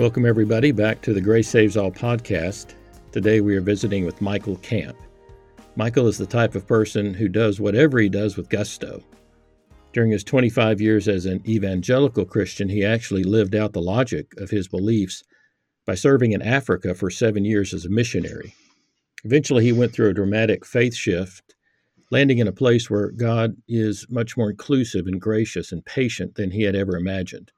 Welcome, 0.00 0.24
everybody, 0.24 0.72
back 0.72 1.02
to 1.02 1.12
the 1.12 1.20
Grace 1.20 1.50
Saves 1.50 1.76
All 1.76 1.92
podcast. 1.92 2.72
Today 3.12 3.42
we 3.42 3.54
are 3.54 3.60
visiting 3.60 4.06
with 4.06 4.22
Michael 4.22 4.56
Camp. 4.56 4.96
Michael 5.76 6.08
is 6.08 6.16
the 6.16 6.24
type 6.24 6.54
of 6.54 6.66
person 6.66 7.12
who 7.12 7.28
does 7.28 7.60
whatever 7.60 7.98
he 7.98 8.08
does 8.08 8.34
with 8.34 8.48
gusto. 8.48 9.04
During 9.92 10.10
his 10.10 10.24
25 10.24 10.80
years 10.80 11.06
as 11.06 11.26
an 11.26 11.46
evangelical 11.46 12.24
Christian, 12.24 12.66
he 12.70 12.82
actually 12.82 13.24
lived 13.24 13.54
out 13.54 13.74
the 13.74 13.82
logic 13.82 14.32
of 14.38 14.48
his 14.48 14.68
beliefs 14.68 15.22
by 15.84 15.96
serving 15.96 16.32
in 16.32 16.40
Africa 16.40 16.94
for 16.94 17.10
seven 17.10 17.44
years 17.44 17.74
as 17.74 17.84
a 17.84 17.90
missionary. 17.90 18.54
Eventually, 19.24 19.64
he 19.64 19.72
went 19.72 19.92
through 19.92 20.08
a 20.08 20.14
dramatic 20.14 20.64
faith 20.64 20.94
shift, 20.94 21.54
landing 22.10 22.38
in 22.38 22.48
a 22.48 22.52
place 22.52 22.88
where 22.88 23.10
God 23.10 23.54
is 23.68 24.06
much 24.08 24.34
more 24.34 24.48
inclusive 24.48 25.06
and 25.06 25.20
gracious 25.20 25.72
and 25.72 25.84
patient 25.84 26.36
than 26.36 26.52
he 26.52 26.62
had 26.62 26.74
ever 26.74 26.96
imagined. 26.96 27.52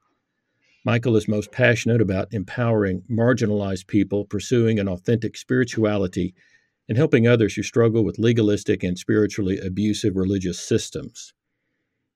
Michael 0.85 1.15
is 1.15 1.29
most 1.29 1.51
passionate 1.51 2.01
about 2.01 2.33
empowering 2.33 3.03
marginalized 3.09 3.87
people 3.87 4.25
pursuing 4.25 4.79
an 4.79 4.89
authentic 4.89 5.37
spirituality 5.37 6.35
and 6.89 6.97
helping 6.97 7.25
others 7.25 7.55
who 7.55 7.63
struggle 7.63 8.03
with 8.03 8.19
legalistic 8.19 8.83
and 8.83 8.99
spiritually 8.99 9.57
abusive 9.59 10.17
religious 10.17 10.59
systems. 10.59 11.33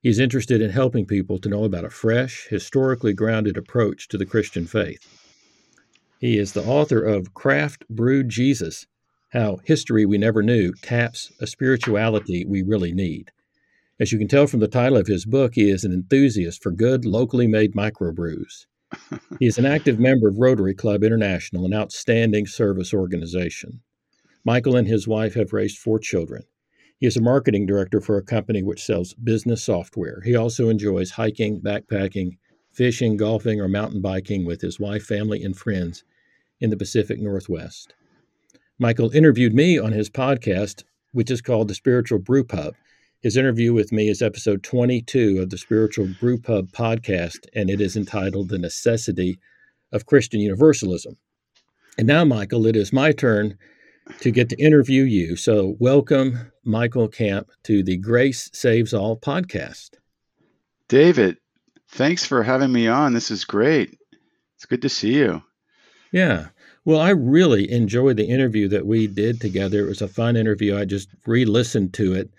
He 0.01 0.09
is 0.09 0.19
interested 0.19 0.61
in 0.61 0.71
helping 0.71 1.05
people 1.05 1.39
to 1.39 1.49
know 1.49 1.63
about 1.63 1.85
a 1.85 1.89
fresh, 1.89 2.47
historically 2.49 3.13
grounded 3.13 3.55
approach 3.57 4.09
to 4.09 4.17
the 4.17 4.25
Christian 4.25 4.67
faith. 4.67 5.07
He 6.19 6.37
is 6.37 6.52
the 6.52 6.65
author 6.65 7.02
of 7.02 7.33
Craft 7.33 7.85
Brewed 7.89 8.27
Jesus 8.27 8.85
How 9.29 9.59
History 9.63 10.05
We 10.05 10.17
Never 10.17 10.43
Knew 10.43 10.73
Taps 10.81 11.31
a 11.39 11.47
Spirituality 11.47 12.43
We 12.45 12.63
Really 12.63 12.91
Need. 12.91 13.31
As 13.99 14.11
you 14.11 14.19
can 14.19 14.27
tell 14.27 14.45
from 14.45 14.59
the 14.59 14.67
title 14.67 14.97
of 14.97 15.07
his 15.07 15.25
book, 15.25 15.55
he 15.55 15.71
is 15.71 15.83
an 15.83 15.91
enthusiast 15.91 16.61
for 16.61 16.71
good, 16.71 17.03
locally 17.03 17.47
made 17.47 17.73
microbrews. 17.73 18.67
he 19.39 19.47
is 19.47 19.57
an 19.57 19.65
active 19.65 19.99
member 19.99 20.27
of 20.27 20.37
Rotary 20.37 20.75
Club 20.75 21.03
International, 21.03 21.65
an 21.65 21.73
outstanding 21.73 22.45
service 22.45 22.93
organization. 22.93 23.81
Michael 24.45 24.75
and 24.75 24.87
his 24.87 25.07
wife 25.07 25.33
have 25.33 25.51
raised 25.51 25.79
four 25.79 25.97
children. 25.97 26.43
He 26.99 27.07
is 27.07 27.17
a 27.17 27.21
marketing 27.21 27.65
director 27.65 27.99
for 27.99 28.17
a 28.17 28.23
company 28.23 28.61
which 28.61 28.83
sells 28.83 29.15
business 29.15 29.63
software. 29.63 30.21
He 30.23 30.35
also 30.35 30.69
enjoys 30.69 31.11
hiking, 31.11 31.59
backpacking, 31.59 32.37
fishing, 32.71 33.17
golfing, 33.17 33.59
or 33.59 33.67
mountain 33.67 34.01
biking 34.01 34.45
with 34.45 34.61
his 34.61 34.79
wife, 34.79 35.03
family, 35.03 35.43
and 35.43 35.57
friends 35.57 36.03
in 36.61 36.69
the 36.69 36.77
Pacific 36.77 37.19
Northwest. 37.19 37.95
Michael 38.77 39.09
interviewed 39.09 39.55
me 39.55 39.79
on 39.79 39.91
his 39.91 40.07
podcast, 40.07 40.83
which 41.13 41.31
is 41.31 41.41
called 41.41 41.67
The 41.67 41.73
Spiritual 41.73 42.19
Brew 42.19 42.43
Pub. 42.43 42.75
His 43.21 43.35
interview 43.35 43.73
with 43.73 43.91
me 43.91 44.09
is 44.09 44.21
episode 44.21 44.61
22 44.61 45.39
of 45.39 45.49
the 45.49 45.57
Spiritual 45.57 46.05
Brewpub 46.05 46.71
podcast, 46.71 47.47
and 47.55 47.67
it 47.67 47.81
is 47.81 47.97
entitled 47.97 48.49
The 48.49 48.59
Necessity 48.59 49.39
of 49.92 50.05
Christian 50.05 50.39
Universalism. 50.39 51.17
And 51.97 52.05
now, 52.05 52.23
Michael, 52.25 52.67
it 52.67 52.75
is 52.75 52.93
my 52.93 53.11
turn 53.11 53.58
to 54.19 54.30
get 54.30 54.49
to 54.49 54.64
interview 54.64 55.02
you. 55.02 55.36
So, 55.36 55.75
welcome, 55.80 56.52
Michael 56.64 57.08
Camp, 57.08 57.49
to 57.64 57.81
the 57.81 57.97
Grace 57.97 58.52
Saves 58.53 58.93
All 58.93 59.19
podcast. 59.19 59.95
David, 60.87 61.37
thanks 61.89 62.23
for 62.23 62.43
having 62.43 62.71
me 62.71 62.87
on. 62.87 63.13
This 63.13 63.31
is 63.31 63.45
great. 63.45 63.97
It's 64.58 64.65
good 64.65 64.83
to 64.83 64.89
see 64.89 65.15
you. 65.15 65.42
Yeah. 66.11 66.49
Well, 66.86 66.99
I 66.99 67.09
really 67.09 67.71
enjoyed 67.71 68.17
the 68.17 68.30
interview 68.30 68.67
that 68.67 68.86
we 68.86 69.08
did 69.08 69.42
together. 69.42 69.83
It 69.83 69.89
was 69.89 70.03
a 70.03 70.08
fun 70.08 70.36
interview. 70.36 70.77
I 70.77 70.86
just 70.86 71.09
re 71.25 71.45
listened 71.45 71.95
to 71.95 72.13
it 72.13 72.30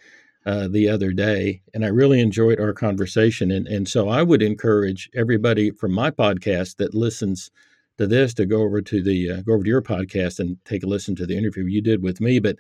uh, 0.48 0.66
the 0.66 0.88
other 0.88 1.12
day, 1.12 1.60
and 1.74 1.84
I 1.84 1.88
really 1.88 2.20
enjoyed 2.20 2.58
our 2.58 2.72
conversation. 2.72 3.50
And, 3.50 3.66
and 3.66 3.86
so 3.86 4.08
I 4.08 4.22
would 4.22 4.40
encourage 4.40 5.10
everybody 5.14 5.70
from 5.70 5.92
my 5.92 6.10
podcast 6.10 6.76
that 6.76 6.94
listens 6.94 7.50
to 7.98 8.06
this 8.06 8.32
to 8.34 8.46
go 8.46 8.62
over 8.62 8.80
to 8.80 9.02
the 9.02 9.30
uh, 9.30 9.40
go 9.42 9.52
over 9.52 9.62
to 9.62 9.68
your 9.68 9.82
podcast 9.82 10.38
and 10.40 10.56
take 10.64 10.82
a 10.82 10.86
listen 10.86 11.14
to 11.16 11.26
the 11.26 11.36
interview 11.36 11.66
you 11.66 11.82
did 11.82 12.02
with 12.02 12.18
me. 12.22 12.38
But 12.38 12.56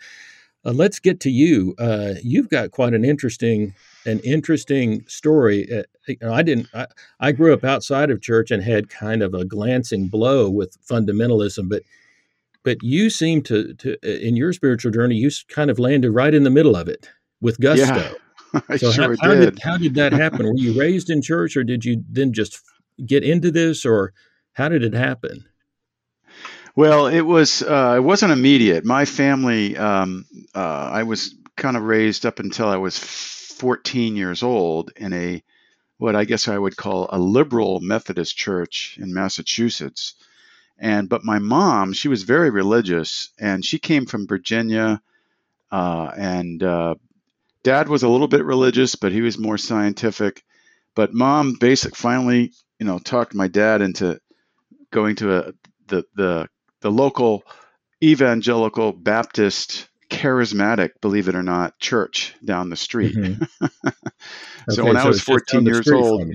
uh, 0.66 0.72
let's 0.72 0.98
get 0.98 1.18
to 1.20 1.30
you. 1.30 1.74
Uh, 1.78 2.16
you've 2.22 2.50
got 2.50 2.72
quite 2.72 2.92
an 2.92 3.06
interesting 3.06 3.74
an 4.04 4.18
interesting 4.20 5.06
story. 5.08 5.66
Uh, 5.72 5.84
you 6.06 6.18
know, 6.20 6.34
I 6.34 6.42
didn't. 6.42 6.66
I, 6.74 6.88
I 7.20 7.32
grew 7.32 7.54
up 7.54 7.64
outside 7.64 8.10
of 8.10 8.20
church 8.20 8.50
and 8.50 8.62
had 8.62 8.90
kind 8.90 9.22
of 9.22 9.32
a 9.32 9.46
glancing 9.46 10.08
blow 10.08 10.50
with 10.50 10.76
fundamentalism, 10.86 11.70
but 11.70 11.84
but 12.64 12.82
you 12.82 13.08
seem 13.08 13.40
to 13.44 13.72
to 13.72 14.26
in 14.26 14.36
your 14.36 14.52
spiritual 14.52 14.92
journey, 14.92 15.14
you 15.14 15.30
kind 15.48 15.70
of 15.70 15.78
landed 15.78 16.10
right 16.10 16.34
in 16.34 16.42
the 16.42 16.50
middle 16.50 16.76
of 16.76 16.86
it 16.86 17.08
with 17.40 17.60
gusto. 17.60 17.84
Yeah, 18.54 18.60
I 18.68 18.76
so 18.76 18.92
sure 18.92 19.16
how, 19.20 19.28
how 19.28 19.34
did. 19.34 19.54
did. 19.54 19.58
how 19.62 19.76
did 19.78 19.94
that 19.94 20.12
happen? 20.12 20.46
Were 20.46 20.56
you 20.56 20.78
raised 20.78 21.10
in 21.10 21.22
church, 21.22 21.56
or 21.56 21.64
did 21.64 21.84
you 21.84 22.02
then 22.08 22.32
just 22.32 22.60
get 23.04 23.24
into 23.24 23.50
this, 23.50 23.84
or 23.84 24.12
how 24.52 24.68
did 24.68 24.82
it 24.82 24.94
happen? 24.94 25.44
Well, 26.74 27.08
it 27.08 27.22
was 27.22 27.62
uh, 27.62 27.94
it 27.96 28.00
wasn't 28.00 28.32
immediate. 28.32 28.84
My 28.84 29.04
family, 29.04 29.76
um, 29.76 30.26
uh, 30.54 30.90
I 30.92 31.02
was 31.02 31.34
kind 31.56 31.76
of 31.76 31.82
raised 31.82 32.24
up 32.24 32.38
until 32.38 32.68
I 32.68 32.76
was 32.76 32.96
14 32.96 34.14
years 34.14 34.42
old 34.42 34.92
in 34.96 35.12
a 35.12 35.42
what 35.96 36.14
I 36.14 36.24
guess 36.24 36.46
I 36.46 36.56
would 36.56 36.76
call 36.76 37.08
a 37.10 37.18
liberal 37.18 37.80
Methodist 37.80 38.36
church 38.36 38.96
in 39.00 39.12
Massachusetts. 39.12 40.14
And 40.78 41.08
but 41.08 41.24
my 41.24 41.40
mom, 41.40 41.92
she 41.92 42.06
was 42.06 42.22
very 42.22 42.50
religious, 42.50 43.30
and 43.38 43.64
she 43.64 43.80
came 43.80 44.06
from 44.06 44.28
Virginia, 44.28 45.02
uh, 45.72 46.12
and 46.16 46.62
uh, 46.62 46.94
dad 47.62 47.88
was 47.88 48.02
a 48.02 48.08
little 48.08 48.28
bit 48.28 48.44
religious, 48.44 48.94
but 48.94 49.12
he 49.12 49.20
was 49.20 49.38
more 49.38 49.58
scientific. 49.58 50.42
But 50.94 51.14
mom, 51.14 51.56
basic, 51.58 51.94
finally, 51.96 52.52
you 52.78 52.86
know, 52.86 52.98
talked 52.98 53.34
my 53.34 53.48
dad 53.48 53.82
into 53.82 54.20
going 54.90 55.16
to 55.16 55.36
a 55.36 55.52
the 55.86 56.04
the 56.14 56.48
the 56.80 56.90
local 56.90 57.44
evangelical 58.02 58.92
Baptist 58.92 59.88
charismatic, 60.10 60.90
believe 61.00 61.28
it 61.28 61.34
or 61.34 61.42
not, 61.42 61.78
church 61.78 62.34
down 62.44 62.70
the 62.70 62.76
street. 62.76 63.16
Mm-hmm. 63.16 63.66
so 64.70 64.82
Okay, 64.82 64.88
when 64.88 64.96
I 64.96 65.06
was 65.06 65.18
it's 65.18 65.26
just 65.26 65.46
down 65.52 65.64
14 65.64 65.66
years 65.66 65.90
old. 65.90 66.32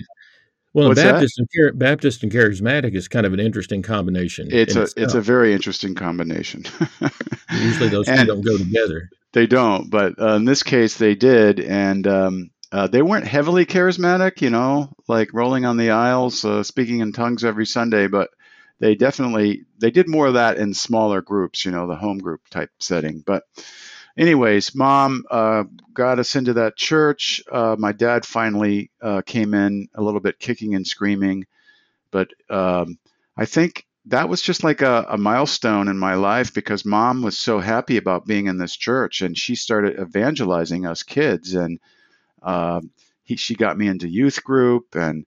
Well, 0.73 0.87
What's 0.87 1.01
that? 1.01 1.13
Baptist 1.13 1.37
and 1.39 1.47
char- 1.51 1.73
Baptist 1.73 2.23
and 2.23 2.31
charismatic 2.31 2.95
is 2.95 3.07
kind 3.07 3.25
of 3.25 3.33
an 3.33 3.39
interesting 3.39 3.83
combination. 3.83 4.49
it's 4.51 4.75
in 4.75 4.81
a 4.81 4.87
it's 4.97 5.13
a 5.13 5.21
very 5.21 5.53
interesting 5.53 5.93
combination. 5.93 6.63
usually 7.51 7.89
those 7.89 8.07
two 8.07 8.25
don't 8.25 8.41
go 8.41 8.57
together. 8.57 9.09
they 9.33 9.45
don't, 9.45 9.89
but 9.89 10.19
uh, 10.19 10.33
in 10.33 10.45
this 10.45 10.63
case 10.63 10.97
they 10.97 11.13
did, 11.13 11.59
and 11.59 12.07
um, 12.07 12.49
uh, 12.71 12.87
they 12.87 13.03
weren't 13.03 13.27
heavily 13.27 13.67
charismatic, 13.67 14.41
you 14.41 14.49
know, 14.49 14.89
like 15.07 15.31
rolling 15.31 15.63
on 15.63 15.77
the 15.77 15.91
aisles, 15.91 16.43
uh, 16.43 16.63
speaking 16.63 16.99
in 17.01 17.13
tongues 17.13 17.45
every 17.45 17.67
Sunday, 17.67 18.07
but 18.07 18.31
they 18.79 18.95
definitely 18.95 19.65
they 19.77 19.91
did 19.91 20.09
more 20.09 20.25
of 20.25 20.33
that 20.33 20.57
in 20.57 20.73
smaller 20.73 21.21
groups, 21.21 21.65
you 21.65 21.71
know, 21.71 21.85
the 21.85 21.95
home 21.95 22.17
group 22.17 22.41
type 22.49 22.71
setting. 22.79 23.23
But 23.23 23.43
anyways, 24.17 24.75
mom 24.75 25.23
uh, 25.29 25.63
got 25.93 26.19
us 26.19 26.35
into 26.35 26.53
that 26.53 26.75
church. 26.75 27.41
Uh, 27.51 27.75
my 27.77 27.91
dad 27.91 28.25
finally 28.25 28.91
uh, 29.01 29.21
came 29.25 29.53
in 29.53 29.87
a 29.95 30.01
little 30.01 30.19
bit 30.19 30.39
kicking 30.39 30.75
and 30.75 30.87
screaming, 30.87 31.45
but 32.11 32.29
um, 32.49 32.97
I 33.37 33.45
think 33.45 33.85
that 34.07 34.29
was 34.29 34.41
just 34.41 34.63
like 34.63 34.81
a, 34.81 35.05
a 35.09 35.17
milestone 35.17 35.87
in 35.87 35.97
my 35.97 36.15
life 36.15 36.53
because 36.53 36.85
mom 36.85 37.21
was 37.21 37.37
so 37.37 37.59
happy 37.59 37.97
about 37.97 38.25
being 38.25 38.47
in 38.47 38.57
this 38.57 38.75
church 38.75 39.21
and 39.21 39.37
she 39.37 39.55
started 39.55 39.99
evangelizing 39.99 40.85
us 40.85 41.03
kids 41.03 41.53
and 41.53 41.79
uh, 42.41 42.81
he, 43.23 43.37
she 43.37 43.55
got 43.55 43.77
me 43.77 43.87
into 43.87 44.09
youth 44.09 44.43
group 44.43 44.95
and 44.95 45.25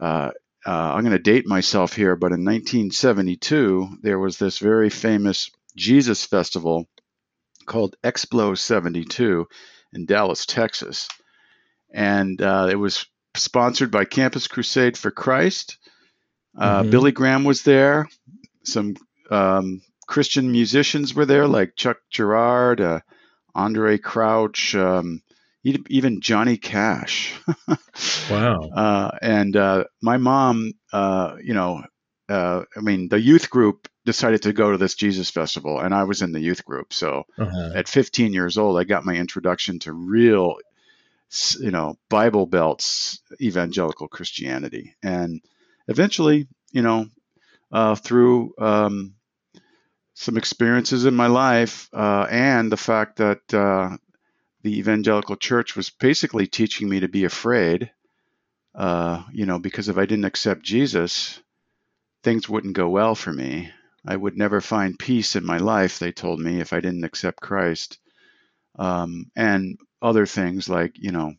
uh, 0.00 0.30
uh, 0.66 0.70
I'm 0.94 1.02
going 1.02 1.12
to 1.12 1.18
date 1.18 1.46
myself 1.46 1.94
here, 1.94 2.16
but 2.16 2.32
in 2.32 2.44
1972 2.44 3.98
there 4.02 4.18
was 4.18 4.38
this 4.38 4.58
very 4.58 4.90
famous 4.90 5.50
Jesus 5.76 6.24
festival 6.26 6.86
called 7.68 7.96
Explo 8.02 8.56
72 8.58 9.46
in 9.92 10.06
Dallas, 10.06 10.46
Texas, 10.46 11.08
and 11.94 12.40
uh, 12.42 12.68
it 12.70 12.76
was 12.76 13.06
sponsored 13.36 13.90
by 13.90 14.04
Campus 14.04 14.48
Crusade 14.48 14.96
for 14.98 15.10
Christ. 15.10 15.78
Uh, 16.58 16.82
Mhm. 16.82 16.90
Billy 16.90 17.12
Graham 17.12 17.44
was 17.44 17.62
there. 17.62 18.08
Some 18.64 18.96
um, 19.30 19.80
Christian 20.08 20.50
musicians 20.50 21.14
were 21.14 21.26
there, 21.26 21.46
like 21.46 21.76
Chuck 21.76 21.98
Girard, 22.10 22.80
uh, 22.80 23.00
Andraé 23.54 24.00
Crouch, 24.02 24.74
um, 24.74 25.22
even 25.62 26.20
Johnny 26.20 26.56
Cash. 26.56 27.34
Wow. 28.30 28.60
Uh, 28.74 29.10
and 29.22 29.56
uh, 29.56 29.84
my 30.02 30.16
mom, 30.18 30.72
uh, 30.92 31.36
you 31.42 31.54
know, 31.54 31.82
uh, 32.28 32.62
I 32.76 32.80
mean, 32.80 33.08
the 33.08 33.20
youth 33.20 33.50
group 33.50 33.88
decided 34.08 34.40
to 34.40 34.54
go 34.54 34.72
to 34.72 34.78
this 34.78 34.94
Jesus 34.94 35.28
festival, 35.28 35.80
and 35.80 35.94
I 35.94 36.04
was 36.04 36.22
in 36.22 36.32
the 36.32 36.40
youth 36.40 36.64
group. 36.64 36.94
So 36.94 37.26
uh-huh. 37.36 37.72
at 37.74 37.88
15 37.88 38.32
years 38.32 38.56
old, 38.56 38.78
I 38.78 38.84
got 38.84 39.04
my 39.04 39.14
introduction 39.14 39.80
to 39.80 39.92
real, 39.92 40.56
you 41.60 41.70
know, 41.70 41.98
Bible 42.08 42.46
belts 42.46 43.20
evangelical 43.38 44.08
Christianity, 44.08 44.96
and 45.02 45.42
eventually, 45.88 46.48
you 46.72 46.80
know, 46.80 47.08
uh, 47.70 47.96
through 47.96 48.54
um, 48.56 49.14
some 50.14 50.38
experiences 50.38 51.04
in 51.04 51.14
my 51.14 51.26
life 51.26 51.90
uh, 51.92 52.26
and 52.30 52.72
the 52.72 52.78
fact 52.78 53.16
that 53.16 53.42
uh, 53.52 53.94
the 54.62 54.78
evangelical 54.78 55.36
church 55.36 55.76
was 55.76 55.90
basically 55.90 56.46
teaching 56.46 56.88
me 56.88 57.00
to 57.00 57.08
be 57.08 57.24
afraid, 57.24 57.90
uh, 58.74 59.22
you 59.32 59.44
know, 59.44 59.58
because 59.58 59.90
if 59.90 59.98
I 59.98 60.06
didn't 60.06 60.24
accept 60.24 60.62
Jesus, 60.62 61.38
things 62.22 62.48
wouldn't 62.48 62.72
go 62.72 62.88
well 62.88 63.14
for 63.14 63.34
me. 63.34 63.70
I 64.08 64.16
would 64.16 64.38
never 64.38 64.62
find 64.62 64.98
peace 64.98 65.36
in 65.36 65.44
my 65.44 65.58
life, 65.58 65.98
they 65.98 66.12
told 66.12 66.40
me, 66.40 66.60
if 66.60 66.72
I 66.72 66.80
didn't 66.80 67.04
accept 67.04 67.42
Christ. 67.42 67.98
Um, 68.78 69.30
and 69.36 69.78
other 70.00 70.24
things 70.24 70.66
like, 70.66 70.92
you 70.96 71.12
know, 71.12 71.34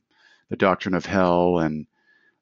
the 0.50 0.56
doctrine 0.56 0.94
of 0.94 1.04
hell 1.04 1.58
and 1.58 1.88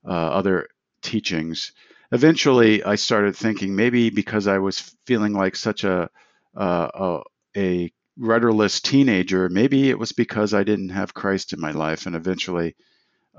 uh, 0.06 0.10
other 0.12 0.68
teachings. 1.02 1.72
Eventually, 2.12 2.84
I 2.84 2.96
started 2.96 3.38
thinking 3.38 3.74
maybe 3.74 4.10
because 4.10 4.48
I 4.48 4.58
was 4.58 4.94
feeling 5.06 5.32
like 5.32 5.56
such 5.56 5.86
a, 5.86 6.10
uh, 6.58 6.90
a, 6.94 7.22
a 7.56 7.94
rudderless 8.18 8.82
teenager, 8.82 9.48
maybe 9.48 9.90
it 9.90 9.98
was 9.98 10.12
because 10.12 10.54
I 10.54 10.64
didn't 10.64 10.90
have 10.90 11.14
Christ 11.14 11.54
in 11.54 11.62
my 11.62 11.72
life. 11.72 12.06
And 12.06 12.18
eventually, 12.18 12.76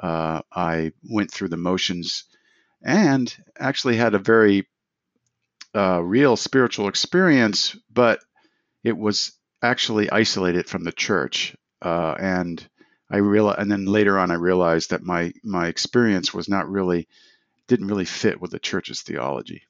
uh, 0.00 0.40
I 0.50 0.92
went 1.02 1.30
through 1.30 1.48
the 1.48 1.58
motions 1.58 2.24
and 2.82 3.34
actually 3.58 3.96
had 3.96 4.14
a 4.14 4.18
very 4.18 4.66
uh, 5.74 6.02
real 6.02 6.36
spiritual 6.36 6.88
experience, 6.88 7.76
but 7.92 8.20
it 8.84 8.96
was 8.96 9.32
actually 9.62 10.10
isolated 10.10 10.66
from 10.66 10.84
the 10.84 10.92
church. 10.92 11.56
Uh, 11.82 12.14
and 12.18 12.66
I 13.10 13.18
realized, 13.18 13.58
and 13.60 13.70
then 13.70 13.86
later 13.86 14.18
on, 14.18 14.30
I 14.30 14.34
realized 14.34 14.90
that 14.90 15.02
my 15.02 15.32
my 15.44 15.68
experience 15.68 16.34
was 16.34 16.48
not 16.48 16.68
really 16.68 17.08
didn't 17.66 17.88
really 17.88 18.04
fit 18.04 18.40
with 18.40 18.50
the 18.50 18.58
church's 18.58 19.02
theology. 19.02 19.62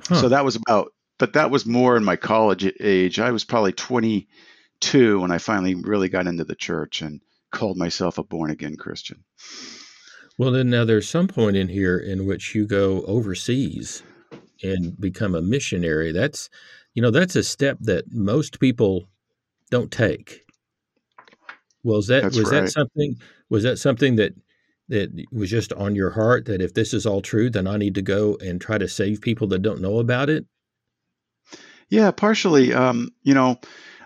Huh. 0.00 0.22
So 0.22 0.28
that 0.30 0.44
was 0.44 0.56
about, 0.56 0.92
but 1.18 1.34
that 1.34 1.50
was 1.50 1.66
more 1.66 1.96
in 1.96 2.04
my 2.04 2.16
college 2.16 2.70
age. 2.80 3.18
I 3.18 3.30
was 3.30 3.44
probably 3.44 3.72
22 3.72 5.20
when 5.20 5.30
I 5.30 5.38
finally 5.38 5.74
really 5.74 6.08
got 6.08 6.26
into 6.26 6.44
the 6.44 6.54
church 6.54 7.02
and 7.02 7.20
called 7.50 7.76
myself 7.76 8.18
a 8.18 8.22
born 8.22 8.50
again 8.50 8.76
Christian. 8.76 9.24
Well, 10.38 10.52
then 10.52 10.70
now 10.70 10.84
there's 10.84 11.08
some 11.08 11.28
point 11.28 11.56
in 11.56 11.68
here 11.68 11.98
in 11.98 12.26
which 12.26 12.54
you 12.54 12.66
go 12.66 13.02
overseas 13.02 14.02
and 14.62 14.98
become 15.00 15.34
a 15.34 15.42
missionary. 15.42 16.12
That's, 16.12 16.50
you 16.94 17.02
know, 17.02 17.10
that's 17.10 17.36
a 17.36 17.42
step 17.42 17.78
that 17.80 18.12
most 18.12 18.60
people 18.60 19.08
don't 19.70 19.90
take. 19.90 20.44
Well, 21.82 21.98
is 21.98 22.08
that 22.08 22.24
that's 22.24 22.36
was 22.36 22.50
right. 22.50 22.62
that 22.62 22.70
something 22.70 23.20
was 23.48 23.62
that 23.62 23.78
something 23.78 24.16
that 24.16 24.34
that 24.88 25.10
was 25.30 25.50
just 25.50 25.72
on 25.74 25.94
your 25.94 26.10
heart 26.10 26.46
that 26.46 26.62
if 26.62 26.74
this 26.74 26.94
is 26.94 27.06
all 27.06 27.20
true, 27.20 27.50
then 27.50 27.66
I 27.66 27.76
need 27.76 27.94
to 27.96 28.02
go 28.02 28.36
and 28.40 28.60
try 28.60 28.78
to 28.78 28.88
save 28.88 29.20
people 29.20 29.46
that 29.48 29.62
don't 29.62 29.80
know 29.80 29.98
about 29.98 30.30
it? 30.30 30.46
Yeah, 31.90 32.10
partially. 32.10 32.72
Um, 32.72 33.10
you 33.22 33.34
know, 33.34 33.60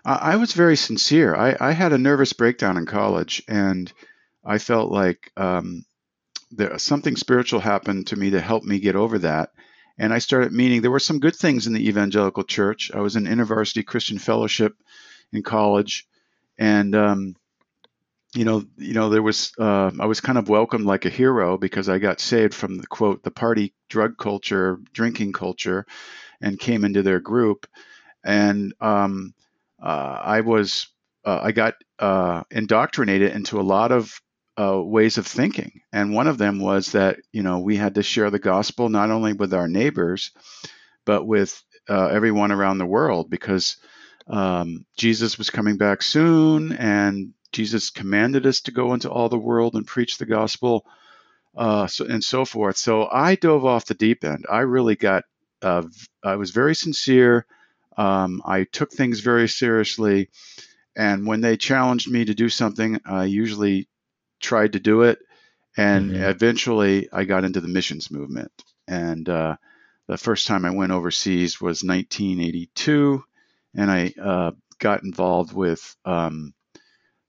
I, 0.04 0.14
I, 0.32 0.36
was 0.36 0.52
very 0.52 0.76
sincere. 0.76 1.34
I, 1.34 1.56
I, 1.58 1.72
had 1.72 1.92
a 1.92 1.98
nervous 1.98 2.32
breakdown 2.32 2.76
in 2.76 2.86
college, 2.86 3.42
and 3.48 3.92
I 4.44 4.58
felt 4.58 4.90
like 4.90 5.30
um, 5.36 5.84
there 6.50 6.76
something 6.78 7.16
spiritual 7.16 7.60
happened 7.60 8.08
to 8.08 8.16
me 8.16 8.30
to 8.30 8.40
help 8.40 8.64
me 8.64 8.78
get 8.78 8.96
over 8.96 9.18
that 9.20 9.50
and 10.02 10.12
I 10.12 10.18
started 10.18 10.52
meeting. 10.52 10.82
There 10.82 10.90
were 10.90 10.98
some 10.98 11.20
good 11.20 11.36
things 11.36 11.68
in 11.68 11.74
the 11.74 11.88
evangelical 11.88 12.42
church. 12.42 12.90
I 12.92 12.98
was 12.98 13.14
in 13.14 13.22
InterVarsity 13.24 13.86
Christian 13.86 14.18
Fellowship 14.18 14.74
in 15.32 15.44
college, 15.44 16.08
and 16.58 16.92
um, 16.96 17.36
you 18.34 18.44
know, 18.44 18.64
you 18.76 18.94
know, 18.94 19.10
there 19.10 19.22
was 19.22 19.52
uh, 19.60 19.92
I 20.00 20.06
was 20.06 20.20
kind 20.20 20.38
of 20.38 20.48
welcomed 20.48 20.86
like 20.86 21.04
a 21.04 21.08
hero 21.08 21.56
because 21.56 21.88
I 21.88 21.98
got 21.98 22.18
saved 22.18 22.52
from 22.52 22.78
the 22.78 22.86
quote 22.88 23.22
the 23.22 23.30
party 23.30 23.74
drug 23.88 24.18
culture, 24.18 24.80
drinking 24.92 25.34
culture, 25.34 25.86
and 26.40 26.58
came 26.58 26.84
into 26.84 27.04
their 27.04 27.20
group, 27.20 27.68
and 28.24 28.74
um, 28.80 29.34
uh, 29.80 30.18
I 30.20 30.40
was 30.40 30.88
uh, 31.24 31.42
I 31.44 31.52
got 31.52 31.74
uh, 32.00 32.42
indoctrinated 32.50 33.30
into 33.36 33.60
a 33.60 33.62
lot 33.62 33.92
of 33.92 34.20
uh, 34.60 34.80
ways 34.82 35.18
of 35.18 35.26
thinking. 35.26 35.80
And 35.92 36.14
one 36.14 36.26
of 36.26 36.38
them 36.38 36.60
was 36.60 36.92
that, 36.92 37.18
you 37.32 37.42
know, 37.42 37.60
we 37.60 37.76
had 37.76 37.94
to 37.94 38.02
share 38.02 38.30
the 38.30 38.38
gospel 38.38 38.88
not 38.88 39.10
only 39.10 39.32
with 39.32 39.54
our 39.54 39.68
neighbors, 39.68 40.32
but 41.04 41.26
with 41.26 41.62
uh, 41.88 42.06
everyone 42.06 42.52
around 42.52 42.78
the 42.78 42.86
world 42.86 43.30
because 43.30 43.76
um, 44.28 44.84
Jesus 44.96 45.38
was 45.38 45.50
coming 45.50 45.76
back 45.76 46.02
soon 46.02 46.72
and 46.72 47.32
Jesus 47.50 47.90
commanded 47.90 48.46
us 48.46 48.60
to 48.62 48.70
go 48.70 48.94
into 48.94 49.10
all 49.10 49.28
the 49.28 49.38
world 49.38 49.74
and 49.74 49.86
preach 49.86 50.18
the 50.18 50.26
gospel 50.26 50.86
uh, 51.56 51.86
so, 51.86 52.06
and 52.06 52.22
so 52.22 52.44
forth. 52.44 52.76
So 52.76 53.08
I 53.10 53.34
dove 53.34 53.64
off 53.64 53.86
the 53.86 53.94
deep 53.94 54.24
end. 54.24 54.46
I 54.50 54.60
really 54.60 54.96
got, 54.96 55.24
uh, 55.60 55.82
I 56.24 56.36
was 56.36 56.50
very 56.50 56.74
sincere. 56.74 57.46
Um, 57.96 58.42
I 58.44 58.64
took 58.64 58.90
things 58.90 59.20
very 59.20 59.48
seriously. 59.48 60.30
And 60.96 61.26
when 61.26 61.40
they 61.40 61.56
challenged 61.56 62.10
me 62.10 62.24
to 62.24 62.34
do 62.34 62.48
something, 62.48 63.00
I 63.04 63.24
usually 63.24 63.88
tried 64.42 64.74
to 64.74 64.80
do 64.80 65.02
it, 65.02 65.18
and 65.76 66.10
mm-hmm. 66.10 66.22
eventually 66.22 67.08
I 67.12 67.24
got 67.24 67.44
into 67.44 67.60
the 67.60 67.68
missions 67.68 68.10
movement. 68.10 68.52
And 68.86 69.28
uh, 69.28 69.56
the 70.08 70.18
first 70.18 70.46
time 70.46 70.64
I 70.64 70.70
went 70.70 70.92
overseas 70.92 71.60
was 71.60 71.82
1982, 71.82 73.24
and 73.74 73.90
I 73.90 74.12
uh, 74.20 74.50
got 74.78 75.02
involved 75.02 75.52
with 75.52 75.96
um, 76.04 76.52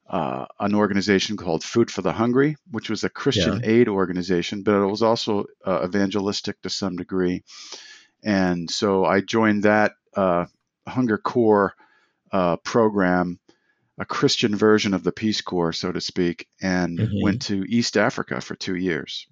uh, 0.10 0.46
an 0.60 0.76
organization 0.76 1.38
called 1.38 1.64
Food 1.64 1.90
for 1.90 2.02
the 2.02 2.12
Hungry, 2.12 2.56
which 2.72 2.90
was 2.90 3.04
a 3.04 3.10
Christian 3.10 3.62
yeah. 3.64 3.70
aid 3.70 3.88
organization, 3.88 4.64
but 4.64 4.82
it 4.82 4.86
was 4.86 5.02
also 5.02 5.46
uh, 5.66 5.82
evangelistic 5.86 6.62
to 6.62 6.70
some 6.70 6.98
degree. 6.98 7.44
And 8.24 8.70
so 8.70 9.06
I 9.06 9.22
joined 9.22 9.64
that 9.64 9.94
uh, 10.16 10.46
Hunger 10.88 11.18
Corps 11.18 11.74
uh, 12.32 12.58
program 12.58 13.40
a 13.98 14.06
Christian 14.06 14.56
version 14.56 14.94
of 14.94 15.04
the 15.04 15.12
Peace 15.12 15.42
Corps, 15.42 15.74
so 15.74 15.92
to 15.92 16.02
speak, 16.02 16.48
and 16.62 16.98
mm-hmm. 16.98 17.22
went 17.22 17.42
to 17.44 17.64
East 17.68 17.98
Africa 17.98 18.42
for 18.42 18.56
two 18.56 18.76
years. 18.76 19.28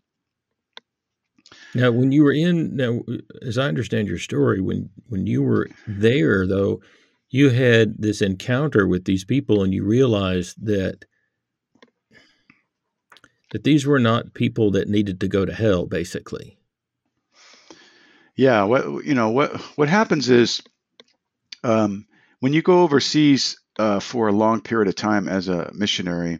Now, 1.74 1.92
when 1.92 2.12
you 2.12 2.24
were 2.24 2.34
in, 2.34 2.76
now, 2.76 3.02
as 3.42 3.58
I 3.58 3.68
understand 3.68 4.08
your 4.08 4.20
story, 4.20 4.62
when 4.62 4.90
when 5.08 5.28
you 5.28 5.42
were 5.42 5.70
there, 5.88 6.48
though, 6.48 6.82
you 7.30 7.50
had 7.50 7.96
this 7.98 8.22
encounter 8.22 8.88
with 8.88 9.06
these 9.06 9.26
people, 9.26 9.64
and 9.64 9.74
you 9.74 9.84
realized 9.84 10.66
that 10.66 11.06
that 13.52 13.64
these 13.64 13.86
were 13.86 14.00
not 14.00 14.34
people 14.34 14.72
that 14.72 14.88
needed 14.88 15.20
to 15.22 15.28
go 15.28 15.46
to 15.46 15.54
hell, 15.54 15.86
basically. 15.86 16.58
Yeah, 18.36 18.64
what 18.64 19.06
you 19.06 19.14
know, 19.14 19.30
what 19.30 19.60
what 19.76 19.90
happens 19.90 20.30
is, 20.30 20.62
um, 21.64 22.06
when 22.40 22.54
you 22.54 22.62
go 22.62 22.82
overseas, 22.82 23.60
uh, 23.82 24.00
for 24.00 24.28
a 24.28 24.32
long 24.32 24.62
period 24.62 24.88
of 24.88 24.96
time 24.96 25.28
as 25.28 25.48
a 25.48 25.72
missionary, 25.74 26.40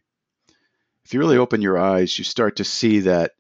if 1.04 1.14
you 1.14 1.20
really 1.20 1.38
open 1.38 1.64
your 1.64 1.80
eyes, 1.80 2.16
you 2.18 2.24
start 2.24 2.58
to 2.58 2.64
see 2.64 3.00
that, 3.00 3.32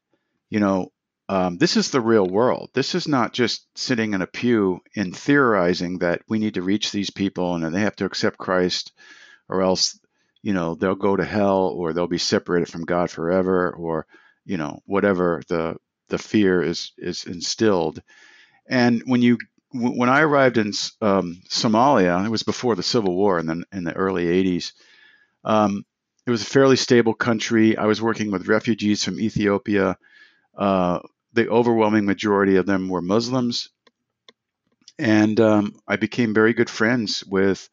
you 0.50 0.60
know, 0.60 0.92
um, 1.30 1.60
this 1.60 1.78
is 1.78 1.92
the 1.92 2.02
real 2.02 2.28
world. 2.28 2.72
This 2.74 2.96
is 2.96 3.08
not 3.08 3.32
just 3.32 3.68
sitting 3.78 4.16
in 4.16 4.24
a 4.24 4.28
pew 4.28 4.82
and 4.96 5.16
theorizing 5.16 6.00
that 6.00 6.24
we 6.28 6.40
need 6.40 6.56
to 6.56 6.64
reach 6.64 6.92
these 6.92 7.12
people 7.12 7.54
and 7.54 7.76
they 7.76 7.82
have 7.82 7.96
to 7.98 8.06
accept 8.06 8.40
Christ 8.40 8.92
or 9.48 9.62
else, 9.62 10.00
you 10.42 10.54
know, 10.54 10.74
they'll 10.74 10.96
go 10.96 11.16
to 11.16 11.24
hell 11.24 11.68
or 11.68 11.94
they'll 11.94 12.08
be 12.08 12.18
separated 12.18 12.70
from 12.70 12.86
God 12.86 13.12
forever 13.12 13.72
or, 13.72 14.08
you 14.46 14.58
know, 14.58 14.80
whatever 14.86 15.44
the 15.48 15.78
the 16.10 16.18
fear 16.18 16.64
is 16.64 16.92
is 16.98 17.26
instilled. 17.26 18.02
And 18.68 19.04
when 19.06 19.22
you 19.22 19.38
when 19.74 20.10
I 20.10 20.22
arrived 20.22 20.58
in 20.58 20.72
um, 21.02 21.42
Somalia, 21.48 22.26
it 22.26 22.30
was 22.30 22.44
before 22.44 22.76
the 22.76 22.84
Civil 22.84 23.16
War 23.16 23.40
in 23.40 23.46
the, 23.46 23.64
in 23.72 23.84
the 23.84 23.94
early 23.94 24.26
80s. 24.26 24.74
Um, 25.44 25.86
it 26.26 26.32
was 26.32 26.44
a 26.44 26.46
fairly 26.46 26.76
stable 26.76 27.14
country. 27.14 27.78
I 27.78 27.86
was 27.86 28.02
working 28.02 28.32
with 28.32 28.48
refugees 28.48 29.04
from 29.04 29.20
Ethiopia. 29.20 29.98
Uh, 30.56 31.00
the 31.34 31.50
overwhelming 31.50 32.06
majority 32.06 32.58
of 32.58 32.66
them 32.66 32.90
were 32.90 33.02
Muslims. 33.02 33.70
And 35.00 35.40
um, 35.40 35.76
I 35.88 35.96
became 35.96 36.34
very 36.34 36.54
good 36.54 36.70
friends 36.70 37.24
with 37.26 37.70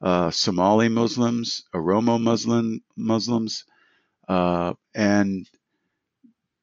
uh, 0.00 0.30
Somali 0.30 0.88
Muslims, 0.88 1.64
Oromo 1.74 2.20
Muslim 2.20 2.82
Muslims, 2.96 3.64
uh, 4.28 4.72
and 4.94 5.46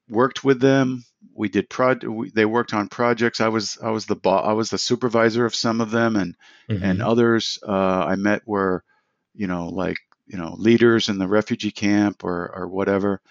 worked 0.10 0.44
with 0.44 0.60
them 0.60 1.04
we 1.38 1.50
did 1.50 1.70
pro 1.70 1.96
we, 2.04 2.30
they 2.32 2.46
worked 2.46 2.74
on 2.74 2.88
projects 2.88 3.42
i 3.42 3.48
was 3.48 3.78
i 3.82 3.90
was 3.90 4.06
the 4.06 4.16
bo- 4.16 4.38
i 4.38 4.54
was 4.54 4.70
the 4.70 4.78
supervisor 4.78 5.46
of 5.46 5.56
some 5.56 5.82
of 5.82 5.92
them 5.92 6.16
and 6.16 6.36
mm-hmm. 6.70 6.84
and 6.84 7.02
others 7.02 7.60
uh, 7.68 8.06
i 8.08 8.16
met 8.16 8.42
were 8.46 8.84
you 9.36 9.48
know 9.48 9.68
like 9.68 9.98
you 10.26 10.38
know 10.38 10.56
leaders 10.58 11.10
in 11.10 11.18
the 11.18 11.28
refugee 11.28 11.72
camp 11.72 12.24
or 12.24 12.52
or 12.56 12.68
whatever 12.68 13.22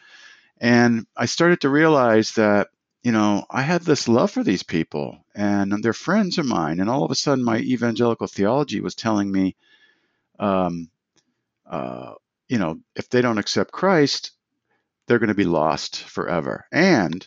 and 0.59 1.07
i 1.17 1.27
started 1.27 1.61
to 1.61 1.69
realize 1.69 2.33
that 2.33 2.69
you 3.07 3.13
know, 3.13 3.47
I 3.49 3.63
had 3.63 3.83
this 3.83 4.09
love 4.09 4.33
for 4.33 4.43
these 4.43 4.65
people 4.65 5.25
and 5.33 5.73
they're 5.81 5.93
friends 5.93 6.39
of 6.39 6.47
mine. 6.47 6.81
And 6.81 6.91
all 6.91 7.05
of 7.05 7.13
a 7.13 7.15
sudden, 7.15 7.45
my 7.45 7.59
evangelical 7.59 8.27
theology 8.27 8.81
was 8.81 8.97
telling 8.97 9.31
me, 9.31 9.55
um, 10.41 10.91
uh, 11.71 12.15
you 12.49 12.59
know, 12.59 12.81
if 12.97 13.09
they 13.09 13.23
don't 13.23 13.39
accept 13.39 13.71
Christ, 13.71 14.33
they're 15.07 15.21
going 15.21 15.29
to 15.29 15.35
be 15.35 15.45
lost 15.45 16.03
forever. 16.03 16.67
And 16.73 17.25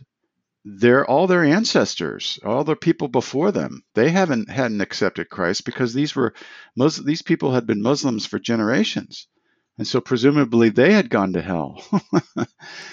they're 0.66 1.06
all 1.06 1.28
their 1.28 1.44
ancestors, 1.44 2.40
all 2.44 2.64
the 2.64 2.76
people 2.76 3.08
before 3.08 3.52
them. 3.52 3.84
They 3.94 4.10
haven't 4.10 4.50
hadn't 4.50 4.82
accepted 4.82 5.30
Christ 5.30 5.66
because 5.66 5.94
these 5.94 6.16
were 6.16 6.34
most 6.76 7.06
these 7.06 7.22
people 7.22 7.54
had 7.54 7.66
been 7.66 7.82
Muslims 7.82 8.26
for 8.26 8.40
generations. 8.40 9.28
And 9.78 9.88
so 9.88 10.02
presumably 10.02 10.70
they 10.70 10.92
had 10.92 11.10
gone 11.10 11.34
to 11.34 11.42
hell. 11.42 11.82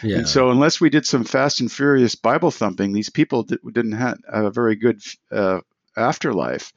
yeah. 0.04 0.18
And 0.18 0.28
so 0.28 0.50
unless 0.50 0.80
we 0.80 0.88
did 0.88 1.04
some 1.04 1.24
fast 1.24 1.60
and 1.60 1.70
furious 1.70 2.14
Bible 2.14 2.52
thumping, 2.52 2.92
these 2.92 3.10
people 3.10 3.42
did, 3.42 3.60
not 3.64 4.18
have, 4.32 4.44
a 4.44 4.50
very 4.52 4.76
good 4.76 5.00
uh, 5.32 5.60
afterlife. 5.96 6.72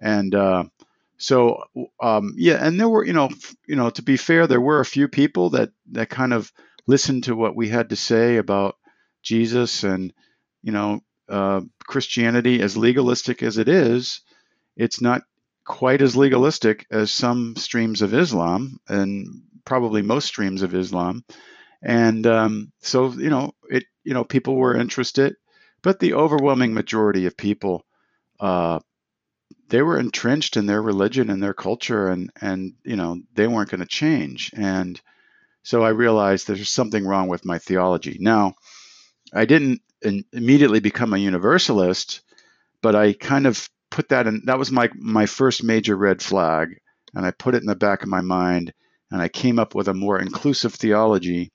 And 0.00 0.34
uh, 0.34 0.64
so 1.16 1.62
um, 2.02 2.34
yeah, 2.36 2.58
and 2.60 2.80
there 2.80 2.88
were 2.88 3.04
you 3.04 3.12
know 3.12 3.30
you 3.68 3.76
know 3.76 3.90
to 3.90 4.02
be 4.02 4.16
fair, 4.16 4.48
there 4.48 4.60
were 4.60 4.80
a 4.80 4.84
few 4.84 5.06
people 5.06 5.50
that 5.50 5.70
that 5.92 6.10
kind 6.10 6.32
of 6.32 6.52
listened 6.88 7.24
to 7.24 7.36
what 7.36 7.54
we 7.54 7.68
had 7.68 7.90
to 7.90 7.96
say 7.96 8.36
about 8.36 8.76
Jesus 9.26 9.82
and 9.82 10.12
you 10.62 10.72
know 10.72 11.00
uh, 11.28 11.60
Christianity, 11.84 12.62
as 12.62 12.76
legalistic 12.76 13.42
as 13.42 13.58
it 13.58 13.68
is, 13.68 14.20
it's 14.76 15.00
not 15.00 15.22
quite 15.64 16.00
as 16.00 16.16
legalistic 16.16 16.86
as 16.90 17.10
some 17.10 17.56
streams 17.56 18.00
of 18.02 18.14
Islam 18.14 18.78
and 18.88 19.42
probably 19.64 20.00
most 20.00 20.26
streams 20.26 20.62
of 20.62 20.74
Islam. 20.74 21.24
And 21.82 22.24
um, 22.26 22.72
so 22.80 23.12
you 23.12 23.28
know 23.30 23.52
it 23.68 23.84
you 24.04 24.14
know 24.14 24.24
people 24.24 24.54
were 24.54 24.76
interested, 24.76 25.34
but 25.82 25.98
the 25.98 26.14
overwhelming 26.14 26.72
majority 26.72 27.26
of 27.26 27.36
people 27.36 27.84
uh, 28.38 28.78
they 29.68 29.82
were 29.82 29.98
entrenched 29.98 30.56
in 30.56 30.66
their 30.66 30.80
religion 30.80 31.30
and 31.30 31.42
their 31.42 31.54
culture 31.54 32.08
and 32.08 32.30
and 32.40 32.74
you 32.84 32.96
know 32.96 33.20
they 33.34 33.48
weren't 33.48 33.70
going 33.70 33.80
to 33.80 33.86
change 33.86 34.52
and 34.54 35.00
so 35.66 35.82
I 35.82 35.88
realized 35.88 36.46
there's 36.46 36.70
something 36.70 37.04
wrong 37.04 37.26
with 37.26 37.44
my 37.44 37.58
theology. 37.58 38.18
Now, 38.20 38.54
I 39.32 39.44
didn't 39.44 39.80
immediately 40.32 40.80
become 40.80 41.12
a 41.12 41.18
universalist, 41.18 42.20
but 42.82 42.94
I 42.94 43.12
kind 43.14 43.46
of 43.46 43.68
put 43.90 44.08
that 44.10 44.26
in. 44.26 44.42
That 44.46 44.58
was 44.58 44.70
my 44.70 44.90
my 44.94 45.26
first 45.26 45.64
major 45.64 45.96
red 45.96 46.22
flag, 46.22 46.78
and 47.14 47.24
I 47.26 47.30
put 47.30 47.54
it 47.54 47.62
in 47.62 47.66
the 47.66 47.74
back 47.76 48.02
of 48.02 48.08
my 48.08 48.20
mind, 48.20 48.72
and 49.10 49.20
I 49.20 49.28
came 49.28 49.58
up 49.58 49.74
with 49.74 49.88
a 49.88 49.94
more 49.94 50.20
inclusive 50.20 50.74
theology, 50.74 51.50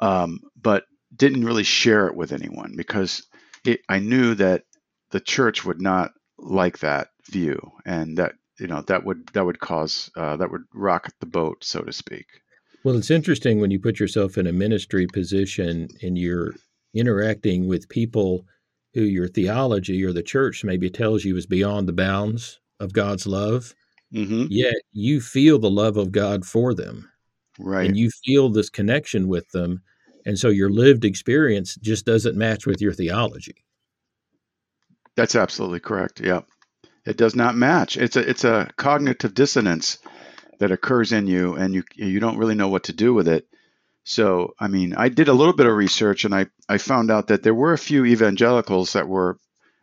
um, 0.00 0.40
but 0.60 0.84
didn't 1.14 1.44
really 1.44 1.64
share 1.64 2.06
it 2.08 2.16
with 2.16 2.32
anyone 2.32 2.74
because 2.76 3.26
it, 3.64 3.80
I 3.88 3.98
knew 3.98 4.34
that 4.34 4.64
the 5.10 5.20
church 5.20 5.64
would 5.64 5.80
not 5.80 6.12
like 6.38 6.78
that 6.80 7.08
view, 7.30 7.58
and 7.84 8.18
that 8.18 8.34
you 8.58 8.66
know 8.66 8.82
that 8.82 9.04
would 9.04 9.26
that 9.34 9.44
would 9.44 9.60
cause 9.60 10.10
uh, 10.16 10.36
that 10.36 10.50
would 10.50 10.64
rock 10.74 11.10
the 11.20 11.26
boat, 11.26 11.64
so 11.64 11.82
to 11.82 11.92
speak. 11.92 12.26
Well, 12.86 12.94
it's 12.94 13.10
interesting 13.10 13.58
when 13.58 13.72
you 13.72 13.80
put 13.80 13.98
yourself 13.98 14.38
in 14.38 14.46
a 14.46 14.52
ministry 14.52 15.08
position 15.08 15.88
and 16.02 16.16
you're 16.16 16.54
interacting 16.94 17.66
with 17.66 17.88
people 17.88 18.46
who 18.94 19.00
your 19.00 19.26
theology 19.26 20.04
or 20.04 20.12
the 20.12 20.22
church 20.22 20.62
maybe 20.62 20.88
tells 20.88 21.24
you 21.24 21.36
is 21.36 21.46
beyond 21.46 21.88
the 21.88 21.92
bounds 21.92 22.60
of 22.78 22.92
God's 22.92 23.26
love. 23.26 23.74
Mm-hmm. 24.14 24.44
Yet 24.50 24.76
you 24.92 25.20
feel 25.20 25.58
the 25.58 25.68
love 25.68 25.96
of 25.96 26.12
God 26.12 26.46
for 26.46 26.74
them. 26.74 27.10
Right. 27.58 27.88
And 27.88 27.96
you 27.96 28.08
feel 28.24 28.50
this 28.50 28.70
connection 28.70 29.26
with 29.26 29.50
them. 29.50 29.82
And 30.24 30.38
so 30.38 30.48
your 30.48 30.70
lived 30.70 31.04
experience 31.04 31.74
just 31.82 32.06
doesn't 32.06 32.38
match 32.38 32.68
with 32.68 32.80
your 32.80 32.92
theology. 32.92 33.64
That's 35.16 35.34
absolutely 35.34 35.80
correct. 35.80 36.20
Yeah. 36.20 36.42
It 37.04 37.16
does 37.16 37.34
not 37.34 37.56
match. 37.56 37.96
It's 37.96 38.14
a 38.14 38.20
it's 38.20 38.44
a 38.44 38.70
cognitive 38.76 39.34
dissonance 39.34 39.98
that 40.58 40.72
occurs 40.72 41.12
in 41.12 41.26
you 41.26 41.54
and 41.54 41.74
you 41.74 41.84
you 41.94 42.20
don't 42.20 42.38
really 42.38 42.54
know 42.54 42.68
what 42.68 42.84
to 42.84 42.92
do 42.92 43.14
with 43.14 43.28
it. 43.28 43.46
So, 44.04 44.54
I 44.58 44.68
mean, 44.68 44.94
I 44.94 45.08
did 45.08 45.28
a 45.28 45.32
little 45.32 45.52
bit 45.52 45.66
of 45.66 45.74
research 45.74 46.24
and 46.24 46.34
I, 46.34 46.46
I 46.68 46.78
found 46.78 47.10
out 47.10 47.26
that 47.28 47.42
there 47.42 47.54
were 47.54 47.72
a 47.72 47.78
few 47.78 48.04
evangelicals 48.04 48.92
that 48.92 49.08
were 49.08 49.36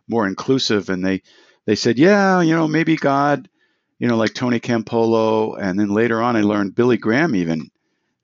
more 0.08 0.26
inclusive 0.28 0.90
and 0.90 1.06
they 1.06 1.22
they 1.66 1.76
said, 1.76 1.98
yeah, 1.98 2.42
you 2.42 2.56
know, 2.56 2.68
maybe 2.68 2.96
God, 2.96 3.50
you 4.00 4.08
know, 4.08 4.18
like 4.18 4.34
Tony 4.34 4.60
Campolo, 4.60 5.58
and 5.60 5.80
then 5.80 5.90
later 5.90 6.22
on 6.22 6.36
I 6.36 6.42
learned 6.42 6.76
Billy 6.76 6.98
Graham 6.98 7.36
even 7.36 7.70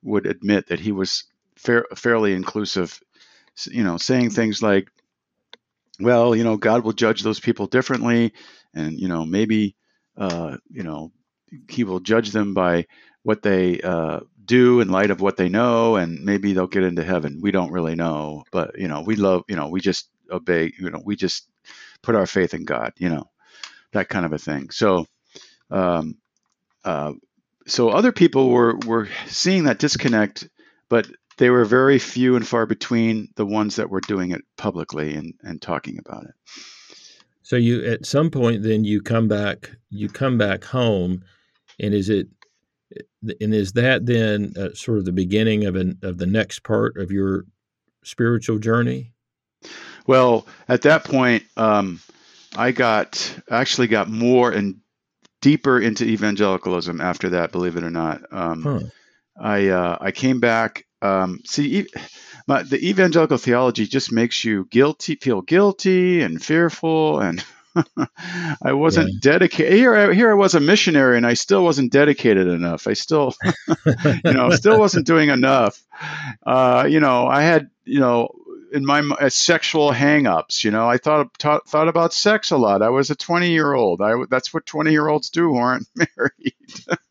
would 0.04 0.26
admit 0.26 0.68
that 0.68 0.80
he 0.80 0.92
was 0.92 1.26
fair, 1.56 1.86
fairly 1.96 2.34
inclusive, 2.34 3.00
you 3.66 3.84
know, 3.84 3.98
saying 3.98 4.30
things 4.30 4.62
like, 4.62 4.90
well, 6.00 6.36
you 6.36 6.44
know, 6.44 6.58
God 6.58 6.84
will 6.84 6.94
judge 6.94 7.24
those 7.24 7.40
people 7.40 7.68
differently, 7.68 8.34
and 8.74 8.98
you 9.00 9.08
know, 9.10 9.26
maybe, 9.26 9.76
uh, 10.18 10.58
you 10.70 10.84
know, 10.84 11.12
he 11.68 11.84
will 11.84 12.00
judge 12.00 12.32
them 12.32 12.54
by 12.54 12.86
what 13.24 13.42
they 13.42 13.82
uh, 13.82 14.22
do 14.46 14.80
in 14.82 14.90
light 14.90 15.12
of 15.12 15.22
what 15.22 15.38
they 15.38 15.50
know, 15.50 15.96
and 15.96 16.24
maybe 16.24 16.54
they'll 16.54 16.68
get 16.68 16.84
into 16.84 17.04
heaven. 17.04 17.40
We 17.42 17.52
don't 17.52 17.72
really 17.72 17.96
know, 17.96 18.44
but 18.52 18.78
you 18.78 18.88
know, 18.88 19.02
we 19.02 19.16
love, 19.16 19.44
you 19.48 19.56
know, 19.56 19.68
we 19.70 19.82
just 19.82 20.10
obey, 20.32 20.74
you 20.80 20.90
know, 20.90 21.02
we 21.04 21.16
just 21.16 21.48
put 22.02 22.16
our 22.16 22.26
faith 22.26 22.54
in 22.54 22.66
God, 22.66 22.94
you 22.98 23.10
know, 23.10 23.30
that 23.92 24.10
kind 24.10 24.26
of 24.26 24.34
a 24.34 24.38
thing. 24.38 24.70
So, 24.70 25.06
um, 25.70 26.18
uh, 26.84 27.14
so 27.68 27.90
other 27.90 28.12
people 28.12 28.50
were 28.50 28.78
were 28.86 29.08
seeing 29.28 29.66
that 29.66 29.80
disconnect, 29.80 30.50
but 30.90 31.08
they 31.38 31.50
were 31.50 31.66
very 31.66 32.00
few 32.00 32.36
and 32.36 32.48
far 32.48 32.66
between 32.66 33.30
the 33.36 33.46
ones 33.46 33.78
that 33.78 33.90
were 33.90 34.02
doing 34.02 34.32
it 34.32 34.42
publicly 34.58 35.16
and, 35.16 35.34
and 35.42 35.62
talking 35.62 35.98
about 35.98 36.26
it. 36.26 36.34
So 37.44 37.56
you 37.56 37.84
at 37.86 38.06
some 38.06 38.30
point 38.30 38.64
then 38.64 38.84
you 38.84 39.02
come 39.02 39.28
back 39.28 39.72
you 39.90 40.10
come 40.10 40.38
back 40.38 40.64
home 40.64 41.24
and 41.80 41.94
is 41.94 42.10
it 42.10 42.28
and 43.40 43.54
is 43.54 43.74
that 43.74 44.06
then 44.06 44.54
uh, 44.58 44.74
sort 44.74 44.98
of 44.98 45.06
the 45.06 45.12
beginning 45.12 45.66
of 45.66 45.76
an 45.76 46.00
of 46.02 46.18
the 46.18 46.26
next 46.26 46.64
part 46.64 46.98
of 46.98 47.12
your 47.12 47.46
spiritual 48.04 48.60
journey? 48.60 49.14
Well, 50.08 50.48
at 50.68 50.84
that 50.84 51.04
point, 51.04 51.44
um, 51.58 52.00
I 52.56 52.72
got 52.72 53.36
actually 53.50 53.88
got 53.88 54.10
more 54.10 54.52
and 54.52 54.78
deeper 55.42 55.80
into 55.80 56.06
evangelicalism 56.06 57.02
after 57.02 57.30
that. 57.30 57.52
Believe 57.52 57.78
it 57.78 57.84
or 57.84 57.92
not, 57.92 58.22
um, 58.32 58.64
huh. 58.64 58.80
I 59.40 59.68
uh, 59.68 59.98
I 60.02 60.12
came 60.12 60.40
back. 60.40 60.86
Um, 61.02 61.40
see, 61.46 61.88
my, 62.48 62.64
the 62.64 62.86
evangelical 62.86 63.38
theology 63.38 63.86
just 63.86 64.12
makes 64.12 64.44
you 64.44 64.66
guilty, 64.70 65.16
feel 65.16 65.42
guilty 65.42 66.22
and 66.22 66.44
fearful 66.44 67.20
and 67.20 67.44
I 68.64 68.74
wasn't 68.74 69.10
yeah. 69.14 69.20
dedicated. 69.22 69.74
Here, 69.74 69.96
I, 69.96 70.14
here 70.14 70.32
I 70.32 70.36
was 70.36 70.56
a 70.56 70.60
missionary, 70.60 71.18
and 71.18 71.26
I 71.26 71.34
still 71.34 71.64
wasn't 71.64 71.92
dedicated 71.92 72.48
enough. 72.48 72.88
I 72.88 72.94
still, 72.94 73.34
you 74.26 74.34
know, 74.34 74.50
still 74.52 74.80
wasn't 74.80 75.08
doing 75.08 75.30
enough. 75.30 75.82
Uh, 76.46 76.88
you 76.90 77.00
know, 77.00 77.28
I 77.28 77.42
had, 77.42 77.70
you 77.86 78.00
know, 78.00 78.30
in 78.72 78.86
my 78.86 79.00
uh, 79.00 79.30
sexual 79.30 79.92
hangups. 79.92 80.64
You 80.64 80.72
know, 80.72 80.88
I 80.88 80.98
thought 80.98 81.38
ta- 81.38 81.62
thought 81.68 81.88
about 81.88 82.14
sex 82.14 82.52
a 82.52 82.58
lot. 82.58 82.82
I 82.82 82.90
was 82.90 83.10
a 83.10 83.16
20 83.16 83.50
year 83.50 83.74
old. 83.74 84.02
I 84.02 84.14
that's 84.30 84.54
what 84.54 84.66
20 84.66 84.92
year 84.92 85.08
olds 85.08 85.30
do 85.30 85.50
who 85.50 85.58
aren't 85.58 85.88
married. 85.96 86.56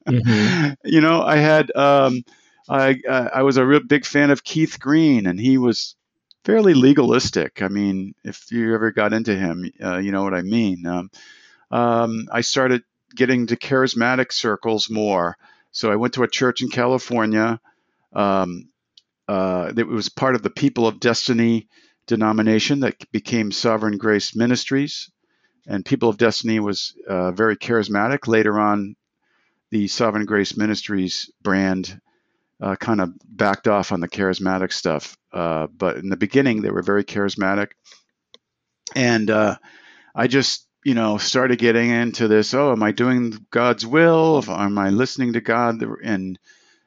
mm-hmm. 0.06 0.72
You 0.84 1.00
know, 1.00 1.22
I 1.22 1.36
had. 1.36 1.74
Um, 1.74 2.24
I 2.70 3.00
I 3.08 3.42
was 3.42 3.56
a 3.56 3.64
real 3.64 3.80
big 3.80 4.04
fan 4.04 4.30
of 4.30 4.44
Keith 4.44 4.78
Green, 4.78 5.26
and 5.26 5.40
he 5.40 5.56
was 5.56 5.96
fairly 6.44 6.74
legalistic. 6.74 7.62
I 7.62 7.68
mean, 7.68 8.14
if 8.24 8.50
you 8.50 8.74
ever 8.74 8.90
got 8.90 9.12
into 9.12 9.34
him, 9.34 9.70
uh, 9.82 9.98
you 9.98 10.12
know 10.12 10.22
what 10.22 10.34
I 10.34 10.42
mean. 10.42 10.86
Um, 10.86 11.10
um, 11.70 12.28
I 12.32 12.40
started 12.40 12.82
getting 13.14 13.48
to 13.48 13.56
charismatic 13.56 14.32
circles 14.32 14.88
more. 14.88 15.36
So 15.70 15.90
I 15.92 15.96
went 15.96 16.14
to 16.14 16.22
a 16.22 16.28
church 16.28 16.62
in 16.62 16.68
California. 16.68 17.60
Um, 18.12 18.70
uh, 19.26 19.72
it 19.76 19.86
was 19.86 20.08
part 20.08 20.34
of 20.34 20.42
the 20.42 20.50
People 20.50 20.86
of 20.86 21.00
Destiny 21.00 21.68
denomination 22.06 22.80
that 22.80 23.10
became 23.12 23.52
Sovereign 23.52 23.98
Grace 23.98 24.34
Ministries. 24.34 25.10
And 25.66 25.84
People 25.84 26.08
of 26.08 26.16
Destiny 26.16 26.60
was 26.60 26.94
uh, 27.06 27.32
very 27.32 27.56
charismatic. 27.56 28.26
Later 28.26 28.58
on, 28.58 28.96
the 29.70 29.86
Sovereign 29.86 30.24
Grace 30.24 30.56
Ministries 30.56 31.30
brand 31.42 32.00
uh, 32.58 32.76
kind 32.76 33.02
of 33.02 33.12
backed 33.24 33.68
off 33.68 33.92
on 33.92 34.00
the 34.00 34.08
charismatic 34.08 34.72
stuff. 34.72 35.17
Uh, 35.32 35.66
but 35.66 35.96
in 35.96 36.08
the 36.08 36.16
beginning, 36.16 36.62
they 36.62 36.70
were 36.70 36.82
very 36.82 37.04
charismatic. 37.04 37.72
And 38.94 39.30
uh, 39.30 39.56
I 40.14 40.26
just, 40.26 40.66
you 40.84 40.94
know, 40.94 41.18
started 41.18 41.58
getting 41.58 41.90
into 41.90 42.28
this. 42.28 42.54
Oh, 42.54 42.72
am 42.72 42.82
I 42.82 42.92
doing 42.92 43.46
God's 43.50 43.86
will? 43.86 44.42
Am 44.48 44.78
I 44.78 44.90
listening 44.90 45.34
to 45.34 45.40
God 45.40 45.82
and, 46.02 46.38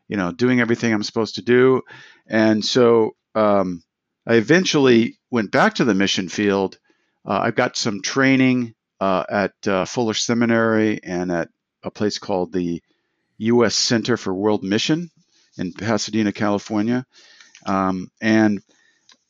you 0.07 0.17
know, 0.17 0.31
doing 0.31 0.59
everything 0.59 0.93
I'm 0.93 1.03
supposed 1.03 1.35
to 1.35 1.41
do? 1.41 1.81
And 2.27 2.63
so 2.65 3.15
um, 3.35 3.83
I 4.25 4.35
eventually 4.35 5.19
went 5.29 5.51
back 5.51 5.75
to 5.75 5.85
the 5.85 5.93
mission 5.93 6.29
field. 6.29 6.77
Uh, 7.25 7.39
I 7.43 7.51
got 7.51 7.77
some 7.77 8.01
training 8.01 8.73
uh, 8.99 9.23
at 9.29 9.67
uh, 9.67 9.85
Fuller 9.85 10.13
Seminary 10.13 10.99
and 11.03 11.31
at 11.31 11.49
a 11.83 11.91
place 11.91 12.19
called 12.19 12.51
the 12.51 12.81
U.S. 13.37 13.75
Center 13.75 14.17
for 14.17 14.33
World 14.33 14.63
Mission 14.63 15.09
in 15.57 15.73
Pasadena, 15.73 16.31
California. 16.31 17.05
Um, 17.65 18.11
and 18.21 18.61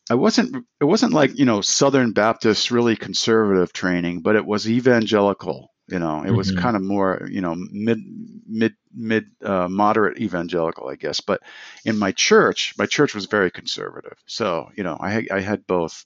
I 0.10 0.16
wasn't 0.16 0.66
it 0.80 0.86
wasn't 0.86 1.14
like 1.14 1.38
you 1.40 1.46
know 1.46 1.62
Southern 1.62 2.12
Baptist 2.12 2.72
really 2.72 2.96
conservative 2.96 3.72
training, 3.72 4.22
but 4.22 4.36
it 4.36 4.46
was 4.46 4.70
evangelical. 4.70 5.72
You 5.88 6.00
know, 6.00 6.22
it 6.22 6.28
mm-hmm. 6.28 6.36
was 6.36 6.52
kind 6.52 6.76
of 6.76 6.82
more 6.82 7.28
you 7.32 7.42
know 7.42 7.56
mid 7.56 8.00
mid 8.48 8.76
mid 8.94 9.26
uh, 9.44 9.68
moderate 9.70 10.20
evangelical, 10.20 10.90
I 10.90 10.96
guess. 10.96 11.22
But 11.22 11.42
in 11.86 11.98
my 11.98 12.12
church, 12.12 12.74
my 12.78 12.86
church 12.86 13.16
was 13.16 13.26
very 13.26 13.52
conservative. 13.52 14.18
So 14.26 14.70
you 14.76 14.84
know, 14.84 14.98
I 15.00 15.28
I 15.32 15.40
had 15.40 15.68
both, 15.68 16.06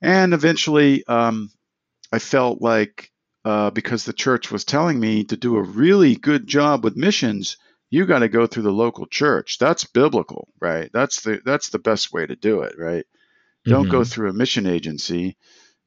and 0.00 0.32
eventually 0.32 1.04
um, 1.06 1.50
I 2.12 2.18
felt 2.18 2.62
like 2.62 3.10
uh, 3.44 3.70
because 3.70 4.04
the 4.04 4.12
church 4.12 4.50
was 4.50 4.64
telling 4.64 4.98
me 4.98 5.24
to 5.24 5.36
do 5.36 5.56
a 5.56 5.62
really 5.62 6.16
good 6.16 6.46
job 6.46 6.84
with 6.84 6.96
missions, 6.96 7.56
you 7.90 8.06
got 8.06 8.20
to 8.20 8.28
go 8.28 8.46
through 8.46 8.64
the 8.64 8.72
local 8.72 9.06
church. 9.06 9.58
That's 9.58 9.84
biblical, 9.84 10.48
right? 10.60 10.90
That's 10.92 11.20
the 11.22 11.40
that's 11.44 11.70
the 11.70 11.78
best 11.78 12.12
way 12.12 12.26
to 12.26 12.36
do 12.36 12.62
it, 12.62 12.74
right? 12.78 13.04
Mm-hmm. 13.04 13.70
Don't 13.70 13.88
go 13.88 14.00
mm-hmm. 14.00 14.10
through 14.10 14.30
a 14.30 14.34
mission 14.34 14.66
agency. 14.66 15.36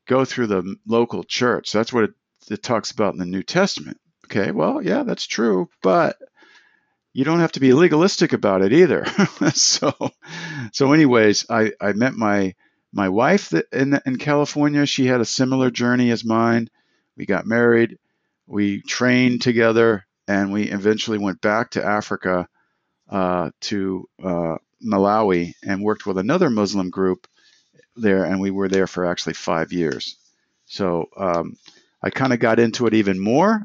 Go 0.07 0.25
through 0.25 0.47
the 0.47 0.75
local 0.87 1.23
church. 1.23 1.71
That's 1.71 1.93
what 1.93 2.05
it, 2.05 2.11
it 2.49 2.63
talks 2.63 2.91
about 2.91 3.13
in 3.13 3.19
the 3.19 3.25
New 3.25 3.43
Testament. 3.43 3.97
Okay, 4.25 4.51
well, 4.51 4.81
yeah, 4.81 5.03
that's 5.03 5.27
true, 5.27 5.69
but 5.81 6.17
you 7.13 7.25
don't 7.25 7.39
have 7.39 7.51
to 7.53 7.59
be 7.59 7.73
legalistic 7.73 8.33
about 8.33 8.61
it 8.61 8.73
either. 8.73 9.05
so, 9.53 9.93
so 10.71 10.93
anyways, 10.93 11.47
I, 11.49 11.71
I 11.81 11.93
met 11.93 12.13
my 12.13 12.55
my 12.91 13.09
wife 13.09 13.53
in 13.71 13.99
in 14.05 14.17
California. 14.17 14.85
She 14.85 15.05
had 15.05 15.21
a 15.21 15.25
similar 15.25 15.69
journey 15.69 16.11
as 16.11 16.23
mine. 16.23 16.69
We 17.17 17.25
got 17.25 17.45
married. 17.45 17.97
We 18.47 18.81
trained 18.81 19.41
together 19.41 20.05
and 20.29 20.51
we 20.53 20.65
eventually 20.65 21.17
went 21.17 21.41
back 21.41 21.71
to 21.71 21.83
Africa 21.83 22.47
uh, 23.09 23.49
to 23.61 24.07
uh, 24.23 24.57
Malawi 24.85 25.53
and 25.65 25.83
worked 25.83 26.05
with 26.05 26.19
another 26.19 26.51
Muslim 26.51 26.91
group 26.91 27.27
there, 27.95 28.25
and 28.25 28.39
we 28.39 28.51
were 28.51 28.69
there 28.69 28.85
for 28.85 29.05
actually 29.05 29.33
five 29.33 29.73
years. 29.73 30.17
So 30.67 31.09
um, 31.17 31.57
I 32.03 32.11
kind 32.11 32.31
of 32.31 32.39
got 32.39 32.59
into 32.59 32.85
it 32.85 32.93
even 32.93 33.19
more, 33.19 33.63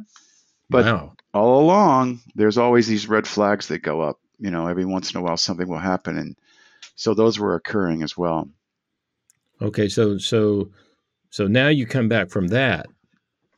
but 0.71 0.87
wow. 0.87 1.13
all 1.35 1.61
along 1.61 2.21
there's 2.35 2.57
always 2.57 2.87
these 2.87 3.11
red 3.11 3.27
flags 3.27 3.69
that 3.69 3.81
go 3.81 4.01
up. 4.01 4.19
You 4.39 4.51
know, 4.51 4.67
every 4.67 4.87
once 4.87 5.13
in 5.13 5.21
a 5.21 5.23
while 5.23 5.37
something 5.37 5.69
will 5.69 5.79
happen, 5.79 6.17
and 6.17 6.35
so 6.97 7.13
those 7.13 7.39
were 7.39 7.57
occurring 7.57 8.03
as 8.03 8.17
well. 8.17 8.49
Okay, 9.61 9.91
so 9.91 10.17
so 10.17 10.71
so 11.29 11.47
now 11.47 11.69
you 11.69 11.87
come 11.87 12.09
back 12.09 12.31
from 12.31 12.49
that 12.49 12.87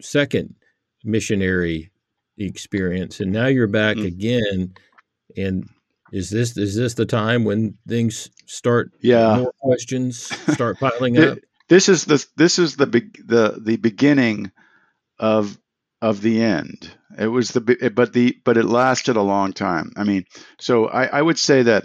second 0.00 0.56
missionary 1.04 1.92
experience, 2.38 3.20
and 3.20 3.32
now 3.32 3.46
you're 3.46 3.66
back 3.66 3.96
mm-hmm. 3.96 4.06
again. 4.06 4.74
And 5.36 5.68
is 6.12 6.30
this 6.30 6.56
is 6.56 6.76
this 6.76 6.94
the 6.94 7.06
time 7.06 7.44
when 7.44 7.76
things 7.86 8.30
start? 8.46 8.92
Yeah, 9.00 9.38
more 9.38 9.54
questions 9.60 10.18
start 10.52 10.78
piling 10.78 11.18
up. 11.18 11.38
This 11.68 11.88
is 11.88 12.04
the 12.04 12.24
this 12.36 12.58
is 12.58 12.76
the 12.76 12.86
big 12.86 13.26
the 13.26 13.58
the 13.60 13.76
beginning 13.76 14.52
of 15.18 15.58
of 16.00 16.20
the 16.20 16.42
end. 16.42 16.90
It 17.18 17.28
was 17.28 17.50
the 17.50 17.92
but 17.94 18.12
the 18.12 18.38
but 18.44 18.56
it 18.56 18.64
lasted 18.64 19.16
a 19.16 19.22
long 19.22 19.52
time. 19.52 19.92
I 19.96 20.04
mean, 20.04 20.24
so 20.60 20.86
I, 20.86 21.06
I 21.06 21.22
would 21.22 21.38
say 21.38 21.62
that 21.62 21.84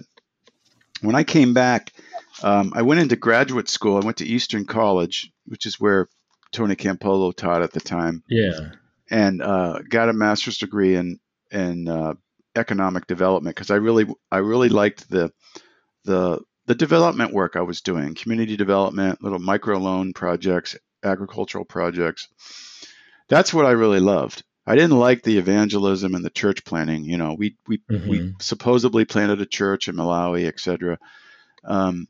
when 1.02 1.16
I 1.16 1.24
came 1.24 1.54
back, 1.54 1.94
um, 2.44 2.74
I 2.76 2.84
went 2.84 3.02
into 3.02 3.16
graduate 3.16 3.70
school. 3.70 3.98
I 3.98 4.06
went 4.06 4.18
to 4.18 4.26
Eastern 4.26 4.66
College, 4.66 5.32
which 5.46 5.66
is 5.66 5.80
where 5.80 6.08
Tony 6.52 6.76
Campolo 6.76 7.36
taught 7.36 7.64
at 7.64 7.72
the 7.72 7.80
time. 7.80 8.24
Yeah 8.28 8.72
and 9.12 9.42
uh, 9.44 9.80
got 9.88 10.10
a 10.10 10.14
master's 10.14 10.58
degree 10.58 10.96
in 10.96 11.20
in 11.52 11.88
uh, 11.88 12.14
economic 12.56 13.06
development 13.06 13.56
because 13.56 13.70
I 13.70 13.76
really 13.76 14.08
I 14.32 14.38
really 14.38 14.70
liked 14.70 15.10
the 15.10 15.32
the 16.06 16.40
the 16.66 16.76
development 16.76 17.34
work 17.34 17.56
I 17.56 17.62
was 17.62 17.82
doing, 17.82 18.16
community 18.16 18.56
development, 18.56 19.22
little 19.22 19.40
micro 19.40 19.78
loan 19.78 20.14
projects, 20.14 20.78
agricultural 21.04 21.66
projects. 21.66 22.30
That's 23.28 23.54
what 23.54 23.66
I 23.66 23.72
really 23.72 24.00
loved. 24.00 24.44
I 24.66 24.76
didn't 24.76 24.98
like 24.98 25.24
the 25.24 25.38
evangelism 25.38 26.16
and 26.16 26.24
the 26.24 26.30
church 26.30 26.64
planting. 26.64 27.04
You 27.04 27.18
know, 27.18 27.36
we 27.38 27.58
we 27.68 27.80
mm-hmm. 27.80 28.10
we 28.10 28.34
supposedly 28.40 29.06
planted 29.06 29.42
a 29.42 29.46
church 29.46 29.90
in 29.90 29.96
Malawi, 29.96 30.48
etc. 30.48 30.98
Um, 31.66 32.08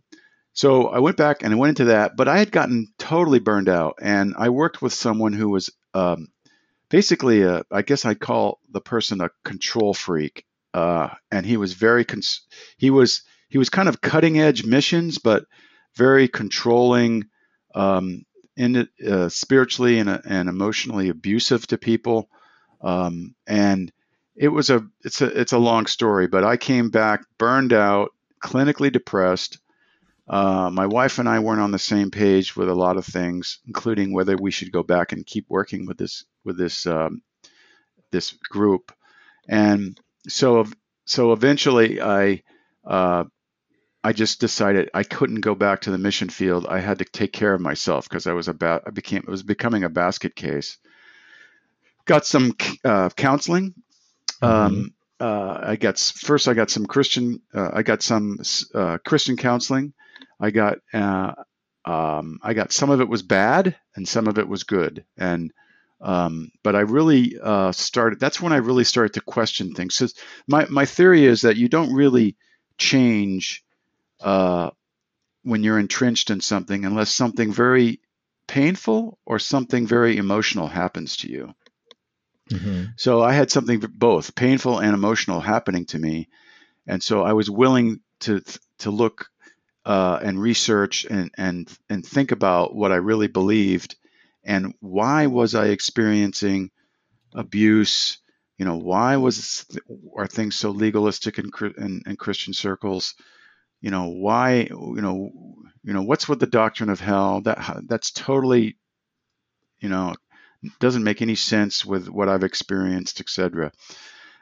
so 0.54 0.88
I 0.90 1.00
went 1.00 1.18
back 1.18 1.44
and 1.44 1.54
I 1.54 1.58
went 1.58 1.80
into 1.80 1.92
that, 1.92 2.16
but 2.16 2.28
I 2.28 2.38
had 2.38 2.52
gotten 2.52 2.88
totally 3.00 3.40
burned 3.40 3.70
out, 3.70 3.96
and 4.02 4.36
I 4.38 4.50
worked 4.50 4.82
with 4.82 4.94
someone 4.94 5.34
who 5.34 5.50
was 5.50 5.72
um, 5.94 6.28
basically, 6.92 7.42
a, 7.42 7.64
I 7.72 7.82
guess 7.82 8.06
I'd 8.06 8.20
call 8.20 8.60
the 8.70 8.82
person 8.82 9.22
a 9.22 9.30
control 9.44 9.96
freak. 9.96 10.46
Uh, 10.74 11.10
and 11.32 11.46
he 11.46 11.58
was 11.58 11.74
very 11.74 12.06
cons- 12.06 12.46
he 12.78 12.92
was 12.92 13.24
he 13.50 13.58
was 13.58 13.70
kind 13.70 13.90
of 13.90 14.00
cutting 14.00 14.40
edge 14.40 14.64
missions, 14.64 15.18
but 15.18 15.46
very 15.96 16.28
controlling, 16.28 17.26
um, 17.76 18.24
in 18.56 18.88
uh, 19.06 19.28
spiritually 19.30 20.00
and, 20.00 20.10
uh, 20.10 20.20
and 20.26 20.48
emotionally 20.48 21.10
abusive 21.10 21.66
to 21.68 21.78
people. 21.78 22.30
Um, 22.82 23.36
and 23.48 23.92
it 24.36 24.50
was 24.50 24.70
a 24.70 24.86
it's 25.04 25.22
a 25.22 25.28
it's 25.28 25.54
a 25.54 25.58
long 25.58 25.88
story, 25.88 26.28
but 26.28 26.44
I 26.44 26.58
came 26.58 26.90
back 26.90 27.26
burned 27.38 27.74
out, 27.74 28.12
clinically 28.42 28.92
depressed. 28.92 29.60
Uh, 30.28 30.70
my 30.72 30.86
wife 30.86 31.20
and 31.20 31.28
I 31.28 31.40
weren't 31.40 31.62
on 31.62 31.72
the 31.72 31.80
same 31.80 32.12
page 32.12 32.56
with 32.56 32.70
a 32.70 32.76
lot 32.76 32.96
of 32.96 33.06
things, 33.06 33.60
including 33.68 34.14
whether 34.14 34.38
we 34.38 34.52
should 34.52 34.72
go 34.72 34.84
back 34.84 35.12
and 35.12 35.26
keep 35.26 35.46
working 35.50 35.86
with 35.86 35.98
this 35.98 36.24
with 36.44 36.58
this 36.58 36.86
um, 36.86 37.22
this 38.12 38.32
group, 38.50 38.92
and 39.48 40.00
so 40.28 40.66
so 41.06 41.34
eventually 41.34 42.02
I 42.02 42.44
uh, 42.86 43.26
I 44.04 44.14
just 44.14 44.40
decided 44.40 44.90
I 44.94 45.04
couldn't 45.04 45.42
go 45.42 45.56
back 45.56 45.82
to 45.82 45.92
the 45.92 45.98
mission 45.98 46.30
field. 46.30 46.66
I 46.68 46.80
had 46.80 47.00
to 47.00 47.06
take 47.06 47.34
care 47.34 47.54
of 47.54 47.62
myself 47.62 48.10
because 48.10 48.28
I 48.28 48.34
was 48.34 48.48
about 48.48 48.84
I 48.88 48.90
became 48.90 49.20
it 49.20 49.28
was 49.28 49.44
becoming 49.44 49.84
a 49.84 49.90
basket 49.90 50.36
case. 50.36 50.78
Got 52.06 52.26
some 52.26 52.56
uh, 52.84 53.10
counseling. 53.10 53.76
Mm-hmm. 54.42 54.46
Um, 54.46 54.94
uh, 55.20 55.60
I 55.62 55.76
got 55.76 56.00
first 56.00 56.48
I 56.48 56.56
got 56.56 56.72
some 56.72 56.88
Christian 56.88 57.42
uh, 57.54 57.70
I 57.74 57.84
got 57.84 58.02
some 58.02 58.40
uh, 58.74 58.98
Christian 59.06 59.38
counseling. 59.38 59.94
I 60.40 60.50
got 60.50 60.80
uh, 60.94 61.34
um, 61.86 62.40
I 62.42 62.54
got 62.54 62.72
some 62.72 62.90
of 62.90 63.02
it 63.02 63.08
was 63.08 63.22
bad 63.22 63.76
and 63.96 64.08
some 64.08 64.28
of 64.28 64.40
it 64.40 64.48
was 64.48 64.64
good 64.64 65.06
and 65.18 65.52
um, 66.02 66.52
but 66.64 66.76
I 66.76 66.82
really 66.82 67.38
uh, 67.42 67.72
started. 67.72 68.20
That's 68.20 68.42
when 68.42 68.54
I 68.54 68.58
really 68.58 68.84
started 68.84 69.14
to 69.14 69.22
question 69.22 69.74
things. 69.74 69.96
So 69.96 70.08
my 70.48 70.66
my 70.66 70.86
theory 70.86 71.26
is 71.26 71.42
that 71.42 71.58
you 71.58 71.70
don't 71.70 71.94
really 71.94 72.36
change 72.78 73.64
uh, 74.20 74.72
when 75.44 75.64
you're 75.64 75.80
entrenched 75.80 76.32
in 76.32 76.42
something 76.42 76.86
unless 76.86 77.12
something 77.12 77.54
very 77.54 78.02
painful 78.48 79.20
or 79.26 79.40
something 79.40 79.86
very 79.86 80.18
emotional 80.18 80.68
happens 80.68 81.18
to 81.18 81.32
you. 81.32 81.54
Mm-hmm. 82.50 82.86
So 82.98 83.22
I 83.22 83.34
had 83.34 83.52
something 83.52 83.80
both 83.80 84.36
painful 84.36 84.80
and 84.80 84.94
emotional 84.94 85.40
happening 85.40 85.86
to 85.88 86.00
me, 86.00 86.30
and 86.88 87.02
so 87.02 87.24
I 87.24 87.34
was 87.34 87.50
willing 87.50 88.00
to 88.22 88.42
to 88.80 88.90
look 88.90 89.30
uh, 89.86 90.20
and 90.22 90.42
research 90.42 91.06
and 91.06 91.30
and 91.38 91.72
and 91.90 92.04
think 92.04 92.32
about 92.32 92.76
what 92.76 92.92
I 92.92 92.96
really 92.96 93.28
believed 93.28 93.96
and 94.44 94.74
why 94.80 95.28
was 95.28 95.56
I 95.56 95.68
experiencing 95.68 96.72
abuse? 97.34 98.20
You 98.58 98.66
know, 98.66 98.78
why 98.78 99.18
was 99.18 99.66
are 100.16 100.28
things 100.28 100.56
so 100.56 100.72
legalistic 100.72 101.40
in, 101.40 101.52
in, 101.78 102.02
in 102.06 102.16
Christian 102.16 102.54
circles? 102.54 103.16
You 103.82 103.92
know, 103.92 104.10
why? 104.10 104.68
You 104.70 105.02
know, 105.02 105.32
you 105.84 105.94
know, 105.94 106.04
what's 106.04 106.30
with 106.30 106.40
the 106.40 106.48
doctrine 106.48 106.90
of 106.90 107.00
hell? 107.00 107.42
That 107.42 107.84
that's 107.88 108.12
totally, 108.12 108.78
you 109.80 109.90
know, 109.90 110.14
doesn't 110.80 111.04
make 111.04 111.22
any 111.22 111.36
sense 111.36 111.86
with 111.86 112.08
what 112.08 112.30
I've 112.30 112.44
experienced, 112.44 113.20
etc. 113.20 113.72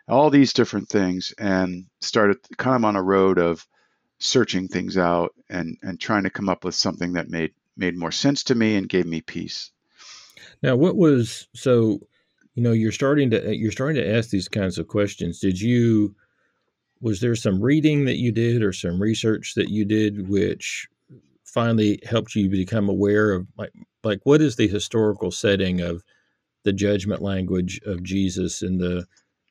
All 0.07 0.29
these 0.29 0.53
different 0.53 0.89
things, 0.89 1.33
and 1.37 1.85
started 2.01 2.37
kind 2.57 2.75
of 2.75 2.83
on 2.83 2.95
a 2.95 3.03
road 3.03 3.37
of 3.37 3.65
searching 4.19 4.67
things 4.67 4.97
out 4.97 5.33
and 5.49 5.77
and 5.81 5.99
trying 5.99 6.23
to 6.23 6.29
come 6.29 6.49
up 6.49 6.65
with 6.65 6.75
something 6.75 7.13
that 7.13 7.29
made 7.29 7.53
made 7.77 7.97
more 7.97 8.11
sense 8.11 8.43
to 8.45 8.55
me 8.55 8.75
and 8.75 8.89
gave 8.89 9.05
me 9.05 9.21
peace. 9.21 9.71
Now, 10.61 10.75
what 10.75 10.95
was 10.95 11.47
so? 11.53 11.99
You 12.55 12.63
know, 12.63 12.71
you're 12.71 12.91
starting 12.91 13.29
to 13.31 13.55
you're 13.55 13.71
starting 13.71 13.95
to 14.01 14.15
ask 14.15 14.29
these 14.29 14.49
kinds 14.49 14.77
of 14.77 14.87
questions. 14.87 15.39
Did 15.39 15.59
you? 15.59 16.15
Was 17.01 17.21
there 17.21 17.35
some 17.35 17.61
reading 17.61 18.03
that 18.05 18.17
you 18.17 18.31
did 18.31 18.61
or 18.61 18.73
some 18.73 19.01
research 19.01 19.53
that 19.55 19.69
you 19.69 19.85
did 19.85 20.27
which 20.27 20.85
finally 21.45 21.99
helped 22.03 22.35
you 22.35 22.49
become 22.49 22.89
aware 22.89 23.31
of 23.31 23.47
like 23.57 23.71
like 24.03 24.19
what 24.23 24.41
is 24.41 24.57
the 24.57 24.67
historical 24.67 25.31
setting 25.31 25.79
of 25.79 26.03
the 26.63 26.73
judgment 26.73 27.21
language 27.21 27.79
of 27.85 28.03
Jesus 28.03 28.61
and 28.61 28.79
the 28.79 29.05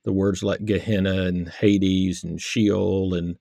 the 0.04 0.12
words 0.12 0.42
like 0.42 0.64
Gehenna 0.64 1.22
and 1.22 1.48
Hades 1.48 2.24
and 2.24 2.40
Sheol 2.40 3.14
and 3.14 3.36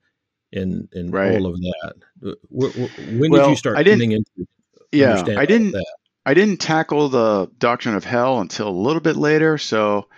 and 0.52 0.88
and 0.92 1.12
right. 1.12 1.34
all 1.34 1.46
of 1.46 1.54
that. 1.60 1.94
Uh, 2.26 2.32
when 2.50 3.30
well, 3.30 3.44
did 3.44 3.50
you 3.50 3.56
start 3.56 3.76
I 3.76 3.82
didn't, 3.82 4.12
into 4.12 4.46
yeah, 4.92 5.22
I 5.36 5.46
didn't. 5.46 5.72
That? 5.72 5.96
I 6.24 6.34
didn't 6.34 6.58
tackle 6.58 7.08
the 7.08 7.50
doctrine 7.58 7.94
of 7.94 8.04
hell 8.04 8.40
until 8.40 8.68
a 8.68 8.70
little 8.70 9.00
bit 9.00 9.16
later. 9.16 9.58
So 9.58 10.08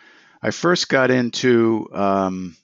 I 0.42 0.50
first 0.50 0.88
got 0.88 1.10
into, 1.10 1.88
um, 1.92 2.56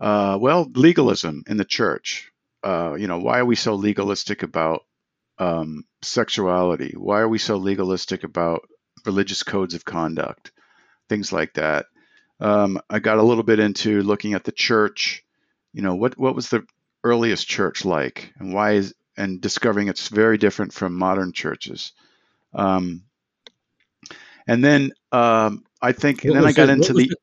uh, 0.00 0.38
well, 0.40 0.70
legalism 0.74 1.44
in 1.46 1.56
the 1.56 1.64
church. 1.64 2.32
Uh, 2.62 2.94
you 2.98 3.06
know, 3.06 3.18
why 3.18 3.38
are 3.40 3.44
we 3.44 3.56
so 3.56 3.74
legalistic 3.74 4.42
about 4.42 4.84
um, 5.38 5.84
sexuality? 6.02 6.94
Why 6.96 7.20
are 7.20 7.28
we 7.28 7.38
so 7.38 7.56
legalistic 7.56 8.24
about 8.24 8.68
religious 9.04 9.42
codes 9.42 9.74
of 9.74 9.84
conduct? 9.84 10.50
Things 11.08 11.32
like 11.32 11.54
that. 11.54 11.86
Um, 12.40 12.80
I 12.90 12.98
got 12.98 13.18
a 13.18 13.22
little 13.22 13.44
bit 13.44 13.60
into 13.60 14.02
looking 14.02 14.34
at 14.34 14.44
the 14.44 14.52
church. 14.52 15.22
You 15.72 15.82
know, 15.82 15.94
what 15.94 16.18
what 16.18 16.34
was 16.34 16.48
the 16.48 16.66
earliest 17.02 17.46
church 17.46 17.84
like, 17.84 18.32
and 18.38 18.54
why 18.54 18.72
is 18.72 18.94
and 19.16 19.40
discovering 19.40 19.88
it's 19.88 20.08
very 20.08 20.38
different 20.38 20.72
from 20.72 20.94
modern 20.94 21.32
churches. 21.32 21.92
Um, 22.54 23.02
and 24.46 24.62
then 24.62 24.92
um, 25.12 25.64
I 25.80 25.92
think, 25.92 26.24
and 26.24 26.36
then 26.36 26.44
I 26.44 26.52
got 26.52 26.68
it, 26.68 26.72
into 26.72 26.92
what 26.92 26.98
the. 26.98 27.04
It, 27.04 27.18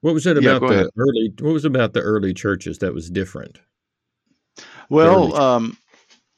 what 0.00 0.14
was 0.14 0.26
it 0.26 0.42
yeah, 0.42 0.56
about 0.56 0.68
the 0.68 0.74
ahead. 0.74 0.90
early? 0.96 1.32
What 1.40 1.52
was 1.52 1.64
about 1.64 1.92
the 1.92 2.00
early 2.00 2.34
churches 2.34 2.78
that 2.78 2.94
was 2.94 3.10
different? 3.10 3.58
Well, 4.88 5.34
um, 5.36 5.76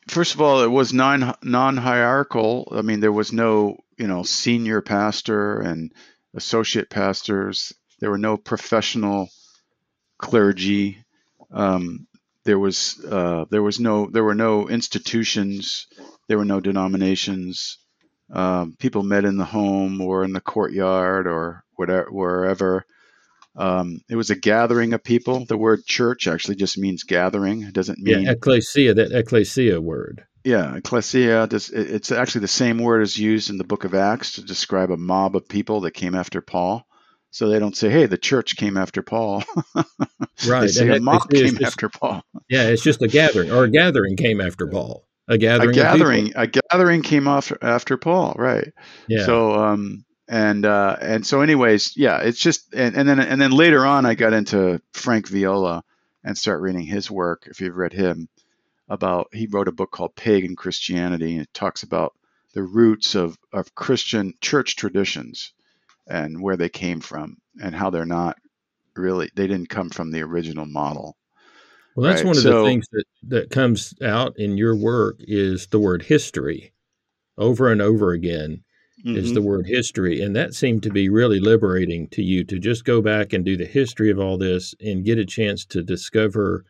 first 0.09 0.35
of 0.35 0.41
all, 0.41 0.63
it 0.63 0.71
was 0.71 0.93
non 0.93 1.35
non 1.43 1.77
hierarchical. 1.77 2.73
I 2.73 2.83
mean, 2.83 3.01
there 3.01 3.13
was 3.13 3.33
no 3.33 3.79
you 3.99 4.07
know 4.07 4.23
senior 4.23 4.81
pastor 4.81 5.61
and 5.61 5.93
associate 6.35 6.91
pastors. 6.91 7.73
There 8.01 8.11
were 8.11 8.19
no 8.19 8.37
professional 8.37 9.29
clergy. 10.19 10.99
Um, 11.51 12.07
there 12.45 12.59
was 12.59 13.03
uh, 13.05 13.45
there 13.51 13.63
was 13.63 13.79
no 13.79 14.07
there 14.07 14.25
were 14.25 14.35
no 14.35 14.69
institutions. 14.69 15.87
There 16.29 16.39
were 16.39 16.45
no 16.45 16.61
denominations. 16.61 17.79
Um, 18.33 18.77
people 18.79 19.03
met 19.03 19.25
in 19.25 19.37
the 19.37 19.45
home 19.45 20.01
or 20.01 20.25
in 20.25 20.33
the 20.33 20.41
courtyard 20.41 21.27
or 21.27 21.65
whatever 21.75 22.11
wherever. 22.11 22.85
Um, 23.57 24.01
it 24.09 24.17
was 24.17 24.31
a 24.31 24.37
gathering 24.37 24.93
of 24.93 25.03
people. 25.03 25.45
The 25.45 25.57
word 25.57 25.85
church 25.85 26.29
actually 26.29 26.57
just 26.57 26.79
means 26.79 27.03
gathering. 27.03 27.63
It 27.63 27.75
doesn't 27.75 27.99
mean 27.99 28.23
yeah, 28.23 28.33
ecclesia. 28.33 28.95
That 28.95 29.13
ecclesia 29.13 29.81
word. 29.81 30.25
Yeah, 30.45 30.77
ecclesia. 30.77 31.49
It's 31.51 32.13
actually 32.13 32.43
the 32.43 32.49
same 32.49 32.79
word 32.79 33.03
as 33.03 33.19
used 33.19 33.51
in 33.51 33.59
the 33.59 33.65
Book 33.65 33.85
of 33.85 33.95
Acts 33.95 34.35
to 34.35 34.43
describe 34.43 34.91
a 34.91 34.97
mob 34.97 35.37
of 35.37 35.49
people 35.49 35.83
that 35.83 35.91
came 35.91 36.15
after 36.15 36.41
Paul. 36.41 36.87
So 37.33 37.49
they 37.49 37.59
don't 37.59 37.77
say, 37.77 37.91
"Hey, 37.91 38.07
the 38.07 38.19
church 38.19 38.57
came 38.57 38.77
after 38.77 39.03
Paul." 39.03 39.45
right. 40.47 40.63
they 40.63 40.69
say 40.69 40.89
and 40.89 40.97
a 40.97 41.01
mob 41.01 41.31
came 41.31 41.57
just, 41.57 41.63
after 41.63 41.89
Paul. 41.89 42.23
Yeah, 42.49 42.69
it's 42.69 42.83
just 42.83 43.03
a 43.03 43.09
gathering, 43.09 43.53
or 43.53 43.65
a 43.65 43.71
gathering 43.71 44.17
came 44.17 44.41
after 44.41 44.67
Paul. 44.67 45.05
A 45.31 45.39
gathering. 45.39 45.71
A 45.71 45.73
gathering. 45.73 46.33
A 46.35 46.47
gathering 46.47 47.03
came 47.03 47.29
off 47.29 47.53
after 47.63 47.97
Paul. 47.97 48.35
Right. 48.37 48.73
Yeah. 49.09 49.25
So 49.25 49.55
um 49.55 50.05
and 50.29 50.67
uh 50.67 50.97
and 51.01 51.25
so 51.27 51.41
anyways, 51.41 51.97
yeah, 51.97 52.19
it's 52.19 52.41
just 52.41 52.75
and, 52.75 52.97
and 52.97 53.09
then 53.09 53.21
and 53.21 53.41
then 53.41 53.53
later 53.53 53.87
on, 53.87 54.05
I 54.07 54.15
got 54.15 54.33
into 54.33 54.83
Frank 54.93 55.29
Viola 55.29 55.85
and 56.25 56.37
start 56.37 56.61
reading 56.61 56.83
his 56.83 57.11
work. 57.11 57.47
If 57.47 57.61
you've 57.61 57.77
read 57.77 57.93
him, 57.93 58.29
about 58.89 59.29
he 59.33 59.47
wrote 59.47 59.69
a 59.69 59.73
book 59.73 59.93
called 59.93 60.17
Pagan 60.17 60.57
Christianity, 60.57 61.35
and 61.35 61.43
it 61.43 61.55
talks 61.55 61.85
about 61.85 62.13
the 62.53 62.63
roots 62.65 63.15
of 63.15 63.39
of 63.53 63.75
Christian 63.77 64.35
church 64.41 64.75
traditions 64.75 65.53
and 66.09 66.43
where 66.43 66.57
they 66.57 66.69
came 66.69 67.01
from 67.01 67.37
and 67.63 67.73
how 67.75 67.91
they're 67.91 68.05
not 68.05 68.37
really 68.97 69.31
they 69.37 69.47
didn't 69.47 69.69
come 69.69 69.91
from 69.91 70.11
the 70.11 70.23
original 70.23 70.67
model. 70.67 71.17
Well, 72.01 72.09
that's 72.09 72.23
right? 72.23 72.29
one 72.29 72.37
of 72.39 72.43
so, 72.43 72.63
the 72.63 72.69
things 72.69 72.89
that 72.93 73.05
that 73.29 73.51
comes 73.51 73.93
out 74.03 74.39
in 74.39 74.57
your 74.57 74.75
work 74.75 75.17
is 75.21 75.67
the 75.67 75.79
word 75.79 76.05
history, 76.05 76.73
over 77.37 77.71
and 77.71 77.83
over 77.83 78.13
again. 78.13 78.63
Mm-hmm. 79.05 79.17
Is 79.17 79.35
the 79.35 79.43
word 79.43 79.67
history, 79.67 80.21
and 80.21 80.35
that 80.37 80.55
seemed 80.55 80.83
to 80.83 80.91
be 80.91 81.09
really 81.09 81.41
liberating 81.41 82.09
to 82.09 82.23
you 82.23 82.45
to 82.45 82.59
just 82.59 82.85
go 82.85 83.01
back 83.01 83.33
and 83.33 83.45
do 83.45 83.57
the 83.57 83.67
history 83.67 84.11
of 84.11 84.19
all 84.19 84.37
this 84.37 84.75
and 84.81 85.05
get 85.05 85.19
a 85.19 85.25
chance 85.25 85.65
to 85.67 85.83
discover 85.83 86.65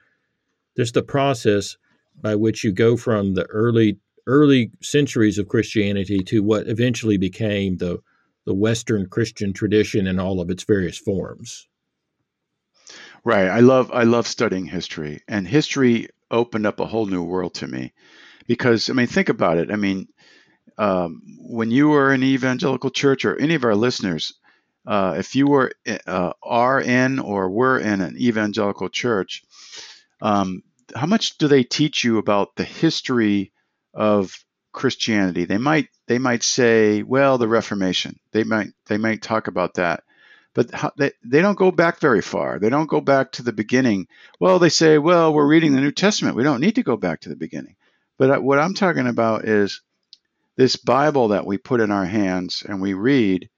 just 0.76 0.94
the 0.94 1.02
process 1.02 1.76
by 2.20 2.36
which 2.36 2.62
you 2.62 2.70
go 2.72 2.96
from 2.96 3.34
the 3.34 3.44
early 3.46 3.98
early 4.26 4.70
centuries 4.80 5.38
of 5.38 5.48
Christianity 5.48 6.18
to 6.24 6.42
what 6.42 6.68
eventually 6.68 7.18
became 7.18 7.76
the 7.76 7.98
the 8.46 8.54
Western 8.54 9.06
Christian 9.06 9.52
tradition 9.52 10.08
in 10.08 10.18
all 10.18 10.40
of 10.40 10.50
its 10.50 10.64
various 10.64 10.98
forms. 10.98 11.68
Right. 13.24 13.48
I 13.48 13.60
love 13.60 13.90
I 13.92 14.04
love 14.04 14.26
studying 14.26 14.66
history, 14.66 15.20
and 15.28 15.46
history 15.46 16.08
opened 16.30 16.66
up 16.66 16.80
a 16.80 16.86
whole 16.86 17.06
new 17.06 17.22
world 17.22 17.54
to 17.54 17.66
me, 17.66 17.92
because 18.46 18.88
I 18.88 18.94
mean, 18.94 19.06
think 19.08 19.28
about 19.28 19.58
it. 19.58 19.70
I 19.70 19.76
mean, 19.76 20.08
um, 20.78 21.22
when 21.40 21.70
you 21.70 21.88
were 21.90 22.12
in 22.14 22.22
an 22.22 22.28
evangelical 22.28 22.90
church, 22.90 23.24
or 23.24 23.36
any 23.36 23.54
of 23.54 23.64
our 23.64 23.74
listeners, 23.76 24.34
uh, 24.86 25.16
if 25.18 25.36
you 25.36 25.46
were 25.48 25.72
uh, 26.06 26.32
are 26.42 26.80
in 26.80 27.18
or 27.18 27.50
were 27.50 27.78
in 27.78 28.00
an 28.00 28.16
evangelical 28.18 28.88
church, 28.88 29.44
um, 30.22 30.62
how 30.94 31.06
much 31.06 31.38
do 31.38 31.48
they 31.48 31.64
teach 31.64 32.04
you 32.04 32.18
about 32.18 32.56
the 32.56 32.64
history 32.64 33.52
of 33.94 34.32
Christianity? 34.72 35.44
They 35.44 35.58
might 35.58 35.88
they 36.06 36.18
might 36.18 36.42
say, 36.42 37.02
well, 37.02 37.38
the 37.38 37.48
Reformation. 37.48 38.18
They 38.32 38.44
might 38.44 38.68
they 38.86 38.98
might 38.98 39.22
talk 39.22 39.48
about 39.48 39.74
that, 39.74 40.04
but 40.68 40.96
they 40.96 41.12
they 41.24 41.40
don't 41.40 41.58
go 41.58 41.70
back 41.70 42.00
very 42.00 42.20
far. 42.20 42.58
They 42.58 42.68
don't 42.68 42.88
go 42.88 43.00
back 43.00 43.32
to 43.32 43.42
the 43.42 43.52
beginning. 43.52 44.06
Well, 44.38 44.58
they 44.58 44.68
say, 44.68 44.98
well, 44.98 45.32
we're 45.32 45.46
reading 45.46 45.74
the 45.74 45.80
New 45.80 45.92
Testament. 45.92 46.36
We 46.36 46.42
don't 46.42 46.60
need 46.60 46.74
to 46.74 46.82
go 46.82 46.96
back 46.96 47.20
to 47.20 47.28
the 47.28 47.36
beginning. 47.36 47.76
But 48.18 48.42
what 48.42 48.58
I'm 48.58 48.74
talking 48.74 49.06
about 49.06 49.46
is 49.46 49.80
this 50.56 50.76
Bible 50.76 51.28
that 51.28 51.46
we 51.46 51.56
put 51.56 51.80
in 51.80 51.90
our 51.90 52.04
hands 52.04 52.62
and 52.66 52.80
we 52.80 52.92
read. 52.94 53.48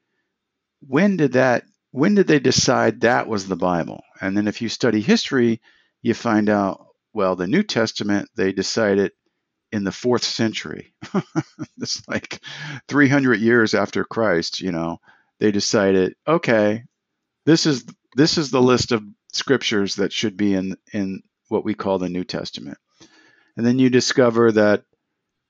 When 0.86 1.16
did 1.16 1.32
that? 1.32 1.64
When 1.90 2.14
did 2.14 2.26
they 2.26 2.40
decide 2.40 3.00
that 3.00 3.28
was 3.28 3.46
the 3.48 3.56
Bible? 3.56 4.02
And 4.20 4.36
then 4.36 4.48
if 4.48 4.62
you 4.62 4.68
study 4.68 5.00
history, 5.00 5.60
you 6.02 6.14
find 6.14 6.48
out 6.48 6.86
well, 7.14 7.36
the 7.36 7.46
New 7.46 7.62
Testament, 7.62 8.30
they 8.36 8.52
decided 8.52 9.12
in 9.70 9.84
the 9.84 9.92
fourth 9.92 10.24
century. 10.24 10.94
it's 11.80 12.06
like 12.08 12.40
300 12.88 13.40
years 13.40 13.74
after 13.74 14.04
Christ, 14.04 14.60
you 14.60 14.72
know, 14.72 14.98
they 15.38 15.50
decided, 15.50 16.14
okay, 16.26 16.84
this 17.44 17.66
is 17.66 17.84
this 18.16 18.38
is 18.38 18.50
the 18.50 18.62
list 18.62 18.92
of 18.92 19.04
scriptures 19.32 19.96
that 19.96 20.12
should 20.12 20.36
be 20.36 20.54
in 20.54 20.76
in 20.92 21.22
what 21.48 21.64
we 21.64 21.74
call 21.74 21.98
the 21.98 22.08
New 22.08 22.24
Testament. 22.24 22.78
And 23.56 23.66
then 23.66 23.78
you 23.78 23.90
discover 23.90 24.52
that, 24.52 24.84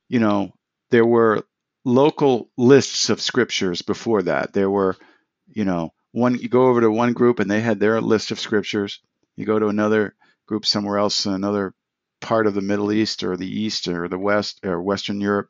you 0.08 0.18
know, 0.18 0.52
there 0.90 1.06
were 1.06 1.44
local 1.84 2.50
lists 2.56 3.10
of 3.10 3.20
scriptures 3.20 3.82
before 3.82 4.22
that. 4.22 4.52
There 4.52 4.70
were, 4.70 4.96
you 5.46 5.64
know, 5.64 5.92
one 6.12 6.38
you 6.38 6.48
go 6.48 6.66
over 6.66 6.80
to 6.80 6.90
one 6.90 7.12
group 7.12 7.40
and 7.40 7.50
they 7.50 7.60
had 7.60 7.80
their 7.80 8.00
list 8.00 8.30
of 8.30 8.40
scriptures. 8.40 9.00
You 9.36 9.46
go 9.46 9.58
to 9.58 9.68
another 9.68 10.14
group 10.46 10.66
somewhere 10.66 10.98
else 10.98 11.26
in 11.26 11.32
another 11.32 11.74
part 12.20 12.46
of 12.46 12.54
the 12.54 12.60
Middle 12.60 12.92
East 12.92 13.22
or 13.22 13.36
the 13.36 13.60
East 13.60 13.88
or 13.88 14.08
the 14.08 14.18
West 14.18 14.60
or 14.64 14.82
Western 14.82 15.20
Europe, 15.20 15.48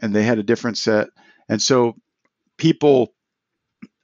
and 0.00 0.14
they 0.14 0.22
had 0.22 0.38
a 0.38 0.44
different 0.44 0.78
set. 0.78 1.08
And 1.48 1.60
so 1.60 1.96
people 2.56 3.14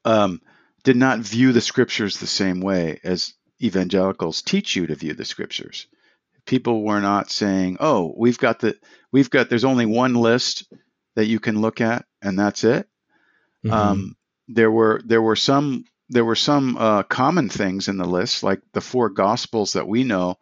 um, 0.04 0.40
did 0.88 0.96
not 0.96 1.18
view 1.18 1.52
the 1.52 1.60
scriptures 1.60 2.16
the 2.16 2.26
same 2.26 2.62
way 2.62 2.98
as 3.04 3.34
evangelicals 3.62 4.40
teach 4.40 4.74
you 4.74 4.86
to 4.86 4.94
view 4.94 5.12
the 5.12 5.26
scriptures. 5.26 5.86
People 6.46 6.82
were 6.82 7.02
not 7.02 7.30
saying, 7.30 7.76
"Oh, 7.78 8.14
we've 8.16 8.38
got 8.38 8.60
the 8.60 8.74
we've 9.12 9.28
got 9.28 9.50
there's 9.50 9.66
only 9.66 9.84
one 9.84 10.14
list 10.14 10.64
that 11.14 11.26
you 11.26 11.40
can 11.40 11.60
look 11.60 11.82
at, 11.82 12.06
and 12.22 12.38
that's 12.38 12.64
it." 12.64 12.88
Mm-hmm. 13.66 13.70
Um, 13.70 14.16
there 14.48 14.70
were 14.70 15.02
there 15.04 15.20
were 15.20 15.36
some 15.36 15.84
there 16.08 16.24
were 16.24 16.34
some 16.34 16.78
uh, 16.78 17.02
common 17.02 17.50
things 17.50 17.88
in 17.88 17.98
the 17.98 18.06
list, 18.06 18.42
like 18.42 18.62
the 18.72 18.80
four 18.80 19.10
gospels 19.10 19.74
that 19.74 19.86
we 19.86 20.04
know. 20.04 20.36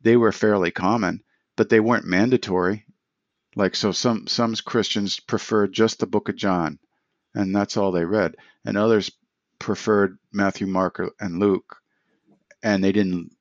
They 0.00 0.16
were 0.16 0.32
fairly 0.32 0.72
common, 0.72 1.22
but 1.56 1.68
they 1.68 1.78
weren't 1.78 2.04
mandatory. 2.04 2.84
Like 3.54 3.76
so, 3.76 3.92
some 3.92 4.26
some 4.26 4.56
Christians 4.56 5.20
preferred 5.20 5.72
just 5.72 6.00
the 6.00 6.08
Book 6.08 6.28
of 6.28 6.34
John, 6.34 6.80
and 7.32 7.54
that's 7.54 7.76
all 7.76 7.92
they 7.92 8.04
read, 8.04 8.34
and 8.64 8.76
others 8.76 9.12
preferred 9.64 10.18
Matthew, 10.30 10.66
Mark, 10.66 11.00
and 11.18 11.40
Luke, 11.40 11.78
and 12.62 12.84
they 12.84 12.92
didn't 12.92 13.34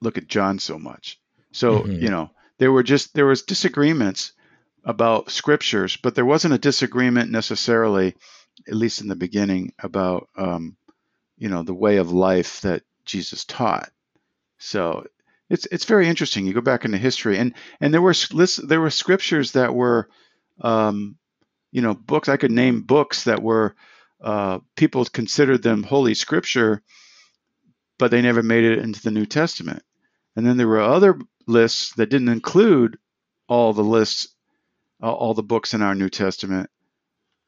look 0.00 0.18
at 0.18 0.26
John 0.26 0.58
so 0.58 0.80
much. 0.80 1.20
So 1.52 1.78
mm-hmm. 1.78 2.02
you 2.02 2.10
know, 2.10 2.30
there 2.58 2.72
were 2.72 2.82
just 2.82 3.14
there 3.14 3.26
was 3.26 3.42
disagreements 3.42 4.32
about 4.84 5.30
scriptures, 5.30 5.96
but 5.96 6.16
there 6.16 6.24
wasn't 6.24 6.54
a 6.54 6.58
disagreement 6.58 7.30
necessarily, 7.30 8.16
at 8.66 8.74
least 8.74 9.00
in 9.00 9.06
the 9.06 9.14
beginning, 9.14 9.72
about 9.78 10.28
um, 10.36 10.76
you 11.38 11.48
know 11.48 11.62
the 11.62 11.72
way 11.72 11.98
of 11.98 12.10
life 12.10 12.62
that 12.62 12.82
Jesus 13.04 13.44
taught. 13.44 13.90
So 14.58 15.06
it's 15.48 15.66
it's 15.70 15.84
very 15.84 16.08
interesting. 16.08 16.46
You 16.46 16.52
go 16.52 16.60
back 16.60 16.84
into 16.84 16.98
history, 16.98 17.38
and 17.38 17.54
and 17.80 17.94
there 17.94 18.02
were 18.02 18.14
there 18.64 18.80
were 18.80 18.90
scriptures 18.90 19.52
that 19.52 19.72
were, 19.72 20.08
um, 20.60 21.16
you 21.70 21.80
know, 21.80 21.94
books. 21.94 22.28
I 22.28 22.38
could 22.38 22.50
name 22.50 22.82
books 22.82 23.24
that 23.24 23.40
were 23.40 23.76
uh, 24.20 24.58
people 24.76 25.04
considered 25.04 25.62
them 25.62 25.82
holy 25.82 26.14
scripture, 26.14 26.82
but 27.98 28.10
they 28.10 28.22
never 28.22 28.42
made 28.42 28.64
it 28.64 28.78
into 28.78 29.02
the 29.02 29.10
New 29.10 29.26
Testament. 29.26 29.82
And 30.36 30.46
then 30.46 30.56
there 30.56 30.68
were 30.68 30.80
other 30.80 31.18
lists 31.46 31.94
that 31.94 32.10
didn't 32.10 32.28
include 32.28 32.98
all 33.48 33.72
the 33.72 33.84
lists, 33.84 34.28
all 35.02 35.34
the 35.34 35.42
books 35.42 35.74
in 35.74 35.82
our 35.82 35.94
New 35.94 36.08
Testament, 36.08 36.70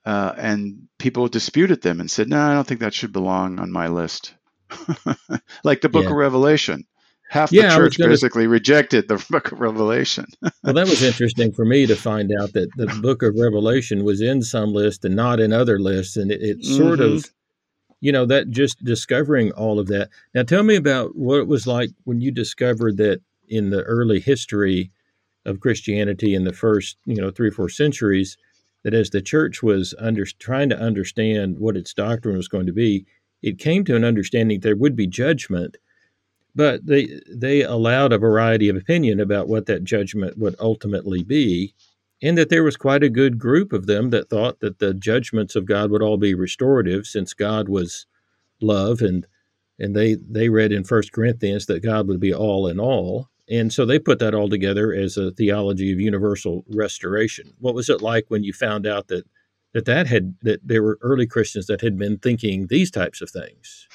uh, 0.04 0.32
and 0.36 0.88
people 0.98 1.28
disputed 1.28 1.80
them 1.82 2.00
and 2.00 2.10
said, 2.10 2.28
"No, 2.28 2.40
I 2.40 2.54
don't 2.54 2.66
think 2.66 2.80
that 2.80 2.94
should 2.94 3.12
belong 3.12 3.60
on 3.60 3.70
my 3.70 3.88
list." 3.88 4.34
like 5.64 5.80
the 5.80 5.88
Book 5.88 6.04
yeah. 6.04 6.10
of 6.10 6.16
Revelation 6.16 6.86
half 7.32 7.48
the 7.48 7.56
yeah, 7.56 7.74
church 7.74 7.96
gonna, 7.96 8.10
basically 8.10 8.46
rejected 8.46 9.08
the 9.08 9.24
book 9.30 9.52
of 9.52 9.58
Revelation. 9.58 10.26
well, 10.62 10.74
that 10.74 10.86
was 10.86 11.02
interesting 11.02 11.50
for 11.50 11.64
me 11.64 11.86
to 11.86 11.96
find 11.96 12.30
out 12.38 12.52
that 12.52 12.68
the 12.76 12.86
book 13.00 13.22
of 13.22 13.34
Revelation 13.34 14.04
was 14.04 14.20
in 14.20 14.42
some 14.42 14.74
list 14.74 15.02
and 15.06 15.16
not 15.16 15.40
in 15.40 15.50
other 15.50 15.78
lists, 15.78 16.16
and 16.18 16.30
it, 16.30 16.42
it 16.42 16.58
mm-hmm. 16.58 16.76
sort 16.76 17.00
of, 17.00 17.24
you 18.00 18.12
know, 18.12 18.26
that 18.26 18.50
just 18.50 18.84
discovering 18.84 19.50
all 19.52 19.78
of 19.78 19.86
that. 19.86 20.10
Now, 20.34 20.42
tell 20.42 20.62
me 20.62 20.76
about 20.76 21.16
what 21.16 21.38
it 21.38 21.48
was 21.48 21.66
like 21.66 21.88
when 22.04 22.20
you 22.20 22.30
discovered 22.30 22.98
that 22.98 23.22
in 23.48 23.70
the 23.70 23.82
early 23.84 24.20
history 24.20 24.92
of 25.46 25.60
Christianity 25.60 26.34
in 26.34 26.44
the 26.44 26.52
first, 26.52 26.98
you 27.06 27.16
know, 27.16 27.30
three 27.30 27.48
or 27.48 27.52
four 27.52 27.70
centuries, 27.70 28.36
that 28.84 28.92
as 28.92 29.08
the 29.08 29.22
church 29.22 29.62
was 29.62 29.94
under, 29.98 30.26
trying 30.38 30.68
to 30.68 30.78
understand 30.78 31.58
what 31.58 31.78
its 31.78 31.94
doctrine 31.94 32.36
was 32.36 32.48
going 32.48 32.66
to 32.66 32.74
be, 32.74 33.06
it 33.40 33.58
came 33.58 33.86
to 33.86 33.96
an 33.96 34.04
understanding 34.04 34.60
there 34.60 34.76
would 34.76 34.94
be 34.94 35.06
judgment 35.06 35.78
but 36.54 36.84
they 36.86 37.20
they 37.28 37.62
allowed 37.62 38.12
a 38.12 38.18
variety 38.18 38.68
of 38.68 38.76
opinion 38.76 39.20
about 39.20 39.48
what 39.48 39.66
that 39.66 39.84
judgment 39.84 40.38
would 40.38 40.56
ultimately 40.60 41.22
be, 41.22 41.74
and 42.22 42.36
that 42.36 42.48
there 42.48 42.64
was 42.64 42.76
quite 42.76 43.02
a 43.02 43.08
good 43.08 43.38
group 43.38 43.72
of 43.72 43.86
them 43.86 44.10
that 44.10 44.28
thought 44.28 44.60
that 44.60 44.78
the 44.78 44.94
judgments 44.94 45.56
of 45.56 45.66
God 45.66 45.90
would 45.90 46.02
all 46.02 46.16
be 46.18 46.34
restorative, 46.34 47.06
since 47.06 47.34
God 47.34 47.68
was 47.68 48.06
love, 48.60 49.00
and 49.00 49.26
and 49.78 49.96
they 49.96 50.14
they 50.14 50.48
read 50.48 50.72
in 50.72 50.84
First 50.84 51.12
Corinthians 51.12 51.66
that 51.66 51.82
God 51.82 52.08
would 52.08 52.20
be 52.20 52.34
all 52.34 52.66
in 52.66 52.78
all, 52.78 53.28
and 53.48 53.72
so 53.72 53.84
they 53.84 53.98
put 53.98 54.18
that 54.18 54.34
all 54.34 54.48
together 54.48 54.92
as 54.92 55.16
a 55.16 55.30
theology 55.32 55.92
of 55.92 56.00
universal 56.00 56.64
restoration. 56.68 57.52
What 57.58 57.74
was 57.74 57.88
it 57.88 58.02
like 58.02 58.26
when 58.28 58.44
you 58.44 58.52
found 58.52 58.86
out 58.86 59.08
that 59.08 59.24
that 59.72 59.86
that 59.86 60.06
had 60.06 60.34
that 60.42 60.60
there 60.66 60.82
were 60.82 60.98
early 61.00 61.26
Christians 61.26 61.66
that 61.66 61.80
had 61.80 61.98
been 61.98 62.18
thinking 62.18 62.66
these 62.66 62.90
types 62.90 63.20
of 63.20 63.30
things. 63.30 63.88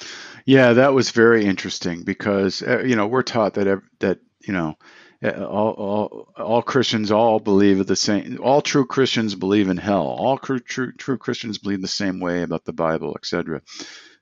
Yeah, 0.48 0.72
that 0.72 0.94
was 0.94 1.10
very 1.10 1.44
interesting 1.44 2.04
because 2.04 2.62
uh, 2.62 2.78
you 2.78 2.96
know 2.96 3.06
we're 3.06 3.22
taught 3.22 3.52
that 3.54 3.82
that 3.98 4.20
you 4.40 4.54
know 4.54 4.78
uh, 5.22 5.44
all, 5.44 5.72
all, 5.72 6.32
all 6.38 6.62
Christians 6.62 7.10
all 7.10 7.38
believe 7.38 7.86
the 7.86 7.94
same. 7.94 8.38
All 8.42 8.62
true 8.62 8.86
Christians 8.86 9.34
believe 9.34 9.68
in 9.68 9.76
hell. 9.76 10.06
All 10.06 10.38
true 10.38 10.58
true, 10.58 10.92
true 10.92 11.18
Christians 11.18 11.58
believe 11.58 11.82
the 11.82 11.86
same 11.86 12.18
way 12.18 12.40
about 12.40 12.64
the 12.64 12.72
Bible, 12.72 13.14
etc. 13.14 13.60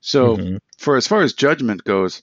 So, 0.01 0.37
mm-hmm. 0.37 0.57
for 0.79 0.97
as 0.97 1.07
far 1.07 1.23
as 1.23 1.35
judgment 1.35 1.85
goes, 1.85 2.23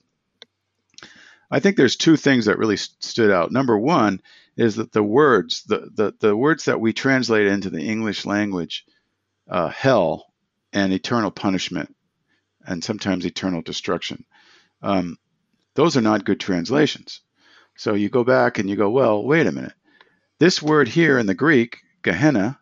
I 1.49 1.61
think 1.61 1.77
there's 1.77 1.95
two 1.95 2.17
things 2.17 2.47
that 2.47 2.57
really 2.57 2.75
st- 2.75 3.01
stood 3.01 3.31
out. 3.31 3.53
Number 3.53 3.79
one 3.79 4.21
is 4.57 4.75
that 4.75 4.91
the 4.91 5.01
words, 5.01 5.63
the, 5.63 5.89
the 5.95 6.13
the 6.19 6.35
words 6.35 6.65
that 6.65 6.81
we 6.81 6.91
translate 6.91 7.47
into 7.47 7.69
the 7.69 7.81
English 7.81 8.25
language, 8.25 8.83
uh, 9.49 9.69
hell 9.69 10.25
and 10.73 10.91
eternal 10.91 11.31
punishment, 11.31 11.95
and 12.65 12.83
sometimes 12.83 13.25
eternal 13.25 13.61
destruction. 13.61 14.25
Um, 14.81 15.17
those 15.75 15.97
are 15.97 16.01
not 16.01 16.25
good 16.25 16.39
translations. 16.39 17.21
So 17.75 17.93
you 17.93 18.09
go 18.09 18.23
back 18.23 18.59
and 18.59 18.69
you 18.69 18.75
go, 18.75 18.89
well, 18.89 19.23
wait 19.23 19.47
a 19.47 19.51
minute. 19.51 19.73
This 20.39 20.61
word 20.61 20.87
here 20.87 21.17
in 21.17 21.25
the 21.25 21.33
Greek, 21.33 21.79
Gehenna, 22.01 22.59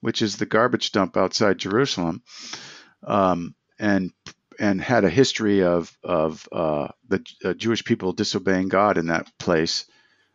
which 0.00 0.22
is 0.22 0.36
the 0.36 0.46
garbage 0.46 0.92
dump 0.92 1.16
outside 1.16 1.58
Jerusalem, 1.58 2.22
um, 3.02 3.54
and 3.78 4.12
and 4.58 4.80
had 4.80 5.04
a 5.04 5.10
history 5.10 5.62
of 5.62 5.94
of 6.02 6.48
uh, 6.52 6.88
the 7.08 7.24
uh, 7.44 7.54
Jewish 7.54 7.84
people 7.84 8.12
disobeying 8.12 8.68
God 8.68 8.98
in 8.98 9.06
that 9.06 9.30
place. 9.38 9.86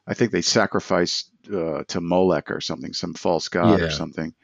I 0.05 0.13
think 0.13 0.31
they 0.31 0.41
sacrificed 0.41 1.31
uh, 1.51 1.83
to 1.87 2.01
Molech 2.01 2.51
or 2.51 2.59
something, 2.59 2.93
some 2.93 3.13
false 3.13 3.47
god 3.47 3.79
yeah. 3.79 3.85
or 3.85 3.91
something 3.91 4.35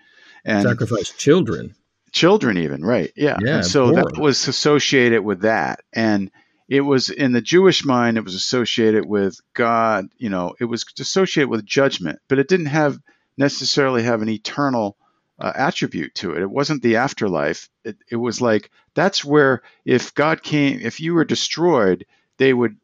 and 0.47 0.63
sacrificed 0.63 1.19
children 1.19 1.75
children 2.17 2.57
even 2.57 2.83
right 2.83 3.11
yeah, 3.15 3.37
yeah 3.41 3.55
and 3.55 3.65
so 3.65 3.91
that 3.91 4.17
was 4.17 4.47
associated 4.47 5.23
with 5.23 5.41
that. 5.41 5.81
And 5.93 6.31
it 6.67 6.81
was 6.81 7.09
in 7.09 7.31
the 7.31 7.41
jewish 7.41 7.85
mind 7.85 8.17
it 8.17 8.25
was 8.25 8.35
associated 8.35 9.05
with 9.05 9.39
god 9.53 10.09
you 10.17 10.29
know 10.29 10.53
it 10.59 10.65
was 10.65 10.83
associated 10.99 11.49
with 11.49 11.65
judgment 11.65 12.19
but 12.27 12.39
it 12.39 12.49
didn't 12.49 12.65
have 12.65 12.99
necessarily 13.37 14.03
have 14.03 14.21
an 14.21 14.29
eternal 14.29 14.97
uh, 15.39 15.51
attribute 15.55 16.15
to 16.15 16.33
it. 16.33 16.41
It 16.41 16.49
wasn't 16.49 16.81
the 16.81 16.95
afterlife. 16.95 17.69
It, 17.83 17.97
it 18.09 18.15
was 18.15 18.41
like 18.41 18.71
that's 18.95 19.23
where 19.23 19.61
if 19.85 20.13
god 20.13 20.41
came 20.41 20.79
if 20.81 20.99
you 20.99 21.13
were 21.13 21.25
destroyed 21.25 22.05
they 22.37 22.53
would 22.53 22.77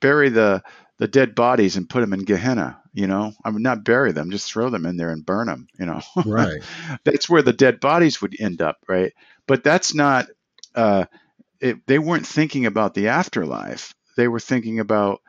bury 0.00 0.28
the 0.28 0.62
the 0.98 1.08
dead 1.08 1.34
bodies 1.34 1.76
and 1.76 1.88
put 1.88 2.00
them 2.00 2.12
in 2.12 2.24
Gehenna. 2.24 2.80
You 2.96 3.06
know, 3.06 3.34
I 3.44 3.50
would 3.50 3.60
not 3.60 3.84
bury 3.84 4.12
them, 4.12 4.30
just 4.30 4.50
throw 4.50 4.70
them 4.70 4.86
in 4.86 4.96
there 4.96 5.10
and 5.10 5.24
burn 5.24 5.48
them. 5.48 5.68
You 5.78 5.84
know, 5.84 6.00
right? 6.24 6.62
that's 7.04 7.28
where 7.28 7.42
the 7.42 7.52
dead 7.52 7.78
bodies 7.78 8.22
would 8.22 8.34
end 8.40 8.62
up, 8.62 8.78
right? 8.88 9.12
But 9.46 9.62
that's 9.62 9.94
not. 9.94 10.28
Uh, 10.74 11.04
it, 11.60 11.86
they 11.86 11.98
weren't 11.98 12.26
thinking 12.26 12.64
about 12.64 12.94
the 12.94 13.08
afterlife. 13.08 13.94
They 14.16 14.28
were 14.28 14.40
thinking 14.40 14.80
about, 14.80 15.20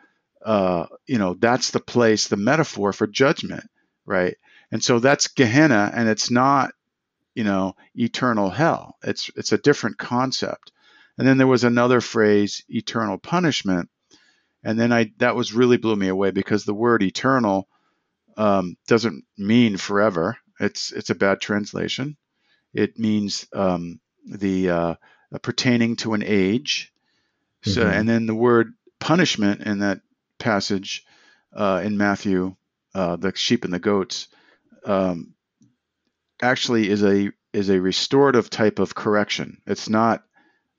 uh, 0.45 0.86
you 1.06 1.17
know, 1.17 1.34
that's 1.34 1.71
the 1.71 1.82
place, 1.82 2.30
the 2.30 2.38
metaphor 2.38 2.93
for 2.93 3.06
judgment, 3.06 3.69
right? 4.06 4.38
And 4.71 4.82
so 4.82 4.99
that's 4.99 5.27
Gehenna, 5.27 5.91
and 5.93 6.08
it's 6.08 6.32
not, 6.32 6.71
you 7.36 7.43
know, 7.43 7.75
eternal 7.95 8.49
hell. 8.49 8.95
It's 9.03 9.30
it's 9.36 9.51
a 9.51 9.58
different 9.58 9.97
concept. 9.97 10.71
And 11.17 11.27
then 11.27 11.38
there 11.38 11.47
was 11.47 11.65
another 11.65 11.99
phrase, 11.99 12.63
eternal 12.69 13.17
punishment, 13.17 13.89
and 14.63 14.80
then 14.80 14.91
I 14.91 15.12
that 15.17 15.36
was 15.36 15.54
really 15.54 15.78
blew 15.78 15.96
me 15.96 16.08
away 16.08 16.32
because 16.32 16.65
the 16.65 16.74
word 16.74 17.04
eternal 17.04 17.67
um, 18.38 18.78
doesn't 18.88 19.26
mean 19.38 19.78
forever. 19.78 20.38
It's 20.60 20.91
it's 20.91 21.10
a 21.10 21.15
bad 21.15 21.41
translation. 21.41 22.17
It 22.74 23.00
means 23.00 23.48
um, 23.54 24.00
the 24.26 24.70
uh, 24.70 24.96
pertaining 25.41 25.96
to 25.98 26.13
an 26.13 26.24
age. 26.24 26.91
So 27.63 27.82
mm-hmm. 27.82 27.91
and 27.91 28.10
then 28.10 28.26
the 28.26 28.36
word 28.36 28.74
punishment 29.00 29.62
in 29.62 29.80
that 29.80 30.02
passage 30.39 31.06
uh, 31.56 31.82
in 31.84 31.98
Matthew, 31.98 32.56
uh, 32.93 33.15
the 33.15 33.36
sheep 33.36 33.65
and 33.65 33.74
the 33.74 33.80
goats, 33.80 34.28
um, 34.86 35.34
actually 36.41 36.89
is 36.89 37.04
a 37.04 37.32
is 37.54 37.70
a 37.70 37.82
restorative 37.82 38.50
type 38.50 38.80
of 38.80 38.96
correction. 38.96 39.62
It's 39.65 39.89
not 39.89 40.24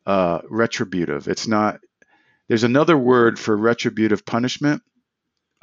uh, 0.06 0.40
retributive. 0.48 1.28
It's 1.28 1.48
not 1.48 1.80
there's 2.48 2.64
another 2.64 2.96
word 2.96 3.38
for 3.38 3.56
retributive 3.56 4.24
punishment, 4.24 4.82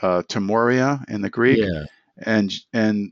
uh, 0.02 0.22
timoria 0.28 1.04
in 1.10 1.22
the 1.22 1.30
Greek, 1.30 1.60
yeah. 1.60 1.84
and 2.18 2.54
and 2.74 3.12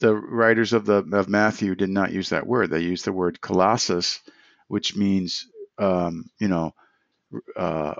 the 0.00 0.14
writers 0.14 0.72
of 0.72 0.86
the 0.86 1.04
of 1.12 1.28
Matthew 1.28 1.74
did 1.74 1.90
not 1.90 2.12
use 2.12 2.30
that 2.30 2.46
word. 2.46 2.70
They 2.70 2.80
used 2.80 3.04
the 3.04 3.12
word 3.12 3.40
kolasis, 3.40 4.20
which 4.68 4.96
means 4.96 5.46
um, 5.78 6.30
you 6.38 6.48
know 6.48 6.74
uh, 7.56 7.94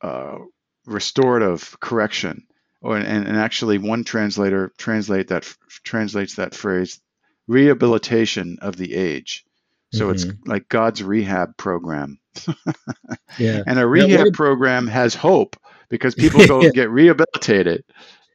uh, 0.00 0.38
restorative 0.86 1.78
correction. 1.80 2.46
Or, 2.80 2.96
and, 2.96 3.28
and 3.28 3.36
actually, 3.36 3.78
one 3.78 4.02
translator 4.02 4.72
translate 4.76 5.28
that 5.28 5.44
translates 5.84 6.36
that 6.36 6.54
phrase 6.54 7.00
rehabilitation 7.46 8.58
of 8.60 8.76
the 8.76 8.94
age. 8.94 9.44
So 9.92 10.06
mm-hmm. 10.06 10.14
it's 10.14 10.26
like 10.46 10.68
God's 10.68 11.02
rehab 11.02 11.56
program. 11.56 12.18
yeah. 13.38 13.62
And 13.66 13.78
a 13.78 13.86
rehab 13.86 14.26
now, 14.26 14.30
program 14.32 14.86
has 14.86 15.14
hope 15.14 15.56
because 15.90 16.14
people 16.16 16.46
go 16.46 16.70
get 16.70 16.90
rehabilitated. 16.90 17.84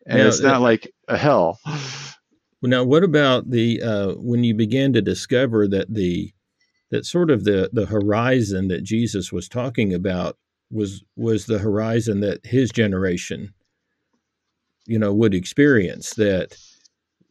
And 0.06 0.20
now, 0.20 0.28
it's 0.28 0.39
not 0.39 0.58
uh, 0.58 0.62
like 0.62 0.91
a 1.08 1.17
hell. 1.17 1.60
Now, 2.62 2.84
what 2.84 3.04
about 3.04 3.50
the 3.50 3.82
uh, 3.82 4.13
when 4.13 4.43
you 4.43 4.56
began 4.56 4.93
to 4.93 5.02
discover 5.02 5.67
that 5.67 5.93
the 5.93 6.32
that 6.91 7.06
sort 7.06 7.30
of 7.30 7.43
the 7.43 7.70
the 7.74 7.86
horizon 7.86 8.67
that 8.70 8.84
Jesus 8.84 9.32
was 9.32 9.48
talking 9.48 9.93
about 9.93 10.38
was 10.72 11.04
was 11.15 11.46
the 11.46 11.60
horizon 11.60 12.20
that 12.22 12.46
his 12.46 12.72
generation, 12.72 13.54
you 14.86 14.98
know, 14.98 15.13
would 15.13 15.34
experience 15.34 16.13
that 16.15 16.58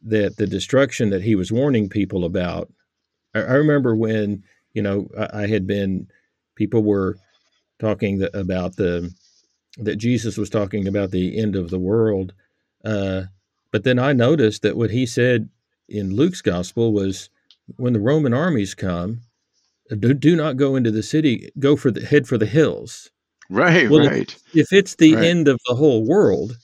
that 0.03 0.37
the 0.37 0.47
destruction 0.47 1.09
that 1.09 1.23
he 1.23 1.35
was 1.35 1.51
warning 1.51 1.89
people 1.89 2.23
about 2.23 2.71
I, 3.37 3.41
I 3.41 3.53
remember 3.53 3.95
when 3.95 4.43
you 4.73 4.81
know 4.81 5.09
I, 5.17 5.43
I, 5.43 5.47
had 5.47 5.67
been 5.67 6.07
people 6.55 6.83
were 6.83 7.17
talking 7.79 8.19
the, 8.19 8.37
about 8.37 8.75
the 8.75 9.13
that 9.77 9.97
Jesus 9.97 10.37
was 10.37 10.49
talking 10.49 10.87
about 10.87 11.11
the 11.11 11.37
end 11.39 11.55
of 11.55 11.69
the 11.69 11.79
world, 11.79 12.33
uh, 12.83 13.23
but 13.71 13.83
then 13.83 13.99
I 13.99 14.13
noticed 14.13 14.63
that 14.63 14.77
what 14.77 14.89
he 14.89 15.05
said 15.05 15.49
in 15.87 16.15
Luke's 16.15 16.41
gospel 16.41 16.93
was 16.93 17.29
when 17.75 17.93
the 17.93 17.99
Roman 17.99 18.33
armies 18.33 18.73
come, 18.73 19.21
do, 19.99 20.13
do 20.13 20.35
not 20.35 20.57
go 20.57 20.75
into 20.75 20.91
the 20.91 21.03
city, 21.03 21.49
go 21.59 21.75
for 21.75 21.91
the 21.91 22.05
head 22.05 22.27
for 22.27 22.37
the 22.37 22.45
hills. 22.45 23.11
Right, 23.49 23.89
well, 23.89 24.07
right. 24.07 24.33
If, 24.53 24.71
if 24.71 24.73
it's 24.73 24.95
the 24.95 25.15
right. 25.15 25.23
end 25.23 25.47
of 25.47 25.59
the 25.67 25.75
whole 25.75 26.05
world, 26.05 26.57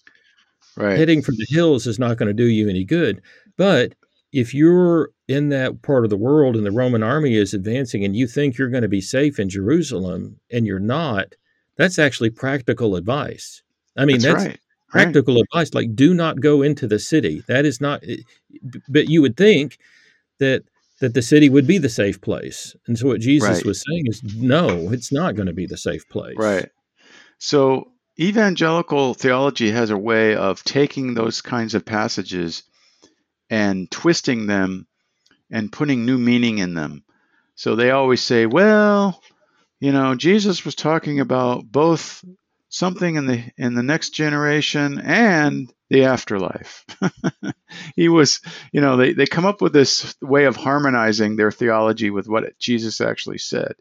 right. 0.76 0.98
heading 0.98 1.22
for 1.22 1.32
the 1.32 1.48
hills 1.50 1.88
is 1.88 2.00
not 2.00 2.18
going 2.18 2.28
to 2.28 2.34
do 2.34 2.46
you 2.46 2.70
any 2.70 2.84
good. 2.84 3.22
But 3.58 3.94
if 4.34 4.54
you're 4.54 5.12
in 5.28 5.50
that 5.50 5.82
part 5.84 6.04
of 6.04 6.10
the 6.10 6.18
world 6.18 6.56
and 6.56 6.66
the 6.66 6.72
Roman 6.72 7.04
army 7.04 7.36
is 7.36 7.54
advancing 7.54 8.04
and 8.04 8.16
you 8.16 8.28
think 8.28 8.58
you're 8.58 8.70
going 8.70 8.82
to 8.82 8.90
be 8.90 9.00
safe 9.00 9.40
in 9.40 9.48
Jerusalem 9.48 10.40
and 10.52 10.66
you're 10.66 10.80
not, 10.80 11.36
that's 11.78 12.00
actually 12.00 12.32
practical 12.32 12.96
advice. 12.96 13.62
I 13.96 14.06
mean, 14.06 14.20
that's, 14.20 14.34
that's 14.34 14.46
right. 14.46 14.60
practical 14.90 15.36
right. 15.36 15.44
advice. 15.52 15.74
Like, 15.76 15.96
do 15.96 16.16
not 16.16 16.42
go 16.42 16.64
into 16.64 16.88
the 16.88 16.98
city. 17.00 17.44
That 17.48 17.64
is 17.64 17.80
not, 17.80 18.04
eh, 18.08 18.18
but 18.90 19.08
you 19.08 19.22
would 19.22 19.38
think 19.38 19.78
that 20.40 20.64
that 21.00 21.16
the 21.16 21.22
city 21.22 21.50
would 21.50 21.68
be 21.68 21.78
the 21.80 21.90
safe 21.90 22.22
place. 22.22 22.76
And 22.88 22.98
so 22.98 23.08
what 23.08 23.20
Jesus 23.20 23.50
right. 23.50 23.66
was 23.66 23.84
saying 23.86 24.06
is, 24.08 24.24
no, 24.38 24.90
it's 24.92 25.12
not 25.12 25.36
going 25.36 25.48
to 25.48 25.54
be 25.54 25.66
the 25.66 25.76
safe 25.78 26.08
place. 26.08 26.36
Right. 26.38 26.70
So 27.40 27.92
evangelical 28.18 29.14
theology 29.14 29.70
has 29.72 29.90
a 29.90 29.98
way 29.98 30.36
of 30.36 30.64
taking 30.64 31.14
those 31.14 31.42
kinds 31.42 31.76
of 31.76 31.84
passages 31.84 32.64
and 33.54 33.92
twisting 33.92 34.48
them 34.48 34.88
and 35.52 35.72
putting 35.72 36.08
new 36.08 36.18
meaning 36.18 36.58
in 36.58 36.74
them. 36.74 37.04
So 37.54 37.76
they 37.76 37.92
always 37.92 38.20
say, 38.20 38.48
well, 38.48 39.22
you 39.80 39.92
know, 39.92 40.16
Jesus 40.16 40.66
was 40.66 40.74
talking 40.74 41.20
about 41.20 41.64
both 41.64 42.26
something 42.70 43.16
in 43.16 43.28
the 43.28 43.44
in 43.56 43.76
the 43.76 43.84
next 43.84 44.10
generation 44.10 45.00
and 45.00 45.72
the 45.92 46.06
afterlife. 46.06 46.84
he 47.96 48.10
was, 48.10 48.42
you 48.72 48.82
know, 48.82 48.98
they, 48.98 49.14
they 49.14 49.28
come 49.28 49.46
up 49.46 49.62
with 49.62 49.72
this 49.72 50.16
way 50.20 50.46
of 50.46 50.56
harmonizing 50.56 51.36
their 51.36 51.52
theology 51.52 52.10
with 52.10 52.28
what 52.28 52.58
Jesus 52.58 53.02
actually 53.02 53.38
said. 53.38 53.76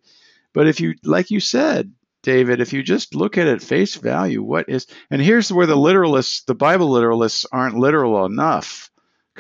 But 0.52 0.68
if 0.68 0.80
you, 0.80 0.96
like 1.02 1.30
you 1.30 1.40
said, 1.40 1.94
David, 2.22 2.60
if 2.60 2.74
you 2.74 2.82
just 2.82 3.14
look 3.14 3.38
at 3.38 3.46
it 3.46 3.62
face 3.62 3.94
value, 3.94 4.42
what 4.42 4.68
is, 4.68 4.86
and 5.10 5.22
here's 5.22 5.50
where 5.50 5.66
the 5.66 5.76
literalists, 5.76 6.44
the 6.44 6.54
Bible 6.54 6.90
literalists 6.90 7.46
aren't 7.50 7.78
literal 7.78 8.26
enough 8.26 8.91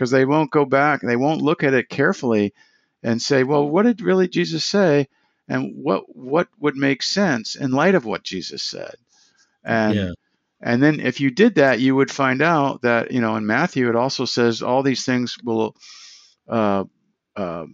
because 0.02 0.10
they 0.10 0.24
won't 0.26 0.50
go 0.50 0.64
back, 0.66 1.02
they 1.02 1.16
won't 1.16 1.42
look 1.42 1.62
at 1.64 1.74
it 1.74 1.88
carefully 1.88 2.54
and 3.02 3.22
say, 3.22 3.44
well, 3.44 3.68
what 3.68 3.84
did 3.84 4.00
really 4.00 4.28
Jesus 4.28 4.64
say? 4.64 5.08
And 5.48 5.74
what 5.76 6.04
what 6.16 6.48
would 6.60 6.76
make 6.76 7.02
sense 7.02 7.56
in 7.56 7.70
light 7.72 7.94
of 7.94 8.04
what 8.04 8.24
Jesus 8.24 8.62
said? 8.62 8.96
And 9.64 9.94
yeah. 9.94 10.12
And 10.60 10.82
then 10.82 11.00
if 11.00 11.20
you 11.20 11.30
did 11.30 11.56
that, 11.56 11.80
you 11.80 11.96
would 11.96 12.10
find 12.10 12.42
out 12.42 12.82
that, 12.82 13.12
you 13.12 13.20
know, 13.20 13.36
in 13.36 13.46
Matthew, 13.46 13.88
it 13.88 13.96
also 13.96 14.24
says 14.26 14.62
all 14.62 14.82
these 14.82 15.04
things 15.04 15.38
will, 15.44 15.76
uh, 16.48 16.84
uh, 17.36 17.66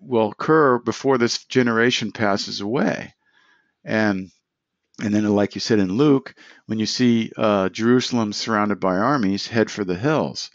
will 0.00 0.30
occur 0.30 0.78
before 0.78 1.18
this 1.18 1.44
generation 1.44 2.12
passes 2.12 2.60
away. 2.62 3.14
And, 3.84 4.30
and 5.02 5.14
then, 5.14 5.28
like 5.28 5.54
you 5.54 5.60
said 5.60 5.80
in 5.80 5.92
Luke, 5.92 6.34
when 6.66 6.78
you 6.78 6.86
see 6.86 7.32
uh, 7.36 7.68
Jerusalem 7.70 8.32
surrounded 8.32 8.80
by 8.80 8.96
armies, 8.96 9.46
head 9.48 9.70
for 9.70 9.84
the 9.84 9.96
hills. 9.96 10.50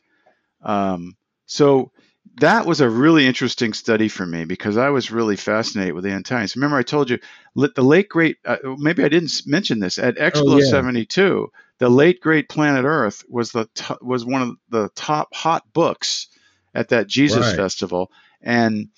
Um, 0.63 1.15
so 1.45 1.91
that 2.35 2.65
was 2.65 2.81
a 2.81 2.89
really 2.89 3.27
interesting 3.27 3.73
study 3.73 4.07
for 4.07 4.25
me 4.25 4.45
because 4.45 4.77
I 4.77 4.89
was 4.89 5.11
really 5.11 5.35
fascinated 5.35 5.93
with 5.93 6.03
the 6.03 6.11
end 6.11 6.25
times. 6.25 6.55
Remember, 6.55 6.77
I 6.77 6.83
told 6.83 7.09
you 7.09 7.19
the 7.55 7.83
late 7.83 8.09
great, 8.09 8.37
uh, 8.45 8.57
maybe 8.77 9.03
I 9.03 9.09
didn't 9.09 9.41
mention 9.45 9.79
this 9.79 9.99
at 9.99 10.17
Explo 10.17 10.53
oh, 10.53 10.57
yeah. 10.57 10.65
72. 10.65 11.51
The 11.77 11.89
late 11.89 12.21
great 12.21 12.49
Planet 12.49 12.85
Earth 12.85 13.23
was 13.29 13.51
the 13.51 13.67
t- 13.75 13.93
was 14.01 14.25
one 14.25 14.41
of 14.41 14.55
the 14.69 14.89
top 14.95 15.33
hot 15.33 15.71
books 15.73 16.27
at 16.73 16.89
that 16.89 17.07
Jesus 17.07 17.45
right. 17.45 17.55
festival, 17.55 18.09
and 18.41 18.89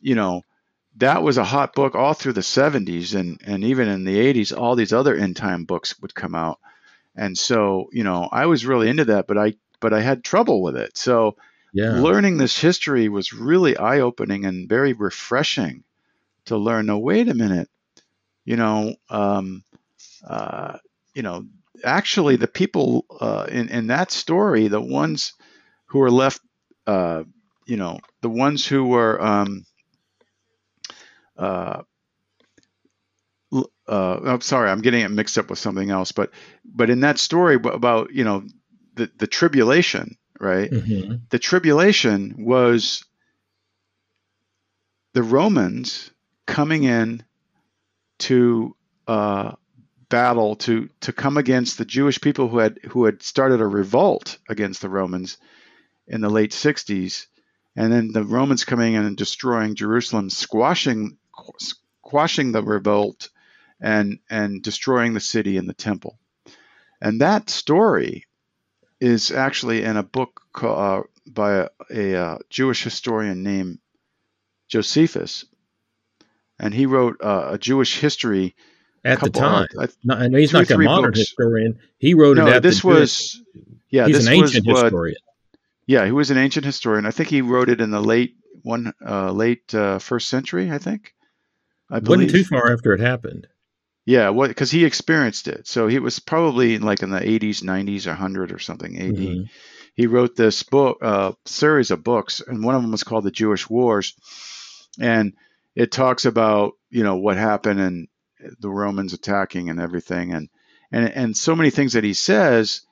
you 0.00 0.14
know 0.14 0.42
that 0.96 1.22
was 1.22 1.38
a 1.38 1.44
hot 1.44 1.74
book 1.74 1.94
all 1.94 2.14
through 2.14 2.32
the 2.32 2.40
70s 2.40 3.14
and 3.14 3.40
and 3.44 3.64
even 3.64 3.88
in 3.88 4.04
the 4.04 4.16
80s. 4.16 4.56
All 4.56 4.76
these 4.76 4.92
other 4.92 5.14
end 5.14 5.36
time 5.36 5.64
books 5.64 5.98
would 6.00 6.14
come 6.14 6.34
out, 6.34 6.58
and 7.14 7.38
so 7.38 7.88
you 7.92 8.02
know 8.02 8.28
I 8.30 8.46
was 8.46 8.66
really 8.66 8.88
into 8.88 9.04
that, 9.06 9.26
but 9.26 9.38
I 9.38 9.54
but 9.82 9.92
I 9.92 10.00
had 10.00 10.24
trouble 10.24 10.62
with 10.62 10.76
it. 10.76 10.96
So 10.96 11.36
yeah. 11.74 12.00
learning 12.00 12.38
this 12.38 12.58
history 12.58 13.10
was 13.10 13.34
really 13.34 13.76
eye 13.76 14.00
opening 14.00 14.46
and 14.46 14.68
very 14.68 14.94
refreshing 14.94 15.84
to 16.46 16.56
learn. 16.56 16.86
No, 16.86 16.98
wait 16.98 17.28
a 17.28 17.34
minute, 17.34 17.68
you 18.46 18.56
know, 18.56 18.94
um, 19.10 19.64
uh, 20.26 20.78
you 21.14 21.22
know, 21.22 21.44
actually 21.84 22.36
the 22.36 22.48
people 22.48 23.04
uh, 23.20 23.46
in 23.50 23.68
in 23.68 23.88
that 23.88 24.10
story, 24.10 24.68
the 24.68 24.80
ones 24.80 25.34
who 25.86 25.98
were 25.98 26.10
left, 26.10 26.40
uh, 26.86 27.24
you 27.66 27.76
know, 27.76 28.00
the 28.22 28.30
ones 28.30 28.66
who 28.66 28.86
were. 28.86 29.20
Um, 29.20 29.66
uh, 31.36 31.82
uh, 33.88 34.20
I'm 34.24 34.40
sorry, 34.40 34.70
I'm 34.70 34.80
getting 34.80 35.02
it 35.02 35.10
mixed 35.10 35.36
up 35.36 35.50
with 35.50 35.58
something 35.58 35.90
else, 35.90 36.12
but 36.12 36.30
but 36.64 36.88
in 36.88 37.00
that 37.00 37.18
story 37.18 37.56
about 37.56 38.12
you 38.12 38.24
know 38.24 38.44
the 38.94 39.10
the 39.16 39.26
tribulation, 39.26 40.16
right? 40.38 40.70
Mm-hmm. 40.70 41.14
The 41.30 41.38
tribulation 41.38 42.44
was 42.44 43.04
the 45.12 45.22
Romans 45.22 46.10
coming 46.46 46.84
in 46.84 47.24
to 48.18 48.76
uh, 49.06 49.52
battle 50.08 50.56
to 50.56 50.88
to 51.00 51.12
come 51.12 51.36
against 51.36 51.78
the 51.78 51.84
Jewish 51.84 52.20
people 52.20 52.48
who 52.48 52.58
had 52.58 52.78
who 52.90 53.04
had 53.04 53.22
started 53.22 53.60
a 53.60 53.66
revolt 53.66 54.38
against 54.48 54.82
the 54.82 54.88
Romans 54.88 55.38
in 56.06 56.20
the 56.20 56.28
late 56.28 56.50
60s, 56.50 57.26
and 57.76 57.92
then 57.92 58.12
the 58.12 58.24
Romans 58.24 58.64
coming 58.64 58.94
in 58.94 59.04
and 59.04 59.16
destroying 59.16 59.74
Jerusalem, 59.74 60.30
squashing 60.30 61.16
squashing 61.58 62.52
the 62.52 62.62
revolt 62.62 63.30
and 63.80 64.18
and 64.30 64.62
destroying 64.62 65.14
the 65.14 65.20
city 65.20 65.56
and 65.56 65.68
the 65.68 65.74
temple. 65.74 66.18
And 67.00 67.20
that 67.20 67.50
story 67.50 68.26
is 69.02 69.32
actually 69.32 69.82
in 69.82 69.96
a 69.96 70.02
book 70.04 70.40
uh, 70.62 71.02
by 71.26 71.54
a, 71.54 71.68
a, 71.90 72.14
uh, 72.14 72.38
Jewish 72.48 72.84
historian 72.84 73.42
named 73.42 73.78
Josephus, 74.68 75.44
and 76.60 76.72
he 76.72 76.86
wrote 76.86 77.16
uh, 77.20 77.48
a 77.50 77.58
Jewish 77.58 77.98
history 77.98 78.54
at 79.04 79.20
the 79.20 79.30
time. 79.30 79.66
Of, 79.76 79.96
no, 80.04 80.16
he's 80.38 80.52
not 80.52 80.70
a 80.70 80.78
modern 80.78 81.10
books. 81.10 81.18
historian. 81.18 81.80
He 81.98 82.14
wrote 82.14 82.36
no, 82.36 82.46
it. 82.46 82.62
This 82.62 82.84
was 82.84 83.42
yeah. 83.90 84.06
He's 84.06 84.18
this 84.18 84.26
an 84.28 84.34
ancient 84.34 84.66
was 84.68 84.82
historian. 84.82 85.16
yeah, 85.84 86.06
he 86.06 86.12
was 86.12 86.30
an 86.30 86.38
ancient 86.38 86.64
historian. 86.64 87.04
I 87.04 87.10
think 87.10 87.28
he 87.28 87.42
wrote 87.42 87.70
it 87.70 87.80
in 87.80 87.90
the 87.90 88.00
late 88.00 88.36
one 88.62 88.92
uh, 89.04 89.32
late 89.32 89.74
uh, 89.74 89.98
first 89.98 90.28
century. 90.28 90.70
I 90.70 90.78
think. 90.78 91.12
I 91.90 91.98
believe. 91.98 92.28
Wasn't 92.28 92.30
too 92.30 92.44
far 92.44 92.72
after 92.72 92.92
it 92.92 93.00
happened. 93.00 93.48
Yeah, 94.04 94.30
what 94.30 94.48
because 94.48 94.70
he 94.70 94.84
experienced 94.84 95.48
it. 95.48 95.66
So 95.68 95.86
he 95.86 95.98
was 95.98 96.18
probably 96.18 96.78
like 96.78 97.02
in 97.02 97.10
the 97.10 97.20
80s, 97.20 97.62
90s, 97.62 98.06
or 98.06 98.10
100 98.10 98.52
or 98.52 98.58
something 98.58 98.96
AD. 98.98 99.14
Mm-hmm. 99.14 99.42
He 99.94 100.06
wrote 100.06 100.34
this 100.34 100.62
book, 100.62 100.98
uh, 101.02 101.32
series 101.44 101.90
of 101.90 102.02
books, 102.02 102.40
and 102.44 102.64
one 102.64 102.74
of 102.74 102.82
them 102.82 102.90
was 102.90 103.04
called 103.04 103.24
The 103.24 103.30
Jewish 103.30 103.68
Wars, 103.68 104.14
and 104.98 105.34
it 105.74 105.92
talks 105.92 106.24
about 106.24 106.72
you 106.90 107.04
know 107.04 107.16
what 107.16 107.36
happened 107.36 107.80
and 107.80 108.08
the 108.58 108.70
Romans 108.70 109.12
attacking 109.12 109.70
and 109.70 109.80
everything, 109.80 110.32
and 110.32 110.48
and 110.90 111.08
and 111.08 111.36
so 111.36 111.54
many 111.54 111.70
things 111.70 111.92
that 111.92 112.04
he 112.04 112.14
says 112.14 112.82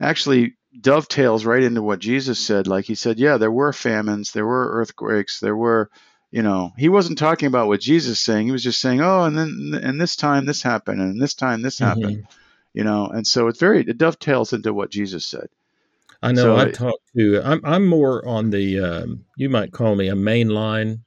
actually 0.00 0.54
dovetails 0.80 1.44
right 1.44 1.62
into 1.62 1.82
what 1.82 1.98
Jesus 1.98 2.38
said. 2.38 2.66
Like 2.66 2.84
he 2.84 2.94
said, 2.94 3.18
yeah, 3.18 3.36
there 3.36 3.52
were 3.52 3.72
famines, 3.72 4.32
there 4.32 4.46
were 4.46 4.80
earthquakes, 4.80 5.40
there 5.40 5.56
were 5.56 5.90
you 6.34 6.42
know, 6.42 6.72
he 6.76 6.88
wasn't 6.88 7.16
talking 7.16 7.46
about 7.46 7.68
what 7.68 7.80
Jesus 7.80 8.18
is 8.18 8.20
saying. 8.20 8.46
He 8.46 8.50
was 8.50 8.64
just 8.64 8.80
saying, 8.80 9.00
oh, 9.00 9.22
and 9.22 9.38
then 9.38 9.80
and 9.80 10.00
this 10.00 10.16
time 10.16 10.46
this 10.46 10.62
happened, 10.62 11.00
and 11.00 11.22
this 11.22 11.34
time 11.34 11.62
this 11.62 11.78
mm-hmm. 11.78 12.00
happened. 12.00 12.26
You 12.72 12.82
know, 12.82 13.06
and 13.06 13.24
so 13.24 13.46
it's 13.46 13.60
very 13.60 13.82
it 13.82 13.98
dovetails 13.98 14.52
into 14.52 14.74
what 14.74 14.90
Jesus 14.90 15.24
said. 15.24 15.46
I 16.24 16.32
know. 16.32 16.42
So 16.42 16.56
I've 16.56 16.68
it, 16.70 16.74
talked 16.74 17.04
to. 17.16 17.40
I'm 17.40 17.60
I'm 17.62 17.86
more 17.86 18.26
on 18.26 18.50
the. 18.50 18.80
Um, 18.80 19.24
you 19.36 19.48
might 19.48 19.70
call 19.70 19.94
me 19.94 20.08
a 20.08 20.14
mainline, 20.14 21.02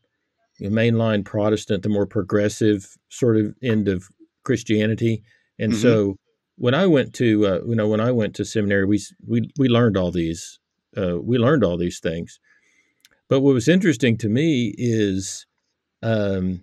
a 0.62 0.70
mainline 0.70 1.26
Protestant, 1.26 1.84
the 1.84 1.90
more 1.90 2.06
progressive 2.06 2.96
sort 3.10 3.36
of 3.36 3.54
end 3.62 3.90
of 3.90 4.08
Christianity. 4.46 5.24
And 5.60 5.74
mm-hmm. 5.74 5.82
so 5.82 6.16
when 6.56 6.74
I 6.74 6.88
went 6.88 7.14
to, 7.16 7.46
uh, 7.46 7.60
you 7.68 7.76
know, 7.76 7.90
when 7.90 8.00
I 8.00 8.12
went 8.12 8.34
to 8.36 8.46
seminary, 8.46 8.86
we 8.86 9.02
we 9.28 9.52
we 9.60 9.68
learned 9.68 9.98
all 9.98 10.12
these. 10.12 10.58
Uh, 10.96 11.18
we 11.22 11.38
learned 11.38 11.66
all 11.66 11.76
these 11.76 12.00
things. 12.00 12.40
But 13.30 13.42
what 13.42 13.54
was 13.54 13.68
interesting 13.68 14.18
to 14.18 14.30
me 14.30 14.74
is, 14.78 15.46
um, 16.02 16.62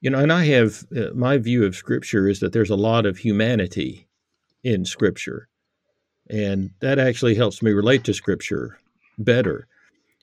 you 0.00 0.10
know, 0.10 0.18
and 0.18 0.32
I 0.32 0.44
have 0.46 0.84
uh, 0.96 1.14
my 1.14 1.38
view 1.38 1.64
of 1.64 1.76
Scripture 1.76 2.28
is 2.28 2.40
that 2.40 2.52
there's 2.52 2.70
a 2.70 2.76
lot 2.76 3.06
of 3.06 3.18
humanity 3.18 4.06
in 4.62 4.84
Scripture, 4.84 5.48
and 6.28 6.70
that 6.80 6.98
actually 6.98 7.34
helps 7.34 7.62
me 7.62 7.72
relate 7.72 8.04
to 8.04 8.14
Scripture 8.14 8.78
better. 9.18 9.66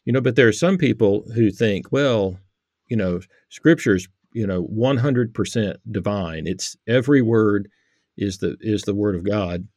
You 0.05 0.13
know, 0.13 0.21
but 0.21 0.35
there 0.35 0.47
are 0.47 0.53
some 0.53 0.77
people 0.77 1.25
who 1.33 1.49
think, 1.49 1.91
well, 1.91 2.39
you 2.87 2.95
know, 2.95 3.21
Scripture's 3.49 4.07
you 4.33 4.45
know 4.45 4.65
100% 4.65 5.75
divine. 5.89 6.45
It's 6.45 6.75
every 6.87 7.21
word 7.21 7.69
is 8.17 8.37
the 8.37 8.57
is 8.61 8.83
the 8.83 8.93
word 8.93 9.15
of 9.15 9.23
God. 9.23 9.67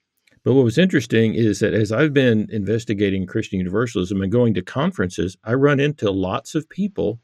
But 0.44 0.54
what 0.54 0.64
was 0.64 0.78
interesting 0.78 1.34
is 1.34 1.60
that 1.60 1.74
as 1.74 1.92
I've 1.92 2.14
been 2.14 2.48
investigating 2.50 3.26
Christian 3.26 3.58
Universalism 3.58 4.22
and 4.22 4.32
going 4.32 4.54
to 4.54 4.62
conferences, 4.62 5.36
I 5.44 5.54
run 5.54 5.80
into 5.80 6.10
lots 6.10 6.54
of 6.54 6.68
people 6.68 7.20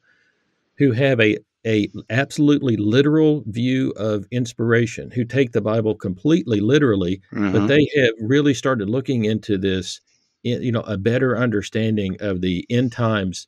who 0.76 0.92
have 0.92 1.20
a 1.20 1.38
a 1.66 1.88
absolutely 2.10 2.76
literal 2.76 3.42
view 3.46 3.90
of 3.96 4.26
inspiration, 4.30 5.10
who 5.10 5.24
take 5.24 5.52
the 5.52 5.62
Bible 5.62 5.94
completely 5.94 6.60
literally, 6.60 7.22
mm-hmm. 7.32 7.52
but 7.52 7.66
they 7.68 7.88
have 7.96 8.10
really 8.20 8.52
started 8.52 8.90
looking 8.90 9.24
into 9.24 9.56
this, 9.56 10.00
you 10.42 10.70
know, 10.70 10.82
a 10.82 10.98
better 10.98 11.38
understanding 11.38 12.18
of 12.20 12.42
the 12.42 12.66
end 12.68 12.92
times, 12.92 13.46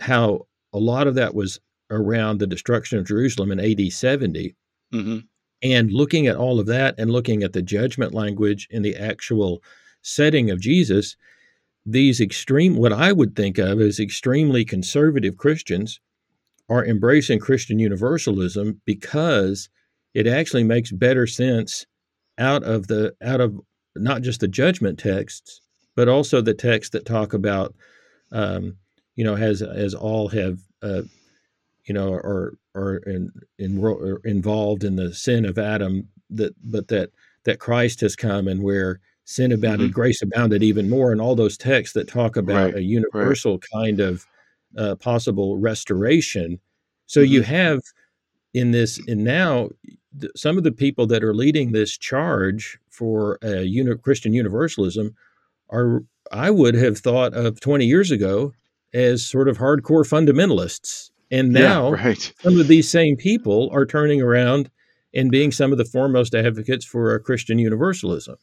how 0.00 0.46
a 0.72 0.78
lot 0.78 1.06
of 1.06 1.14
that 1.14 1.34
was 1.34 1.60
around 1.90 2.38
the 2.38 2.46
destruction 2.46 2.98
of 2.98 3.06
Jerusalem 3.06 3.52
in 3.52 3.60
AD 3.60 3.92
70. 3.92 4.56
Mm-hmm. 4.92 5.18
And 5.62 5.92
looking 5.92 6.26
at 6.26 6.36
all 6.36 6.58
of 6.58 6.66
that 6.66 6.94
and 6.98 7.10
looking 7.10 7.42
at 7.42 7.52
the 7.52 7.62
judgment 7.62 8.14
language 8.14 8.66
in 8.70 8.82
the 8.82 8.96
actual 8.96 9.62
setting 10.02 10.50
of 10.50 10.60
Jesus, 10.60 11.16
these 11.84 12.20
extreme, 12.20 12.76
what 12.76 12.92
I 12.92 13.12
would 13.12 13.36
think 13.36 13.58
of 13.58 13.80
as 13.80 14.00
extremely 14.00 14.64
conservative 14.64 15.36
Christians, 15.36 16.00
are 16.68 16.86
embracing 16.86 17.40
Christian 17.40 17.78
universalism 17.78 18.80
because 18.86 19.68
it 20.14 20.26
actually 20.26 20.64
makes 20.64 20.92
better 20.92 21.26
sense 21.26 21.84
out 22.38 22.62
of 22.62 22.86
the 22.86 23.14
out 23.22 23.40
of 23.40 23.60
not 23.96 24.22
just 24.22 24.40
the 24.40 24.48
judgment 24.48 24.98
texts, 24.98 25.60
but 25.96 26.08
also 26.08 26.40
the 26.40 26.54
texts 26.54 26.92
that 26.92 27.04
talk 27.04 27.34
about, 27.34 27.74
um, 28.32 28.76
you 29.16 29.24
know, 29.24 29.36
as 29.36 29.62
as 29.62 29.94
all 29.94 30.28
have, 30.28 30.60
uh, 30.82 31.02
you 31.84 31.92
know, 31.92 32.12
are 32.12 32.54
are 32.74 32.96
in, 32.98 33.30
in, 33.58 33.82
are 33.84 34.20
involved 34.24 34.84
in 34.84 34.96
the 34.96 35.14
sin 35.14 35.44
of 35.44 35.58
Adam. 35.58 36.08
That 36.30 36.54
but 36.62 36.88
that 36.88 37.10
that 37.44 37.58
Christ 37.58 38.00
has 38.02 38.14
come 38.14 38.46
and 38.46 38.62
where 38.62 39.00
sin 39.24 39.52
abounded, 39.52 39.90
mm-hmm. 39.90 40.00
grace 40.00 40.22
abounded 40.22 40.62
even 40.62 40.90
more, 40.90 41.12
and 41.12 41.20
all 41.20 41.34
those 41.34 41.56
texts 41.56 41.94
that 41.94 42.08
talk 42.08 42.36
about 42.36 42.66
right, 42.66 42.76
a 42.76 42.82
universal 42.82 43.52
right. 43.52 43.64
kind 43.72 44.00
of 44.00 44.26
uh, 44.76 44.94
possible 44.96 45.58
restoration. 45.58 46.58
So 47.06 47.20
mm-hmm. 47.20 47.32
you 47.32 47.42
have 47.42 47.80
in 48.54 48.72
this, 48.72 49.00
and 49.06 49.24
now 49.24 49.70
some 50.36 50.58
of 50.58 50.64
the 50.64 50.72
people 50.72 51.06
that 51.06 51.22
are 51.22 51.34
leading 51.34 51.72
this 51.72 51.96
charge 51.96 52.78
for 52.88 53.38
uh, 53.44 53.60
uni- 53.60 53.96
Christian 53.96 54.32
universalism 54.32 55.14
are, 55.70 56.02
I 56.32 56.50
would 56.50 56.74
have 56.74 56.98
thought 56.98 57.34
of 57.34 57.60
20 57.60 57.86
years 57.86 58.10
ago 58.10 58.52
as 58.92 59.24
sort 59.24 59.48
of 59.48 59.58
hardcore 59.58 60.04
fundamentalists. 60.04 61.10
And 61.30 61.52
now 61.52 61.94
yeah, 61.94 62.04
right. 62.04 62.32
some 62.40 62.58
of 62.58 62.68
these 62.68 62.90
same 62.90 63.16
people 63.16 63.70
are 63.72 63.86
turning 63.86 64.20
around 64.20 64.70
and 65.14 65.30
being 65.30 65.52
some 65.52 65.72
of 65.72 65.78
the 65.78 65.84
foremost 65.84 66.34
advocates 66.34 66.84
for 66.84 67.14
a 67.14 67.20
Christian 67.20 67.58
universalism. 67.58 68.36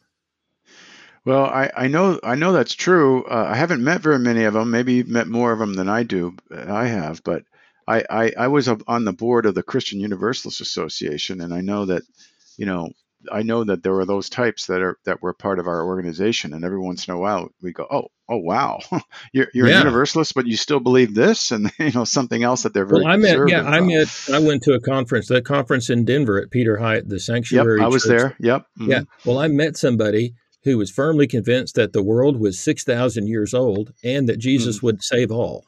Well, 1.24 1.44
I, 1.44 1.70
I 1.76 1.88
know 1.88 2.18
I 2.22 2.34
know 2.36 2.52
that's 2.52 2.74
true. 2.74 3.24
Uh, 3.24 3.48
I 3.50 3.56
haven't 3.56 3.84
met 3.84 4.00
very 4.00 4.18
many 4.18 4.44
of 4.44 4.54
them. 4.54 4.70
Maybe 4.70 4.94
you've 4.94 5.08
met 5.08 5.26
more 5.26 5.52
of 5.52 5.58
them 5.58 5.74
than 5.74 5.88
I 5.88 6.02
do. 6.02 6.36
I 6.50 6.86
have, 6.86 7.22
but 7.22 7.42
I, 7.86 8.04
I, 8.10 8.32
I 8.38 8.48
was 8.48 8.68
on 8.68 9.04
the 9.04 9.12
board 9.12 9.46
of 9.46 9.54
the 9.54 9.62
Christian 9.62 9.98
Universalist 9.98 10.60
Association, 10.60 11.40
and 11.40 11.54
I 11.54 11.62
know 11.62 11.86
that, 11.86 12.02
you 12.58 12.66
know, 12.66 12.92
I 13.30 13.42
know 13.42 13.64
that 13.64 13.82
there 13.82 13.92
were 13.92 14.04
those 14.04 14.28
types 14.28 14.66
that 14.66 14.80
are 14.80 14.98
that 15.04 15.22
were 15.22 15.34
part 15.34 15.58
of 15.58 15.66
our 15.66 15.84
organization, 15.84 16.52
and 16.52 16.64
every 16.64 16.78
once 16.78 17.08
in 17.08 17.14
a 17.14 17.18
while 17.18 17.48
we 17.60 17.72
go, 17.72 17.86
oh, 17.90 18.08
oh, 18.28 18.36
wow, 18.36 18.80
you're, 19.32 19.48
you're 19.52 19.68
yeah. 19.68 19.76
a 19.76 19.78
Universalist, 19.78 20.34
but 20.34 20.46
you 20.46 20.56
still 20.56 20.80
believe 20.80 21.14
this, 21.14 21.50
and 21.50 21.70
you 21.78 21.90
know 21.92 22.04
something 22.04 22.42
else 22.42 22.62
that 22.62 22.74
they're 22.74 22.86
very. 22.86 23.02
Well, 23.02 23.12
I 23.12 23.16
met, 23.16 23.38
yeah, 23.48 23.60
about. 23.60 23.74
I 23.74 23.80
met, 23.80 24.08
I 24.32 24.38
went 24.38 24.62
to 24.64 24.74
a 24.74 24.80
conference, 24.80 25.28
that 25.28 25.44
conference 25.44 25.90
in 25.90 26.04
Denver 26.04 26.40
at 26.40 26.50
Peter 26.50 26.76
Hiett, 26.76 27.08
the 27.08 27.18
Sanctuary. 27.18 27.80
Yep, 27.80 27.86
I 27.86 27.88
was 27.88 28.02
Church. 28.04 28.08
there. 28.18 28.36
Yep. 28.40 28.66
Mm-hmm. 28.78 28.90
Yeah. 28.90 29.02
Well, 29.24 29.38
I 29.38 29.48
met 29.48 29.76
somebody 29.76 30.34
who 30.64 30.78
was 30.78 30.90
firmly 30.90 31.26
convinced 31.26 31.74
that 31.74 31.92
the 31.92 32.02
world 32.02 32.38
was 32.38 32.58
six 32.58 32.84
thousand 32.84 33.26
years 33.26 33.52
old 33.52 33.92
and 34.04 34.28
that 34.28 34.38
Jesus 34.38 34.78
mm-hmm. 34.78 34.86
would 34.86 35.02
save 35.02 35.32
all. 35.32 35.64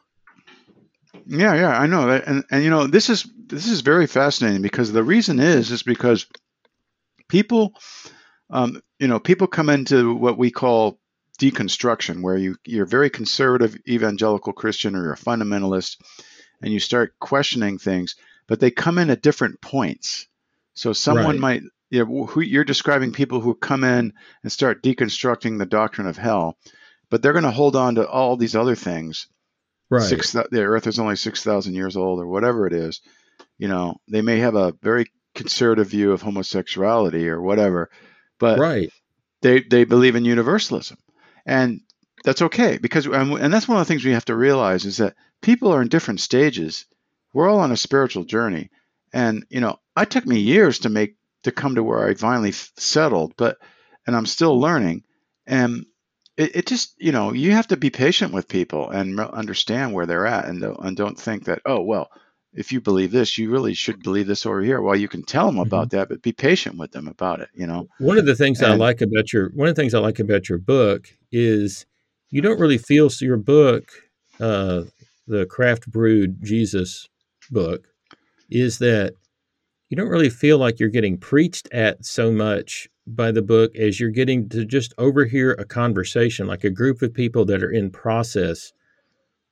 Yeah, 1.27 1.55
yeah, 1.55 1.79
I 1.79 1.87
know 1.87 2.07
that, 2.07 2.27
and 2.27 2.45
and 2.51 2.63
you 2.63 2.71
know 2.71 2.87
this 2.87 3.11
is 3.11 3.29
this 3.47 3.67
is 3.67 3.81
very 3.81 4.07
fascinating 4.07 4.63
because 4.63 4.93
the 4.93 5.03
reason 5.03 5.39
is 5.41 5.71
is 5.71 5.83
because 5.83 6.27
people, 7.31 7.75
um, 8.51 8.83
you 8.99 9.09
know, 9.09 9.19
people 9.19 9.47
come 9.47 9.71
into 9.71 10.15
what 10.15 10.37
we 10.37 10.51
call 10.51 10.99
deconstruction, 11.41 12.23
where 12.23 12.37
you 12.37 12.57
you're 12.67 12.87
very 12.87 13.09
conservative 13.09 13.77
evangelical 13.89 14.53
Christian 14.53 14.95
or 14.95 15.03
you're 15.03 15.13
a 15.15 15.17
fundamentalist, 15.17 15.97
and 16.61 16.73
you 16.73 16.81
start 16.81 17.19
questioning 17.19 17.79
things, 17.79 18.17
but 18.47 18.61
they 18.61 18.71
come 18.71 18.99
in 18.99 19.09
at 19.11 19.23
different 19.23 19.61
points. 19.61 20.27
So 20.75 20.93
someone 20.93 21.27
right. 21.27 21.39
might, 21.39 21.63
you 21.91 22.05
know, 22.05 22.27
who 22.27 22.41
you're 22.41 22.65
describing 22.65 23.13
people 23.13 23.41
who 23.41 23.55
come 23.55 23.85
in 23.85 24.13
and 24.43 24.53
start 24.53 24.83
deconstructing 24.83 25.59
the 25.59 25.67
doctrine 25.67 26.07
of 26.07 26.19
hell, 26.19 26.59
but 27.09 27.23
they're 27.23 27.33
going 27.33 27.45
to 27.45 27.51
hold 27.51 27.77
on 27.77 27.95
to 27.95 28.09
all 28.09 28.37
these 28.37 28.57
other 28.57 28.75
things 28.75 29.29
right. 29.91 30.03
six 30.03 30.33
the 30.33 30.63
Earth 30.63 30.87
is 30.87 30.99
only 30.99 31.17
six 31.17 31.43
thousand 31.43 31.75
years 31.75 31.97
old 31.97 32.21
or 32.21 32.27
whatever 32.27 32.67
it 32.67 32.73
is. 32.73 33.01
You 33.59 33.69
know, 33.69 33.97
they 34.09 34.23
may 34.23 34.39
have 34.39 34.55
a 34.55 34.75
very 34.83 35.07
conservative 35.41 35.89
view 35.89 36.13
of 36.13 36.21
homosexuality 36.21 37.27
or 37.31 37.41
whatever, 37.41 37.91
but 38.39 38.59
right. 38.59 38.91
they 39.41 39.61
they 39.63 39.85
believe 39.85 40.15
in 40.15 40.27
universalism, 40.27 40.99
and 41.47 41.81
that's 42.25 42.43
okay 42.43 42.77
because 42.77 43.07
and 43.07 43.53
that's 43.53 43.67
one 43.67 43.81
of 43.81 43.87
the 43.87 43.91
things 43.91 44.05
we 44.05 44.13
have 44.13 44.27
to 44.27 44.37
realize 44.37 44.85
is 44.85 44.99
that 44.99 45.17
people 45.41 45.73
are 45.73 45.81
in 45.81 45.89
different 45.89 46.21
stages. 46.21 46.85
We're 47.33 47.49
all 47.49 47.61
on 47.61 47.73
a 47.73 47.77
spiritual 47.77 48.25
journey, 48.25 48.69
and 49.15 49.47
you 49.49 49.61
know, 49.61 49.79
it 49.97 50.11
took 50.11 50.27
me 50.27 50.41
years 50.41 50.81
to 50.81 50.91
make 50.91 51.17
to 51.45 51.53
come 51.53 51.77
to 51.77 51.83
where 51.83 52.07
I 52.07 52.13
finally 52.13 52.53
settled, 52.53 53.33
but 53.39 53.57
and 54.07 54.15
I'm 54.15 54.27
still 54.27 54.61
learning. 54.61 55.05
And 55.47 55.87
it, 56.37 56.57
it 56.57 56.67
just 56.67 56.95
you 56.99 57.13
know 57.13 57.33
you 57.33 57.53
have 57.53 57.69
to 57.69 57.79
be 57.79 57.89
patient 57.89 58.35
with 58.35 58.47
people 58.47 58.91
and 58.91 59.19
understand 59.19 59.95
where 59.95 60.05
they're 60.05 60.27
at 60.27 60.47
and, 60.47 60.63
and 60.63 60.97
don't 60.97 61.19
think 61.19 61.45
that 61.45 61.63
oh 61.65 61.81
well 61.81 62.11
if 62.55 62.73
you 62.73 62.81
believe 62.81 63.13
this 63.13 63.39
you 63.39 63.51
really 63.51 63.75
should 63.75 64.03
believe 64.03 64.27
this 64.27 64.45
over 64.45 64.61
here 64.63 64.81
well 64.81 64.97
you 64.97 65.09
can 65.09 65.23
tell 65.23 65.47
them 65.47 65.59
about 65.59 65.89
mm-hmm. 65.89 65.99
that 65.99 66.09
but 66.09 66.23
be 66.23 66.33
patient 66.33 66.77
with 66.77 66.93
them 66.93 67.07
about 67.07 67.41
it 67.41 67.49
you 67.55 67.67
know 67.67 67.89
one 67.99 68.19
of 68.19 68.27
the 68.27 68.35
things 68.35 68.61
and, 68.61 68.73
i 68.73 68.75
like 68.75 69.01
about 69.01 69.33
your 69.33 69.51
one 69.51 69.69
of 69.69 69.75
the 69.75 69.81
things 69.81 69.95
i 69.95 69.99
like 69.99 70.19
about 70.19 70.49
your 70.49 70.59
book 70.59 71.09
is 71.31 71.87
you 72.31 72.41
don't 72.41 72.61
really 72.61 72.79
feel 72.79 73.09
so 73.09 73.25
your 73.25 73.37
book 73.37 73.91
uh, 74.41 74.83
the 75.27 75.47
craft 75.47 75.91
brewed 75.91 76.43
jesus 76.43 77.09
book 77.51 77.87
is 78.51 78.79
that 78.79 79.15
you 79.91 79.97
don't 79.97 80.09
really 80.09 80.31
feel 80.31 80.59
like 80.59 80.79
you're 80.79 80.89
getting 80.89 81.19
preached 81.19 81.69
at 81.73 82.05
so 82.05 82.31
much 82.31 82.89
by 83.07 83.33
the 83.33 83.43
book 83.43 83.75
as 83.77 83.99
you're 83.99 84.11
getting 84.11 84.49
to 84.49 84.65
just 84.65 84.95
overhear 84.99 85.53
a 85.53 85.65
conversation, 85.65 86.47
like 86.47 86.65
a 86.65 86.71
group 86.71 87.03
of 87.03 87.13
people 87.13 87.45
that 87.47 87.63
are 87.63 87.71
in 87.71 87.91
process, 87.91 88.73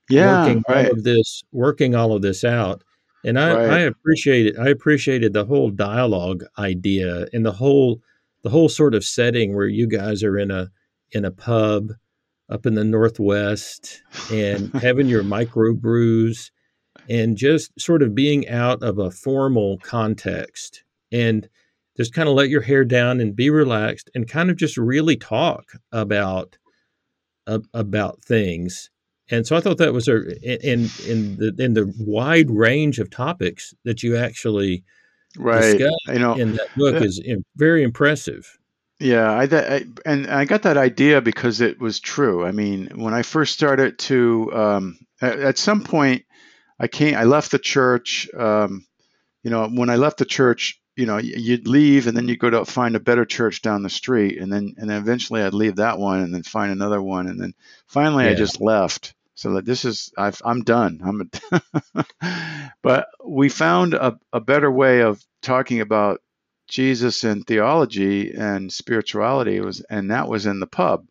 yeah, 0.08 0.44
working 0.44 0.64
right. 0.68 0.86
all 0.86 0.92
of 0.92 1.02
this, 1.02 1.42
working 1.52 1.94
all 1.94 2.12
of 2.12 2.22
this 2.22 2.44
out. 2.44 2.82
And 3.24 3.38
I, 3.38 3.54
right. 3.54 3.70
I 3.70 3.78
appreciated 3.80 4.58
I 4.58 4.68
appreciated 4.68 5.32
the 5.32 5.44
whole 5.44 5.70
dialogue 5.70 6.44
idea 6.58 7.26
and 7.32 7.44
the 7.44 7.52
whole 7.52 8.00
the 8.42 8.50
whole 8.50 8.68
sort 8.68 8.94
of 8.94 9.04
setting 9.04 9.54
where 9.54 9.66
you 9.66 9.86
guys 9.86 10.22
are 10.22 10.38
in 10.38 10.50
a 10.50 10.70
in 11.12 11.24
a 11.24 11.30
pub 11.30 11.92
up 12.48 12.64
in 12.64 12.74
the 12.74 12.84
northwest 12.84 14.02
and 14.32 14.72
having 14.82 15.08
your 15.08 15.22
micro 15.22 15.74
brews 15.74 16.50
and 17.08 17.36
just 17.36 17.78
sort 17.80 18.02
of 18.02 18.14
being 18.14 18.48
out 18.48 18.82
of 18.82 18.98
a 18.98 19.10
formal 19.10 19.78
context 19.78 20.84
and 21.10 21.48
just 21.96 22.12
kind 22.12 22.28
of 22.28 22.34
let 22.34 22.48
your 22.48 22.60
hair 22.60 22.84
down 22.84 23.20
and 23.20 23.34
be 23.34 23.50
relaxed 23.50 24.10
and 24.14 24.28
kind 24.28 24.50
of 24.50 24.56
just 24.56 24.76
really 24.76 25.16
talk 25.16 25.72
about 25.90 26.56
uh, 27.46 27.58
about 27.74 28.22
things. 28.22 28.90
And 29.30 29.46
so 29.46 29.56
I 29.56 29.60
thought 29.60 29.78
that 29.78 29.92
was 29.92 30.08
a 30.08 30.20
in 30.42 30.88
in 31.06 31.36
the 31.36 31.54
in 31.58 31.74
the 31.74 31.92
wide 31.98 32.50
range 32.50 32.98
of 32.98 33.10
topics 33.10 33.74
that 33.84 34.02
you 34.02 34.16
actually 34.16 34.84
right 35.36 35.78
you 35.78 36.18
know 36.18 36.34
in 36.34 36.56
that 36.56 36.68
book 36.76 36.94
uh, 36.96 37.04
is 37.04 37.22
very 37.56 37.82
impressive. 37.82 38.58
Yeah, 39.00 39.30
I, 39.30 39.44
I, 39.44 39.84
and 40.04 40.26
I 40.26 40.44
got 40.44 40.62
that 40.62 40.76
idea 40.76 41.20
because 41.20 41.60
it 41.60 41.80
was 41.80 42.00
true. 42.00 42.44
I 42.44 42.50
mean, 42.50 42.90
when 42.96 43.14
I 43.14 43.22
first 43.22 43.54
started 43.54 43.96
to, 44.00 44.52
um, 44.52 44.98
at, 45.20 45.38
at, 45.38 45.56
some 45.56 45.84
point, 45.84 46.24
I 46.80 46.88
came, 46.88 47.14
I 47.14 47.22
left 47.22 47.52
the 47.52 47.60
church. 47.60 48.28
Um, 48.36 48.84
you 49.44 49.52
know, 49.52 49.68
when 49.68 49.88
I 49.88 49.94
left 49.94 50.18
the 50.18 50.24
church, 50.24 50.80
you 50.98 51.06
know 51.06 51.16
you'd 51.16 51.68
leave 51.68 52.08
and 52.08 52.16
then 52.16 52.26
you'd 52.26 52.40
go 52.40 52.50
to 52.50 52.64
find 52.64 52.96
a 52.96 53.00
better 53.00 53.24
church 53.24 53.62
down 53.62 53.84
the 53.84 53.88
street 53.88 54.40
and 54.40 54.52
then 54.52 54.74
and 54.78 54.90
then 54.90 55.00
eventually 55.00 55.42
I'd 55.42 55.54
leave 55.54 55.76
that 55.76 55.96
one 55.96 56.20
and 56.20 56.34
then 56.34 56.42
find 56.42 56.72
another 56.72 57.00
one 57.00 57.28
and 57.28 57.40
then 57.40 57.54
finally 57.86 58.24
yeah. 58.24 58.32
I 58.32 58.34
just 58.34 58.60
left 58.60 59.14
so 59.38 59.52
that 59.52 59.64
this 59.64 59.84
is 59.84 60.12
i 60.18 60.32
am 60.44 60.62
done 60.62 61.00
I'm 61.04 61.30
a 61.52 62.04
but 62.82 63.06
we 63.24 63.48
found 63.48 63.94
a, 63.94 64.18
a 64.32 64.40
better 64.40 64.70
way 64.70 65.02
of 65.02 65.24
talking 65.42 65.80
about 65.80 66.20
Jesus 66.68 67.24
and 67.24 67.46
theology 67.46 68.34
and 68.34 68.70
spirituality 68.72 69.60
was 69.60 69.80
and 69.88 70.10
that 70.10 70.28
was 70.28 70.44
in 70.44 70.58
the 70.58 70.66
pub 70.66 71.06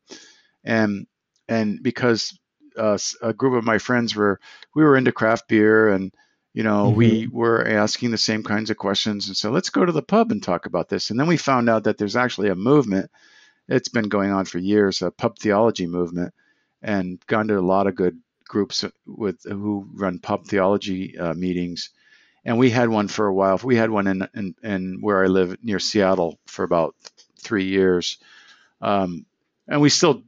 and 0.64 1.08
and 1.48 1.82
because 1.82 2.38
uh, 2.78 2.98
a 3.22 3.34
group 3.34 3.56
of 3.58 3.64
my 3.64 3.78
friends 3.78 4.14
were 4.14 4.40
we 4.76 4.84
were 4.84 4.98
into 4.98 5.14
craft 5.14 5.48
beer 5.48 5.90
and 5.90 6.14
you 6.54 6.64
know, 6.64 6.88
mm-hmm. 6.88 6.98
we 6.98 7.28
were 7.28 7.68
asking 7.68 8.10
the 8.10 8.18
same 8.18 8.42
kinds 8.42 8.72
of 8.72 8.78
questions. 8.78 9.28
And 9.28 9.38
so 9.38 9.52
let's 9.52 9.70
go 9.70 9.86
to 9.86 9.92
the 9.92 10.02
pub 10.02 10.32
and 10.32 10.42
talk 10.42 10.66
about 10.66 10.90
this. 10.90 11.12
And 11.12 11.20
then 11.20 11.28
we 11.28 11.38
found 11.38 11.70
out 11.70 11.84
that 11.84 12.00
there's 12.00 12.16
actually 12.16 12.50
a 12.50 12.56
movement. 12.56 13.12
It's 13.68 13.90
been 13.90 14.10
going 14.10 14.32
on 14.32 14.46
for 14.46 14.58
years, 14.58 15.04
a 15.04 15.12
pub 15.12 15.38
theology 15.38 15.86
movement, 15.86 16.34
and 16.82 17.20
gone 17.28 17.48
to 17.48 17.60
a 17.60 17.62
lot 17.62 17.88
of 17.88 17.96
good 17.96 18.20
groups 18.48 18.86
with 19.06 19.44
who 19.44 19.88
run 19.94 20.20
pub 20.20 20.46
theology 20.46 21.18
uh, 21.18 21.34
meetings. 21.34 21.90
And 22.46 22.58
we 22.58 22.70
had 22.70 22.90
one 22.90 23.08
for 23.10 23.28
a 23.28 23.34
while. 23.34 23.60
We 23.62 23.76
had 23.76 23.90
one 23.90 24.08
in, 24.08 24.28
in, 24.34 24.56
in 24.64 24.98
where 25.02 25.24
I 25.24 25.28
live 25.28 25.58
near 25.62 25.80
Seattle 25.80 26.40
for 26.46 26.64
about 26.64 26.96
three 27.40 27.66
years. 27.66 28.18
Um, 28.82 29.26
and 29.68 29.82
we 29.82 29.90
still 29.90 30.24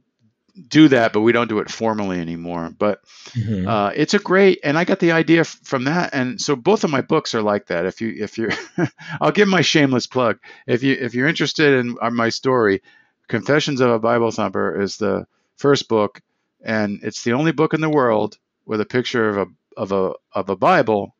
do 0.68 0.88
that, 0.88 1.12
but 1.12 1.20
we 1.20 1.32
don't 1.32 1.48
do 1.48 1.60
it 1.60 1.70
formally 1.70 2.20
anymore. 2.20 2.70
But 2.76 3.02
mm-hmm. 3.30 3.66
uh, 3.66 3.92
it's 3.94 4.12
a 4.12 4.18
great, 4.18 4.60
and 4.64 4.76
I 4.76 4.84
got 4.84 4.98
the 4.98 5.12
idea 5.12 5.40
f- 5.40 5.60
from 5.62 5.84
that. 5.84 6.10
And 6.12 6.40
so 6.40 6.56
both 6.56 6.84
of 6.84 6.90
my 6.90 7.00
books 7.00 7.34
are 7.34 7.42
like 7.42 7.68
that. 7.68 7.86
If 7.86 8.00
you, 8.02 8.14
if 8.18 8.36
you're, 8.36 8.52
I'll 9.20 9.32
give 9.32 9.48
my 9.48 9.62
shameless 9.62 10.06
plug. 10.06 10.38
If 10.66 10.82
you, 10.82 10.96
if 11.00 11.14
you're 11.14 11.28
interested 11.28 11.78
in 11.80 11.96
uh, 12.02 12.10
my 12.10 12.28
story, 12.28 12.82
Confessions 13.28 13.80
of 13.80 13.90
a 13.90 13.98
Bible 13.98 14.32
Thumper 14.32 14.80
is 14.80 14.96
the 14.96 15.24
first 15.56 15.88
book, 15.88 16.20
and 16.62 17.00
it's 17.02 17.22
the 17.22 17.32
only 17.32 17.52
book 17.52 17.74
in 17.74 17.80
the 17.80 17.90
world 17.90 18.38
with 18.66 18.80
a 18.80 18.86
picture 18.86 19.28
of 19.28 19.36
a 19.38 19.46
of 19.76 19.92
a 19.92 20.14
of 20.32 20.48
a 20.48 20.56
Bible 20.56 21.14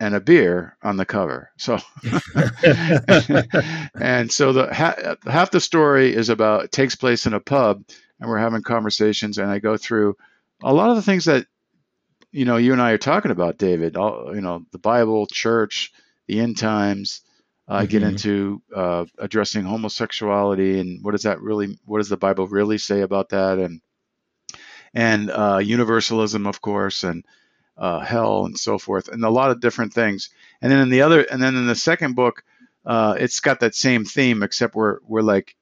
and 0.00 0.14
a 0.14 0.20
beer 0.20 0.76
on 0.82 0.96
the 0.96 1.04
cover. 1.04 1.50
So, 1.58 1.78
and 3.94 4.32
so 4.32 4.52
the 4.52 4.68
ha- 4.72 5.16
half 5.30 5.50
the 5.50 5.60
story 5.60 6.14
is 6.14 6.30
about 6.30 6.72
takes 6.72 6.96
place 6.96 7.26
in 7.26 7.34
a 7.34 7.40
pub, 7.40 7.84
and 8.18 8.28
we're 8.28 8.38
having 8.38 8.62
conversations, 8.62 9.38
and 9.38 9.50
I 9.50 9.58
go 9.58 9.76
through 9.76 10.16
a 10.62 10.72
lot 10.72 10.90
of 10.90 10.96
the 10.96 11.02
things 11.02 11.26
that 11.26 11.46
you 12.32 12.44
know 12.44 12.56
you 12.56 12.72
and 12.72 12.82
I 12.82 12.92
are 12.92 12.98
talking 12.98 13.30
about, 13.30 13.58
David. 13.58 13.96
All 13.96 14.34
you 14.34 14.40
know, 14.40 14.64
the 14.72 14.78
Bible, 14.78 15.26
church, 15.26 15.92
the 16.26 16.40
end 16.40 16.56
times. 16.56 17.22
I 17.68 17.84
mm-hmm. 17.84 17.90
get 17.90 18.02
into 18.02 18.62
uh, 18.74 19.04
addressing 19.16 19.62
homosexuality 19.62 20.80
and 20.80 21.04
what 21.04 21.12
does 21.12 21.22
that 21.22 21.40
really, 21.40 21.78
what 21.84 21.98
does 21.98 22.08
the 22.08 22.16
Bible 22.16 22.48
really 22.48 22.78
say 22.78 23.02
about 23.02 23.28
that, 23.28 23.58
and 23.58 23.80
and 24.94 25.30
uh, 25.30 25.58
universalism, 25.58 26.46
of 26.46 26.60
course, 26.60 27.04
and 27.04 27.24
uh, 27.76 28.00
hell 28.00 28.44
and 28.44 28.58
so 28.58 28.78
forth, 28.78 29.08
and 29.08 29.24
a 29.24 29.30
lot 29.30 29.50
of 29.50 29.60
different 29.60 29.92
things. 29.94 30.30
And 30.60 30.70
then 30.70 30.80
in 30.80 30.90
the 30.90 31.02
other, 31.02 31.22
and 31.22 31.42
then 31.42 31.56
in 31.56 31.66
the 31.66 31.74
second 31.74 32.14
book, 32.14 32.42
uh, 32.84 33.16
it's 33.18 33.40
got 33.40 33.60
that 33.60 33.74
same 33.74 34.04
theme, 34.04 34.42
except 34.42 34.74
we're 34.74 34.98
we're 35.06 35.22
like, 35.22 35.56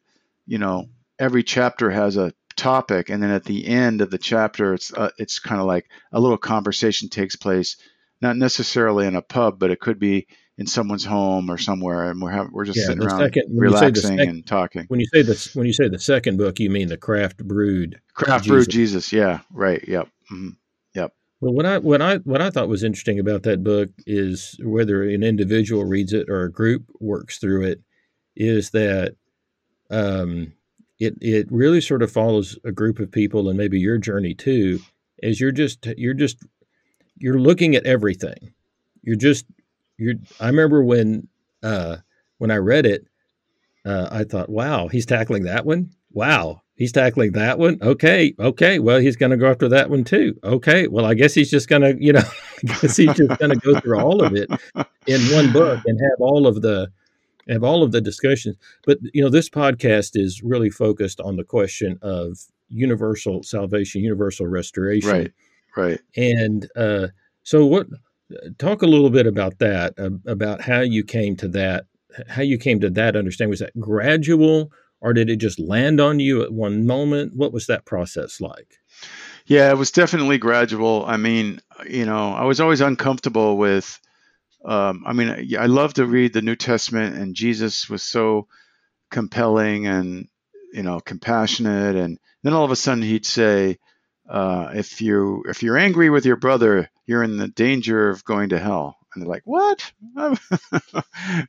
you 0.47 0.59
know, 0.59 0.89
every 1.19 1.43
chapter 1.43 1.91
has 1.91 2.17
a 2.17 2.33
topic, 2.57 3.09
and 3.09 3.23
then 3.23 3.31
at 3.31 3.45
the 3.45 3.67
end 3.67 4.01
of 4.01 4.11
the 4.11 4.19
chapter, 4.19 4.75
it's 4.75 4.93
uh, 4.93 5.11
it's 5.19 5.39
kind 5.39 5.61
of 5.61 5.67
like 5.67 5.89
a 6.13 6.21
little 6.21 6.39
conversation 6.39 7.09
takes 7.09 7.37
place, 7.37 7.77
not 8.21 8.37
necessarily 8.37 9.07
in 9.07 9.17
a 9.17 9.23
pub, 9.23 9.59
but 9.59 9.71
it 9.71 9.81
could 9.81 9.99
be 9.99 10.27
in 10.59 10.67
someone's 10.67 11.05
home 11.05 11.49
or 11.49 11.57
somewhere, 11.57 12.11
and 12.11 12.21
we're 12.21 12.33
having, 12.33 12.53
we're 12.53 12.65
just 12.65 12.79
yeah, 12.79 12.87
sitting 12.87 13.03
around 13.05 13.21
second, 13.21 13.45
relaxing 13.57 14.21
and 14.21 14.45
talking. 14.45 14.85
When 14.89 14.99
you 14.99 15.07
say 15.07 15.23
this, 15.23 15.55
when 15.55 15.67
you 15.67 15.73
say 15.73 15.89
the 15.89 16.01
second 16.01 16.37
book, 16.37 16.59
you 16.59 16.69
mean 16.69 16.89
the 16.89 16.97
craft 16.97 17.39
brewed 17.47 18.01
craft 18.13 18.45
Jesus. 18.45 18.55
brewed 18.55 18.71
Jesus? 18.71 19.13
Yeah, 19.13 19.41
right. 19.53 19.83
Yep. 19.87 20.09
Mm-hmm. 20.33 20.49
Yep. 20.95 21.13
Well, 21.41 21.55
what 21.55 21.65
I 21.65 21.79
what 21.79 22.03
I 22.03 22.17
what 22.19 22.43
I 22.43 22.51
thought 22.51 22.69
was 22.69 22.83
interesting 22.83 23.21
about 23.21 23.45
that 23.45 23.63
book 23.63 23.91
is 24.05 24.59
whether 24.63 25.05
an 25.05 25.23
individual 25.23 25.85
reads 25.85 26.13
it 26.13 26.29
or 26.29 26.43
a 26.43 26.53
group 26.53 26.91
works 26.99 27.39
through 27.39 27.65
it, 27.65 27.81
is 28.35 28.71
that 28.71 29.15
um, 29.91 30.53
it 30.99 31.15
it 31.21 31.47
really 31.53 31.81
sort 31.81 32.03
of 32.03 32.11
follows 32.11 32.59
a 32.65 32.73
group 32.73 32.99
of 32.99 33.13
people 33.13 33.49
and 33.49 33.57
maybe 33.57 33.79
your 33.79 33.99
journey 33.99 34.35
too, 34.35 34.81
as 35.23 35.41
you're 35.41 35.53
just 35.53 35.87
you're 35.97 36.15
just 36.15 36.39
you're 37.17 37.39
looking 37.39 37.77
at 37.77 37.87
everything. 37.87 38.55
You're 39.03 39.15
just 39.15 39.47
you're 39.99 40.15
I 40.41 40.47
remember 40.47 40.83
when 40.83 41.29
uh 41.63 41.99
when 42.39 42.51
I 42.51 42.57
read 42.57 42.87
it, 42.87 43.07
uh, 43.85 44.09
I 44.11 44.25
thought, 44.25 44.49
wow, 44.49 44.89
he's 44.89 45.07
tackling 45.07 45.45
that 45.45 45.67
one. 45.67 45.91
Wow, 46.13 46.63
he's 46.77 46.93
tackling 46.93 47.33
that 47.33 47.59
one. 47.59 47.79
Okay, 47.83 48.35
okay. 48.39 48.79
Well, 48.79 49.01
he's 49.01 49.17
going 49.17 49.31
to 49.31 49.37
go 49.37 49.51
after 49.51 49.69
that 49.69 49.91
one 49.91 50.05
too. 50.05 50.39
Okay. 50.45 50.89
Well, 50.89 51.05
I 51.05 51.15
guess 51.15 51.35
he's 51.35 51.51
just 51.51 51.69
going 51.69 51.83
to, 51.83 51.97
you 52.03 52.13
know, 52.13 52.23
I 52.69 52.81
guess 52.81 52.97
he's 52.97 53.15
just 53.15 53.39
going 53.39 53.51
to 53.51 53.57
go 53.57 53.79
through 53.81 54.01
all 54.01 54.23
of 54.23 54.35
it 54.35 54.49
in 55.07 55.21
one 55.33 55.53
book 55.53 55.81
and 55.85 56.01
have 56.01 56.21
all 56.21 56.47
of 56.47 56.63
the 56.63 56.91
have 57.49 57.65
all 57.65 57.83
of 57.83 57.93
the 57.93 58.01
discussions. 58.01 58.57
But 58.85 58.99
you 59.13 59.23
know, 59.23 59.31
this 59.31 59.49
podcast 59.49 60.11
is 60.15 60.43
really 60.43 60.71
focused 60.71 61.21
on 61.21 61.37
the 61.37 61.45
question 61.45 61.99
of 62.03 62.39
universal 62.69 63.43
salvation, 63.43 64.03
universal 64.03 64.47
restoration. 64.47 65.11
Right. 65.11 65.33
Right. 65.77 66.01
And 66.17 66.69
uh, 66.77 67.09
so, 67.43 67.65
what? 67.67 67.87
Talk 68.59 68.83
a 68.83 68.87
little 68.87 69.11
bit 69.11 69.27
about 69.27 69.59
that, 69.59 69.95
about 70.27 70.61
how 70.61 70.81
you 70.81 71.05
came 71.05 71.37
to 71.37 71.49
that, 71.49 71.87
how 72.29 72.43
you 72.43 72.59
came 72.59 72.81
to 72.81 72.91
that 72.91 73.17
understanding. 73.17 73.51
Was 73.51 73.61
that 73.61 73.79
gradual, 73.79 74.71
or 75.01 75.13
did 75.13 75.31
it 75.31 75.37
just 75.37 75.59
land 75.59 76.01
on 76.01 76.21
you 76.21 76.43
at 76.43 76.53
one 76.53 76.87
moment? 76.87 77.35
What 77.35 77.53
was 77.53 77.67
that 77.67 77.85
process 77.85 78.41
like? 78.41 78.79
Yeah, 79.47 79.71
it 79.71 79.79
was 79.79 79.93
definitely 79.93 80.39
gradual. 80.39 81.05
I 81.07 81.17
mean, 81.17 81.61
you 81.89 82.05
know, 82.05 82.33
I 82.33 82.45
was 82.45 82.61
always 82.61 82.83
uncomfortable 82.83 83.57
with 83.57 83.99
um, 84.65 85.05
I 85.07 85.13
mean, 85.13 85.57
I 85.59 85.67
love 85.67 85.95
to 85.95 86.07
read 86.07 86.33
the 86.33 86.43
New 86.43 86.57
Testament, 86.57 87.17
and 87.17 87.35
Jesus 87.35 87.89
was 87.89 88.03
so 88.03 88.49
compelling 89.11 89.87
and 89.87 90.29
you 90.73 90.83
know 90.83 91.01
compassionate, 91.01 91.97
and 91.97 92.19
then 92.43 92.53
all 92.53 92.65
of 92.65 92.71
a 92.71 92.77
sudden 92.77 93.03
he'd 93.03 93.27
say, 93.27 93.79
uh, 94.29 94.73
"If 94.75 95.01
you 95.01 95.45
if 95.49 95.63
you're 95.63 95.79
angry 95.79 96.11
with 96.11 96.27
your 96.27 96.37
brother, 96.37 96.91
you're 97.07 97.23
in 97.23 97.37
the 97.37 97.49
danger 97.49 98.09
of 98.09 98.25
going 98.25 98.51
to 98.51 98.59
hell." 98.59 98.97
And 99.13 99.23
they're 99.23 99.29
like, 99.29 99.43
"What? 99.45 99.91
Wait, 100.15 100.41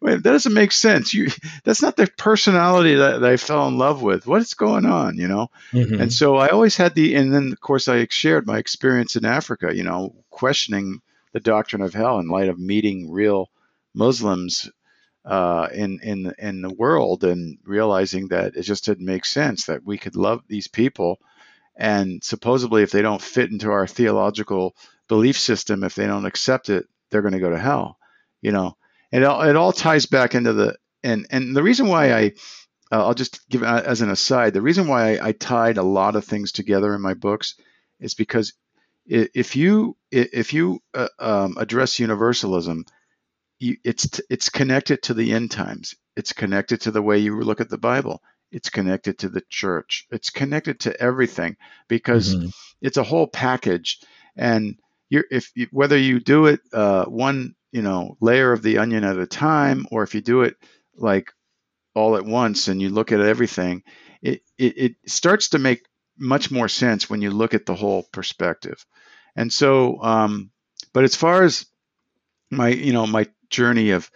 that 0.01 0.23
doesn't 0.23 0.53
make 0.53 0.71
sense. 0.71 1.13
You 1.13 1.30
that's 1.63 1.82
not 1.82 1.97
the 1.97 2.07
personality 2.17 2.95
that, 2.95 3.21
that 3.21 3.30
I 3.30 3.38
fell 3.38 3.67
in 3.67 3.77
love 3.77 4.01
with. 4.01 4.25
What's 4.25 4.53
going 4.53 4.86
on? 4.86 5.17
You 5.17 5.27
know?" 5.27 5.51
Mm-hmm. 5.71 6.01
And 6.01 6.13
so 6.13 6.38
I 6.38 6.49
always 6.49 6.77
had 6.77 6.95
the, 6.95 7.15
and 7.15 7.34
then 7.34 7.51
of 7.51 7.59
course 7.59 7.88
I 7.88 8.07
shared 8.09 8.47
my 8.47 8.57
experience 8.57 9.15
in 9.15 9.25
Africa. 9.25 9.75
You 9.75 9.84
know, 9.84 10.15
questioning 10.30 11.01
the 11.34 11.39
doctrine 11.39 11.82
of 11.82 11.93
hell 11.93 12.19
in 12.19 12.27
light 12.27 12.49
of 12.49 12.57
meeting 12.59 13.11
real 13.11 13.49
Muslims 13.93 14.69
uh, 15.25 15.67
in 15.73 15.99
in 16.01 16.34
in 16.39 16.61
the 16.61 16.73
world 16.73 17.23
and 17.23 17.57
realizing 17.63 18.30
that 18.30 18.55
it 18.55 18.63
just 18.63 18.86
didn't 18.86 19.05
make 19.05 19.25
sense 19.25 19.65
that 19.65 19.84
we 19.84 19.97
could 19.97 20.15
love 20.15 20.43
these 20.47 20.67
people 20.67 21.19
and 21.80 22.23
supposedly 22.23 22.84
if 22.84 22.91
they 22.91 23.01
don't 23.01 23.21
fit 23.21 23.49
into 23.49 23.71
our 23.71 23.88
theological 23.88 24.75
belief 25.07 25.39
system 25.39 25.84
if 25.84 25.95
they 25.95 26.05
don't 26.05 26.25
accept 26.25 26.69
it 26.69 26.86
they're 27.09 27.23
going 27.23 27.34
to 27.34 27.39
go 27.39 27.49
to 27.49 27.57
hell 27.57 27.97
you 28.41 28.51
know 28.51 28.75
it 29.11 29.23
all, 29.23 29.41
it 29.41 29.55
all 29.55 29.71
ties 29.71 30.05
back 30.05 30.36
into 30.36 30.53
the 30.53 30.77
and 31.03 31.25
and 31.32 31.55
the 31.55 31.63
reason 31.63 31.88
why 31.88 32.13
I 32.13 32.34
uh, 32.91 33.07
I'll 33.07 33.13
just 33.15 33.47
give 33.49 33.63
as 33.63 34.01
an 34.01 34.11
aside 34.11 34.53
the 34.53 34.61
reason 34.61 34.88
why 34.88 35.17
I, 35.17 35.30
I 35.30 35.32
tied 35.32 35.77
a 35.77 35.84
lot 35.84 36.15
of 36.15 36.25
things 36.25 36.51
together 36.51 36.93
in 36.93 37.01
my 37.01 37.15
books 37.15 37.55
is 37.99 38.13
because 38.13 38.53
if 39.09 39.55
you 39.55 39.97
if 40.11 40.53
you 40.53 40.82
uh, 40.93 41.07
um, 41.17 41.57
address 41.57 41.99
universalism, 41.99 42.86
you, 43.59 43.77
it's 43.84 44.21
it's 44.30 44.49
connected 44.49 45.01
to 45.03 45.13
the 45.13 45.34
end 45.34 45.51
times. 45.51 45.95
It's 46.15 46.34
connected 46.34 46.82
to 46.82 46.91
the 46.91 47.01
way 47.01 47.17
you 47.17 47.39
look 47.41 47.61
at 47.61 47.69
the 47.69 47.77
Bible. 47.77 48.21
It's 48.51 48.69
connected 48.69 49.19
to 49.19 49.29
the 49.29 49.43
church. 49.49 50.07
It's 50.11 50.29
connected 50.29 50.81
to 50.81 51.01
everything 51.01 51.57
because 51.87 52.35
mm-hmm. 52.35 52.49
it's 52.81 52.97
a 52.97 53.03
whole 53.03 53.27
package. 53.27 53.99
And 54.35 54.77
you're 55.09 55.25
if 55.29 55.51
you, 55.55 55.67
whether 55.71 55.97
you 55.97 56.19
do 56.19 56.47
it 56.47 56.61
uh, 56.73 57.05
one 57.05 57.55
you 57.71 57.81
know 57.81 58.17
layer 58.21 58.51
of 58.51 58.61
the 58.61 58.77
onion 58.77 59.03
at 59.03 59.17
a 59.17 59.27
time, 59.27 59.85
or 59.91 60.03
if 60.03 60.15
you 60.15 60.21
do 60.21 60.41
it 60.41 60.55
like 60.95 61.31
all 61.95 62.15
at 62.15 62.25
once 62.25 62.67
and 62.67 62.81
you 62.81 62.89
look 62.89 63.11
at 63.11 63.19
everything, 63.19 63.83
it, 64.21 64.41
it, 64.57 64.77
it 64.77 64.95
starts 65.05 65.49
to 65.49 65.59
make 65.59 65.85
much 66.17 66.51
more 66.51 66.67
sense 66.67 67.09
when 67.09 67.21
you 67.21 67.31
look 67.31 67.53
at 67.53 67.65
the 67.65 67.75
whole 67.75 68.03
perspective. 68.11 68.85
And 69.35 69.51
so, 69.51 70.01
um, 70.01 70.51
but 70.93 71.03
as 71.03 71.15
far 71.15 71.43
as 71.43 71.65
my, 72.51 72.69
you 72.69 72.93
know, 72.93 73.07
my 73.07 73.27
journey 73.49 73.91
of, 73.91 74.09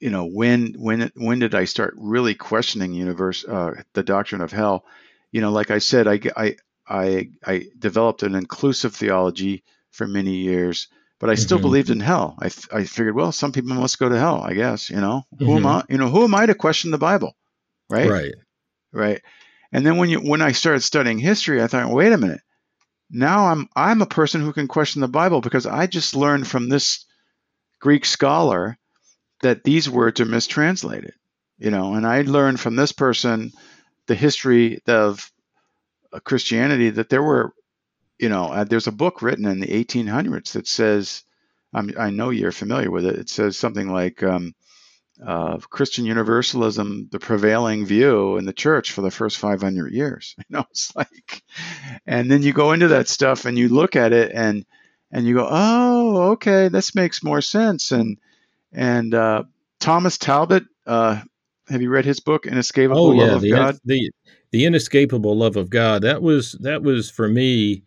you 0.00 0.10
know, 0.10 0.26
when 0.26 0.74
when 0.78 1.10
when 1.14 1.38
did 1.38 1.54
I 1.54 1.64
start 1.64 1.94
really 1.96 2.34
questioning 2.34 2.92
universe, 2.92 3.44
uh, 3.44 3.82
the 3.94 4.02
doctrine 4.02 4.40
of 4.40 4.52
hell? 4.52 4.84
You 5.32 5.40
know, 5.40 5.50
like 5.50 5.70
I 5.70 5.78
said, 5.78 6.06
I 6.06 6.20
I 6.36 6.56
I, 6.88 7.30
I 7.44 7.66
developed 7.78 8.22
an 8.22 8.34
inclusive 8.34 8.94
theology 8.94 9.64
for 9.90 10.06
many 10.06 10.36
years, 10.36 10.88
but 11.18 11.30
I 11.30 11.34
still 11.34 11.58
mm-hmm. 11.58 11.62
believed 11.62 11.90
in 11.90 12.00
hell. 12.00 12.36
I, 12.40 12.46
I 12.72 12.84
figured, 12.84 13.16
well, 13.16 13.32
some 13.32 13.52
people 13.52 13.74
must 13.74 13.98
go 13.98 14.08
to 14.08 14.18
hell. 14.18 14.40
I 14.40 14.54
guess, 14.54 14.90
you 14.90 15.00
know, 15.00 15.24
mm-hmm. 15.34 15.44
who 15.44 15.56
am 15.56 15.62
mm-hmm. 15.62 15.66
I? 15.66 15.84
You 15.88 15.98
know, 15.98 16.10
who 16.10 16.24
am 16.24 16.34
I 16.34 16.46
to 16.46 16.54
question 16.54 16.90
the 16.90 16.98
Bible, 16.98 17.36
right? 17.88 18.08
Right. 18.08 18.34
Right. 18.92 19.22
And 19.72 19.84
then 19.84 19.96
when 19.96 20.08
you 20.08 20.20
when 20.20 20.42
I 20.42 20.52
started 20.52 20.80
studying 20.80 21.18
history, 21.18 21.62
I 21.62 21.66
thought, 21.66 21.90
wait 21.90 22.12
a 22.12 22.18
minute, 22.18 22.40
now 23.10 23.46
I'm 23.46 23.68
I'm 23.74 24.02
a 24.02 24.06
person 24.06 24.40
who 24.40 24.52
can 24.52 24.68
question 24.68 25.00
the 25.00 25.08
Bible 25.08 25.40
because 25.40 25.66
I 25.66 25.86
just 25.86 26.14
learned 26.14 26.46
from 26.46 26.68
this 26.68 27.04
Greek 27.80 28.04
scholar 28.04 28.78
that 29.42 29.64
these 29.64 29.88
words 29.88 30.20
are 30.20 30.26
mistranslated. 30.26 31.14
You 31.58 31.70
know, 31.70 31.94
and 31.94 32.06
I 32.06 32.22
learned 32.22 32.60
from 32.60 32.76
this 32.76 32.92
person 32.92 33.52
the 34.06 34.14
history 34.14 34.80
of 34.86 35.30
uh, 36.12 36.20
Christianity 36.20 36.90
that 36.90 37.08
there 37.08 37.22
were, 37.22 37.52
you 38.18 38.28
know, 38.28 38.46
uh, 38.46 38.64
there's 38.64 38.86
a 38.86 38.92
book 38.92 39.22
written 39.22 39.46
in 39.46 39.60
the 39.60 39.66
1800s 39.84 40.52
that 40.52 40.66
says, 40.68 41.22
I'm, 41.72 41.92
i 41.98 42.10
know 42.10 42.30
you're 42.30 42.52
familiar 42.52 42.90
with 42.90 43.06
it. 43.06 43.16
It 43.16 43.28
says 43.30 43.56
something 43.56 43.90
like 43.90 44.22
um, 44.22 44.54
uh, 45.24 45.58
Christian 45.58 46.04
universalism 46.04 47.08
the 47.10 47.18
prevailing 47.18 47.86
view 47.86 48.36
in 48.36 48.44
the 48.44 48.52
church 48.52 48.92
for 48.92 49.00
the 49.00 49.10
first 49.10 49.38
500 49.38 49.92
years. 49.92 50.34
You 50.48 50.56
know, 50.56 50.64
it's 50.70 50.94
like, 50.94 51.42
and 52.06 52.30
then 52.30 52.42
you 52.42 52.52
go 52.52 52.72
into 52.72 52.88
that 52.88 53.08
stuff 53.08 53.46
and 53.46 53.58
you 53.58 53.68
look 53.68 53.96
at 53.96 54.12
it 54.12 54.32
and 54.32 54.64
and 55.10 55.26
you 55.26 55.34
go, 55.34 55.48
oh, 55.48 56.32
okay, 56.32 56.68
this 56.68 56.94
makes 56.94 57.22
more 57.22 57.40
sense. 57.40 57.92
And 57.92 58.18
and 58.76 59.14
uh, 59.14 59.44
Thomas 59.80 60.18
Talbott, 60.18 60.64
uh, 60.86 61.20
have 61.68 61.82
you 61.82 61.90
read 61.90 62.04
his 62.04 62.20
book, 62.20 62.46
Inescapable 62.46 63.08
oh, 63.08 63.12
yeah, 63.12 63.22
Love 63.22 63.36
of 63.36 63.42
the, 63.42 63.50
God? 63.50 63.78
The 63.84 64.10
the 64.52 64.64
Inescapable 64.66 65.36
Love 65.36 65.56
of 65.56 65.70
God. 65.70 66.02
That 66.02 66.22
was 66.22 66.52
that 66.60 66.82
was 66.82 67.10
for 67.10 67.26
me 67.26 67.82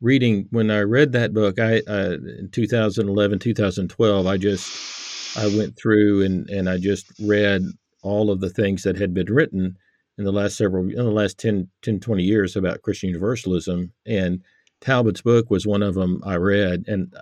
reading 0.00 0.46
when 0.50 0.70
I 0.70 0.80
read 0.80 1.12
that 1.12 1.32
book. 1.32 1.58
I 1.58 1.80
uh, 1.88 2.18
in 2.38 2.50
2011, 2.52 3.38
2012. 3.40 4.26
I 4.26 4.36
just 4.36 5.36
I 5.36 5.46
went 5.56 5.76
through 5.76 6.22
and, 6.22 6.48
and 6.50 6.68
I 6.68 6.78
just 6.78 7.10
read 7.20 7.62
all 8.02 8.30
of 8.30 8.40
the 8.40 8.50
things 8.50 8.82
that 8.82 8.98
had 8.98 9.14
been 9.14 9.32
written 9.32 9.76
in 10.18 10.24
the 10.24 10.32
last 10.32 10.56
several 10.56 10.84
in 10.84 10.94
the 10.94 11.04
last 11.04 11.38
10, 11.38 11.68
10 11.82 11.98
20 11.98 12.22
years 12.22 12.54
about 12.54 12.82
Christian 12.82 13.08
Universalism 13.08 13.92
and 14.06 14.42
Talbott's 14.80 15.22
book 15.22 15.50
was 15.50 15.66
one 15.66 15.82
of 15.82 15.94
them 15.94 16.22
I 16.24 16.36
read 16.36 16.84
and 16.86 17.12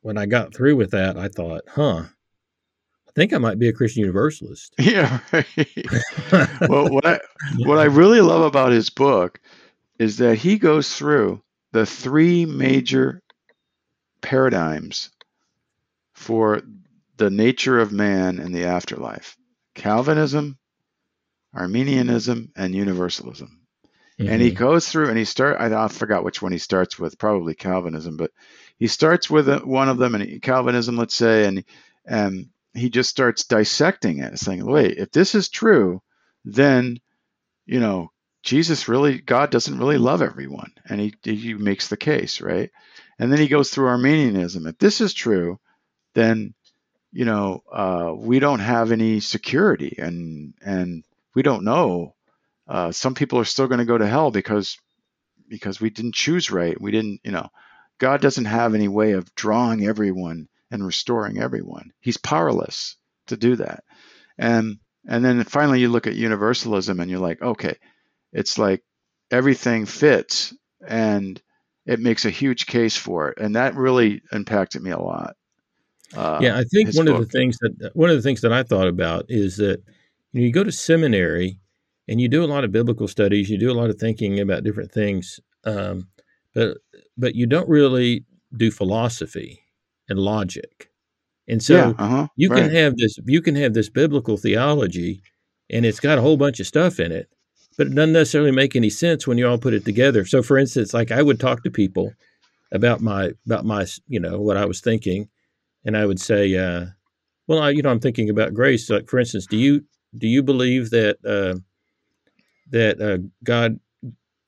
when 0.00 0.18
I 0.18 0.26
got 0.26 0.54
through 0.54 0.76
with 0.76 0.90
that, 0.90 1.16
I 1.16 1.28
thought, 1.28 1.62
huh, 1.68 2.04
think 3.16 3.32
I 3.32 3.38
might 3.38 3.58
be 3.58 3.68
a 3.68 3.72
Christian 3.72 4.02
Universalist. 4.02 4.74
Yeah, 4.78 5.18
right. 5.32 5.46
well, 6.68 6.88
what 6.88 7.06
I 7.06 7.18
what 7.58 7.78
I 7.78 7.84
really 7.84 8.20
love 8.20 8.42
about 8.42 8.72
his 8.72 8.90
book 8.90 9.40
is 9.98 10.18
that 10.18 10.36
he 10.36 10.58
goes 10.58 10.94
through 10.94 11.42
the 11.72 11.86
three 11.86 12.46
major 12.46 13.22
paradigms 14.20 15.10
for 16.14 16.62
the 17.16 17.30
nature 17.30 17.80
of 17.80 17.92
man 17.92 18.38
and 18.38 18.54
the 18.54 18.64
afterlife 18.64 19.36
Calvinism, 19.74 20.58
Arminianism, 21.54 22.52
and 22.54 22.74
Universalism. 22.74 23.60
Mm-hmm. 24.20 24.30
And 24.30 24.42
he 24.42 24.48
mm-hmm. 24.50 24.58
goes 24.58 24.88
through 24.88 25.08
and 25.08 25.18
he 25.18 25.24
start 25.24 25.60
I, 25.60 25.84
I, 25.84 25.88
forgot 25.88 26.24
which 26.24 26.40
one 26.40 26.52
he 26.52 26.58
starts 26.58 26.98
with, 26.98 27.18
probably 27.18 27.54
Calvinism, 27.54 28.16
but 28.16 28.30
he 28.78 28.86
starts 28.86 29.28
with 29.28 29.48
one 29.64 29.88
of 29.88 29.98
them 29.98 30.14
and 30.14 30.40
Calvinism, 30.42 30.96
let's 30.96 31.14
say, 31.14 31.46
and 31.46 31.64
and 32.04 32.48
he 32.76 32.90
just 32.90 33.10
starts 33.10 33.44
dissecting 33.44 34.18
it, 34.18 34.38
saying, 34.38 34.64
"Wait, 34.64 34.98
if 34.98 35.10
this 35.10 35.34
is 35.34 35.48
true, 35.48 36.02
then 36.44 36.98
you 37.66 37.80
know 37.80 38.10
Jesus 38.42 38.88
really 38.88 39.18
God 39.18 39.50
doesn't 39.50 39.78
really 39.78 39.98
love 39.98 40.22
everyone," 40.22 40.72
and 40.88 41.00
he 41.00 41.14
he 41.22 41.54
makes 41.54 41.88
the 41.88 41.96
case, 41.96 42.40
right? 42.40 42.70
And 43.18 43.32
then 43.32 43.38
he 43.38 43.48
goes 43.48 43.70
through 43.70 43.88
Arminianism. 43.88 44.66
If 44.66 44.78
this 44.78 45.00
is 45.00 45.14
true, 45.14 45.58
then 46.14 46.54
you 47.12 47.24
know 47.24 47.62
uh, 47.72 48.12
we 48.16 48.38
don't 48.38 48.60
have 48.60 48.92
any 48.92 49.20
security, 49.20 49.96
and 49.98 50.54
and 50.64 51.04
we 51.34 51.42
don't 51.42 51.64
know. 51.64 52.14
Uh, 52.68 52.90
some 52.92 53.14
people 53.14 53.38
are 53.38 53.44
still 53.44 53.68
going 53.68 53.78
to 53.78 53.84
go 53.84 53.98
to 53.98 54.06
hell 54.06 54.30
because 54.30 54.78
because 55.48 55.80
we 55.80 55.90
didn't 55.90 56.14
choose 56.14 56.50
right. 56.50 56.80
We 56.80 56.90
didn't, 56.90 57.20
you 57.24 57.30
know, 57.32 57.48
God 57.98 58.20
doesn't 58.20 58.46
have 58.46 58.74
any 58.74 58.88
way 58.88 59.12
of 59.12 59.34
drawing 59.34 59.86
everyone 59.86 60.48
and 60.70 60.84
restoring 60.84 61.38
everyone. 61.38 61.92
He's 62.00 62.16
powerless 62.16 62.96
to 63.28 63.36
do 63.36 63.56
that. 63.56 63.84
And 64.38 64.78
and 65.08 65.24
then 65.24 65.44
finally 65.44 65.80
you 65.80 65.88
look 65.88 66.06
at 66.06 66.14
universalism 66.14 67.00
and 67.00 67.10
you're 67.10 67.20
like, 67.20 67.40
okay, 67.40 67.76
it's 68.32 68.58
like 68.58 68.82
everything 69.30 69.86
fits 69.86 70.52
and 70.86 71.40
it 71.86 72.00
makes 72.00 72.24
a 72.24 72.30
huge 72.30 72.66
case 72.66 72.96
for 72.96 73.30
it. 73.30 73.38
And 73.38 73.54
that 73.54 73.76
really 73.76 74.22
impacted 74.32 74.82
me 74.82 74.90
a 74.90 74.98
lot. 74.98 75.36
Uh, 76.14 76.40
yeah, 76.42 76.58
I 76.58 76.64
think 76.64 76.94
one 76.94 77.06
book. 77.06 77.20
of 77.20 77.20
the 77.20 77.38
things 77.38 77.58
that 77.58 77.90
one 77.94 78.10
of 78.10 78.16
the 78.16 78.22
things 78.22 78.40
that 78.40 78.52
I 78.52 78.62
thought 78.62 78.88
about 78.88 79.26
is 79.28 79.56
that 79.56 79.82
you, 80.32 80.40
know, 80.40 80.46
you 80.46 80.52
go 80.52 80.64
to 80.64 80.72
seminary 80.72 81.58
and 82.08 82.20
you 82.20 82.28
do 82.28 82.44
a 82.44 82.46
lot 82.46 82.64
of 82.64 82.72
biblical 82.72 83.08
studies, 83.08 83.50
you 83.50 83.58
do 83.58 83.70
a 83.70 83.74
lot 83.74 83.90
of 83.90 83.98
thinking 83.98 84.38
about 84.38 84.62
different 84.62 84.92
things, 84.92 85.40
um, 85.64 86.08
but 86.54 86.78
but 87.16 87.34
you 87.34 87.46
don't 87.46 87.68
really 87.68 88.24
do 88.56 88.70
philosophy 88.70 89.60
and 90.08 90.18
logic. 90.18 90.90
And 91.48 91.62
so 91.62 91.74
yeah, 91.74 91.92
uh-huh, 91.98 92.28
you 92.36 92.48
right. 92.50 92.62
can 92.62 92.74
have 92.74 92.96
this 92.96 93.18
you 93.26 93.40
can 93.40 93.54
have 93.56 93.74
this 93.74 93.88
biblical 93.88 94.36
theology 94.36 95.22
and 95.70 95.86
it's 95.86 96.00
got 96.00 96.18
a 96.18 96.20
whole 96.20 96.36
bunch 96.36 96.60
of 96.60 96.66
stuff 96.66 96.98
in 96.98 97.12
it, 97.12 97.28
but 97.76 97.88
it 97.88 97.94
doesn't 97.94 98.12
necessarily 98.12 98.50
make 98.50 98.74
any 98.74 98.90
sense 98.90 99.26
when 99.26 99.38
you 99.38 99.48
all 99.48 99.58
put 99.58 99.74
it 99.74 99.84
together. 99.84 100.24
So 100.24 100.42
for 100.42 100.58
instance, 100.58 100.92
like 100.94 101.10
I 101.10 101.22
would 101.22 101.40
talk 101.40 101.62
to 101.62 101.70
people 101.70 102.12
about 102.72 103.00
my 103.00 103.32
about 103.46 103.64
my 103.64 103.86
you 104.08 104.20
know 104.20 104.40
what 104.40 104.56
I 104.56 104.64
was 104.64 104.80
thinking 104.80 105.28
and 105.84 105.96
I 105.96 106.04
would 106.04 106.20
say 106.20 106.54
uh, 106.56 106.86
well 107.46 107.60
I, 107.60 107.70
you 107.70 107.82
know 107.82 107.90
I'm 107.90 108.00
thinking 108.00 108.28
about 108.28 108.54
grace 108.54 108.90
like 108.90 109.08
for 109.08 109.18
instance 109.18 109.46
do 109.46 109.56
you 109.56 109.84
do 110.16 110.26
you 110.26 110.42
believe 110.42 110.90
that 110.90 111.16
uh, 111.24 111.60
that 112.70 113.00
uh, 113.00 113.18
God 113.44 113.78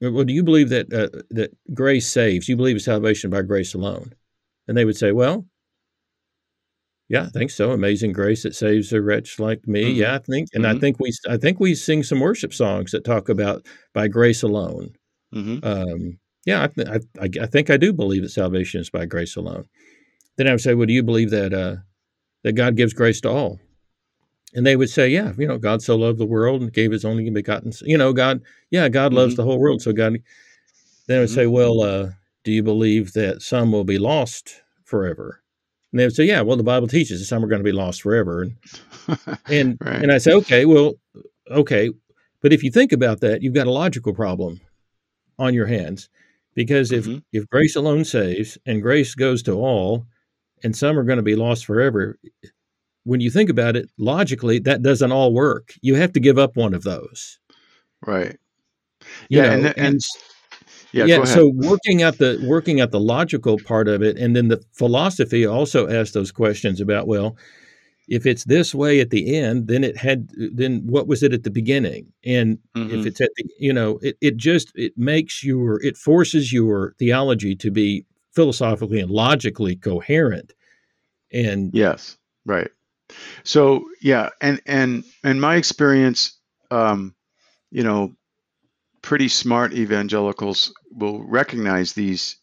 well 0.01 0.25
do 0.25 0.33
you 0.33 0.43
believe 0.43 0.69
that 0.71 0.93
uh, 0.93 1.23
that 1.31 1.57
grace 1.73 2.09
saves 2.09 2.49
you 2.49 2.57
believe 2.57 2.77
in 2.77 2.81
salvation 2.81 3.31
by 3.31 3.43
grace 3.43 3.75
alone 3.75 4.13
and 4.69 4.77
they 4.77 4.85
would 4.85 4.97
say, 4.97 5.13
Well, 5.13 5.47
yeah, 7.09 7.23
I 7.23 7.29
think 7.31 7.51
so. 7.51 7.73
Amazing 7.73 8.13
grace 8.13 8.43
that 8.43 8.55
saves 8.55 8.93
a 8.93 9.01
wretch 9.01 9.39
like 9.39 9.67
me. 9.67 9.85
Mm-hmm. 9.85 10.01
Yeah, 10.01 10.15
I 10.15 10.19
think, 10.19 10.51
and 10.53 10.65
mm-hmm. 10.65 10.77
I 10.77 10.79
think 10.79 11.01
we, 11.01 11.13
I 11.29 11.39
think 11.39 11.59
we 11.59 11.75
sing 11.75 12.03
some 12.03 12.21
worship 12.21 12.53
songs 12.53 12.93
that 12.93 13.05
talk 13.05 13.31
about 13.31 13.67
by 13.95 14.09
grace 14.09 14.43
alone. 14.43 14.95
Mm-hmm. 15.35 15.67
Um, 15.67 16.19
yeah, 16.45 16.69
I, 16.79 17.01
I, 17.21 17.29
I, 17.43 17.47
think 17.47 17.71
I 17.71 17.79
do 17.79 17.93
believe 17.93 18.23
that 18.23 18.31
salvation 18.31 18.81
is 18.81 18.91
by 18.91 19.07
grace 19.07 19.37
alone. 19.37 19.65
Then 20.37 20.49
I 20.49 20.53
would 20.53 20.61
say, 20.61 20.75
well, 20.75 20.87
do 20.87 20.93
you 20.93 21.03
believe 21.03 21.31
that 21.31 21.53
uh, 21.53 21.77
that 22.45 22.53
God 22.53 22.77
gives 22.77 22.93
grace 22.93 23.21
to 23.23 23.31
all? 23.31 23.59
And 24.55 24.67
they 24.67 24.77
would 24.77 24.89
say, 24.89 25.09
yeah, 25.09 25.33
you 25.37 25.47
know, 25.47 25.59
God 25.59 25.83
so 25.83 25.97
loved 25.97 26.19
the 26.19 26.27
world 26.27 26.63
and 26.63 26.73
gave 26.73 26.93
His 26.93 27.05
only 27.05 27.29
begotten. 27.31 27.73
You 27.83 27.99
know, 27.99 28.13
God, 28.13 28.43
yeah, 28.71 28.89
God 28.89 29.15
loves 29.15 29.33
mm-hmm. 29.33 29.43
the 29.43 29.45
whole 29.45 29.59
world. 29.59 29.81
So 29.83 29.93
God. 29.93 30.19
Then 31.07 31.19
I 31.19 31.21
would 31.21 31.31
say, 31.31 31.45
mm-hmm. 31.45 31.53
well, 31.53 31.81
uh, 31.81 32.11
do 32.45 32.53
you 32.53 32.63
believe 32.63 33.13
that 33.13 33.43
some 33.43 33.73
will 33.73 33.85
be 33.85 33.99
lost 33.99 34.63
forever? 34.85 35.43
And 35.93 36.01
they 36.01 36.05
would 36.05 36.15
say, 36.15 36.25
yeah, 36.25 36.43
well, 36.43 36.57
the 36.57 36.63
Bible 36.63 36.87
teaches 36.87 37.21
that 37.21 37.27
some 37.27 37.45
are 37.45 37.49
going 37.49 37.61
to 37.61 37.65
be 37.65 37.73
lost 37.73 38.03
forever. 38.03 38.43
And 38.43 38.57
and, 39.49 39.79
right. 39.81 40.03
and 40.03 40.13
I 40.13 40.19
say, 40.19 40.33
okay, 40.33 40.65
well, 40.65 40.95
okay, 41.51 41.91
but 42.41 42.53
if 42.53 42.63
you 42.63 42.71
think 42.71 42.93
about 42.93 43.21
that, 43.21 43.43
you've 43.43 43.55
got 43.55 43.67
a 43.67 43.73
logical 43.73 44.15
problem 44.15 44.61
on 45.39 45.55
your 45.55 45.67
hands 45.67 46.09
because 46.55 46.93
if 46.93 47.05
mm-hmm. 47.05 47.19
if 47.33 47.49
grace 47.49 47.77
alone 47.77 48.05
saves 48.05 48.59
and 48.67 48.83
grace 48.83 49.15
goes 49.15 49.43
to 49.45 49.53
all, 49.53 50.07
and 50.63 50.77
some 50.77 50.99
are 50.99 51.05
going 51.05 51.19
to 51.19 51.23
be 51.23 51.37
lost 51.37 51.65
forever, 51.65 52.19
when 53.05 53.21
you 53.21 53.31
think 53.31 53.49
about 53.49 53.77
it 53.77 53.89
logically, 53.97 54.59
that 54.61 54.83
doesn't 54.83 55.13
all 55.13 55.33
work. 55.33 55.73
You 55.83 55.95
have 55.95 56.13
to 56.13 56.21
give 56.21 56.39
up 56.39 56.57
one 56.57 56.75
of 56.75 56.83
those. 56.83 57.39
Right. 58.07 58.37
You 59.29 59.41
yeah, 59.41 59.43
know, 59.43 59.53
and, 59.53 59.67
and, 59.67 59.77
and 59.79 60.01
yeah, 60.93 61.05
yeah 61.05 61.25
so 61.25 61.51
working 61.55 62.03
at 62.03 62.19
the 62.19 62.43
working 62.47 62.81
at 62.81 62.91
the 62.91 63.01
logical 63.01 63.59
part 63.59 63.89
of 63.89 64.03
it, 64.03 64.17
and 64.17 64.35
then 64.35 64.49
the 64.49 64.63
philosophy 64.73 65.47
also 65.47 65.89
asks 65.89 66.13
those 66.13 66.33
questions 66.33 66.81
about 66.81 67.07
well, 67.07 67.37
if 68.09 68.25
it's 68.25 68.45
this 68.45 68.75
way 68.75 69.01
at 69.01 69.11
the 69.11 69.37
end, 69.37 69.69
then 69.69 69.85
it 69.85 69.97
had 69.97 70.31
then 70.37 70.87
what 70.87 71.07
was 71.07 71.23
it 71.23 71.35
at 71.35 71.43
the 71.43 71.51
beginning? 71.51 72.13
And 72.25 72.59
mm-hmm. 72.75 72.99
if 72.99 73.07
it's 73.07 73.21
at 73.21 73.31
the 73.37 73.45
you 73.59 73.73
know, 73.73 73.99
it, 74.03 74.17
it 74.21 74.37
just 74.37 74.73
it 74.75 74.97
makes 74.97 75.45
your 75.45 75.83
it 75.83 75.97
forces 75.97 76.53
your 76.53 76.95
theology 76.99 77.55
to 77.57 77.71
be 77.71 78.07
philosophically 78.35 79.01
and 79.01 79.11
logically 79.11 79.77
coherent. 79.77 80.55
And 81.33 81.71
yes, 81.75 82.17
right. 82.47 82.71
So 83.45 83.85
yeah, 84.01 84.31
and 84.41 84.61
and 84.67 85.05
in 85.23 85.41
my 85.41 85.57
experience, 85.57 86.39
um, 86.71 87.15
you 87.71 87.83
know, 87.83 88.15
pretty 89.09 89.29
smart 89.29 89.73
evangelicals 89.73 90.75
will 90.91 91.25
recognize 91.25 91.95
these 91.95 92.37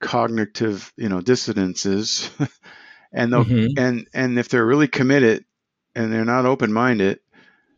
cognitive, 0.00 0.92
you 0.96 1.08
know, 1.08 1.20
dissonances, 1.20 2.28
and 3.12 3.32
they'll 3.32 3.44
mm-hmm. 3.44 3.78
and 3.78 4.08
and 4.12 4.36
if 4.36 4.48
they're 4.48 4.66
really 4.66 4.88
committed 4.88 5.44
and 5.94 6.12
they're 6.12 6.24
not 6.24 6.46
open-minded, 6.46 7.20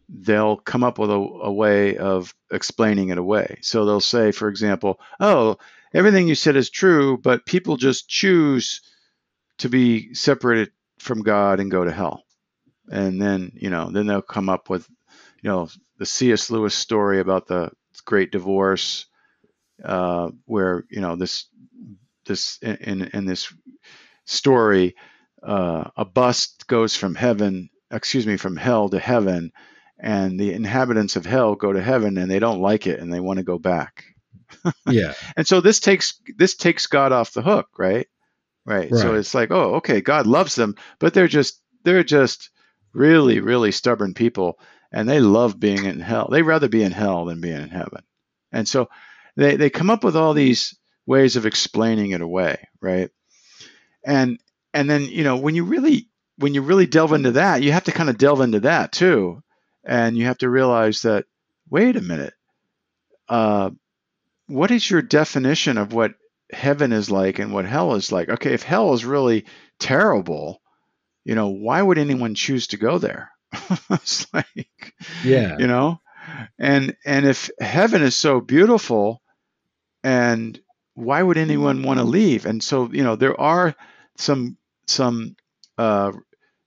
they'll 0.08 0.56
come 0.56 0.82
up 0.82 0.98
with 0.98 1.10
a, 1.10 1.14
a 1.14 1.52
way 1.52 1.98
of 1.98 2.34
explaining 2.50 3.10
it 3.10 3.18
away. 3.18 3.58
So 3.60 3.84
they'll 3.84 4.00
say, 4.00 4.32
for 4.32 4.48
example, 4.48 4.98
"Oh, 5.20 5.58
everything 5.92 6.26
you 6.26 6.34
said 6.34 6.56
is 6.56 6.70
true, 6.70 7.18
but 7.18 7.44
people 7.44 7.76
just 7.76 8.08
choose 8.08 8.80
to 9.58 9.68
be 9.68 10.14
separated 10.14 10.70
from 11.00 11.20
God 11.20 11.60
and 11.60 11.70
go 11.70 11.84
to 11.84 11.92
hell." 11.92 12.24
And 12.90 13.20
then, 13.20 13.52
you 13.52 13.68
know, 13.68 13.90
then 13.90 14.06
they'll 14.06 14.22
come 14.22 14.48
up 14.48 14.70
with, 14.70 14.88
you 15.42 15.50
know, 15.50 15.68
the 15.98 16.06
C.S. 16.06 16.50
Lewis 16.50 16.74
story 16.74 17.20
about 17.20 17.46
the 17.46 17.72
great 18.06 18.32
divorce 18.32 19.06
uh, 19.84 20.30
where 20.46 20.84
you 20.88 21.02
know 21.02 21.16
this 21.16 21.48
this 22.24 22.58
in 22.62 23.02
in 23.12 23.26
this 23.26 23.52
story 24.24 24.94
uh, 25.42 25.84
a 25.96 26.04
bus 26.04 26.54
goes 26.66 26.96
from 26.96 27.14
heaven 27.14 27.68
excuse 27.90 28.26
me 28.26 28.36
from 28.36 28.56
hell 28.56 28.88
to 28.88 28.98
heaven 28.98 29.52
and 29.98 30.38
the 30.38 30.52
inhabitants 30.52 31.16
of 31.16 31.24
hell 31.24 31.54
go 31.54 31.72
to 31.72 31.82
heaven 31.82 32.18
and 32.18 32.30
they 32.30 32.38
don't 32.38 32.60
like 32.60 32.86
it 32.86 33.00
and 33.00 33.12
they 33.12 33.20
want 33.20 33.38
to 33.38 33.44
go 33.44 33.58
back. 33.58 34.04
Yeah. 34.88 35.14
And 35.36 35.46
so 35.46 35.60
this 35.60 35.80
takes 35.80 36.20
this 36.38 36.56
takes 36.56 36.86
god 36.86 37.12
off 37.12 37.32
the 37.32 37.42
hook 37.42 37.68
right? 37.78 38.08
right. 38.64 38.90
Right. 38.90 39.00
so 39.00 39.14
it's 39.14 39.34
like 39.34 39.50
oh 39.50 39.76
okay 39.76 40.00
god 40.00 40.26
loves 40.26 40.54
them 40.54 40.74
but 40.98 41.14
they're 41.14 41.28
just 41.28 41.60
they're 41.84 42.04
just 42.04 42.50
really 42.92 43.40
really 43.40 43.70
stubborn 43.70 44.14
people 44.14 44.58
and 44.96 45.08
they 45.08 45.20
love 45.20 45.60
being 45.60 45.84
in 45.84 46.00
hell 46.00 46.28
They'd 46.30 46.42
rather 46.42 46.68
be 46.68 46.82
in 46.82 46.92
hell 46.92 47.26
than 47.26 47.40
being 47.40 47.60
in 47.60 47.68
heaven 47.68 48.02
and 48.52 48.66
so 48.66 48.88
they, 49.36 49.56
they 49.56 49.70
come 49.70 49.90
up 49.90 50.02
with 50.02 50.16
all 50.16 50.34
these 50.34 50.74
ways 51.06 51.36
of 51.36 51.46
explaining 51.46 52.10
it 52.10 52.20
away, 52.20 52.68
right? 52.80 53.10
And 54.04 54.40
and 54.74 54.88
then 54.90 55.04
you 55.04 55.24
know 55.24 55.36
when 55.36 55.54
you 55.54 55.64
really 55.64 56.08
when 56.38 56.54
you 56.54 56.62
really 56.62 56.86
delve 56.86 57.12
into 57.12 57.32
that, 57.32 57.62
you 57.62 57.72
have 57.72 57.84
to 57.84 57.92
kind 57.92 58.10
of 58.10 58.18
delve 58.18 58.40
into 58.40 58.60
that 58.60 58.92
too, 58.92 59.42
and 59.84 60.16
you 60.16 60.26
have 60.26 60.38
to 60.38 60.50
realize 60.50 61.02
that 61.02 61.26
wait 61.70 61.96
a 61.96 62.00
minute, 62.00 62.34
uh, 63.28 63.70
what 64.46 64.70
is 64.70 64.88
your 64.88 65.02
definition 65.02 65.78
of 65.78 65.92
what 65.92 66.14
heaven 66.52 66.92
is 66.92 67.10
like 67.10 67.38
and 67.38 67.52
what 67.52 67.64
hell 67.64 67.94
is 67.94 68.12
like? 68.12 68.28
Okay, 68.28 68.52
if 68.52 68.62
hell 68.62 68.92
is 68.94 69.04
really 69.04 69.46
terrible, 69.78 70.60
you 71.24 71.34
know, 71.34 71.48
why 71.48 71.82
would 71.82 71.98
anyone 71.98 72.34
choose 72.34 72.68
to 72.68 72.76
go 72.76 72.98
there? 72.98 73.30
it's 73.90 74.32
like, 74.32 74.94
yeah, 75.24 75.56
you 75.58 75.66
know, 75.66 76.00
and 76.58 76.96
and 77.04 77.26
if 77.26 77.50
heaven 77.60 78.02
is 78.02 78.16
so 78.16 78.40
beautiful 78.40 79.22
and 80.02 80.58
why 80.94 81.22
would 81.22 81.36
anyone 81.36 81.82
want 81.82 81.98
to 81.98 82.04
leave? 82.04 82.46
And 82.46 82.62
so, 82.62 82.90
you 82.90 83.04
know, 83.04 83.16
there 83.16 83.38
are 83.38 83.74
some 84.16 84.56
some 84.86 85.36
uh, 85.78 86.12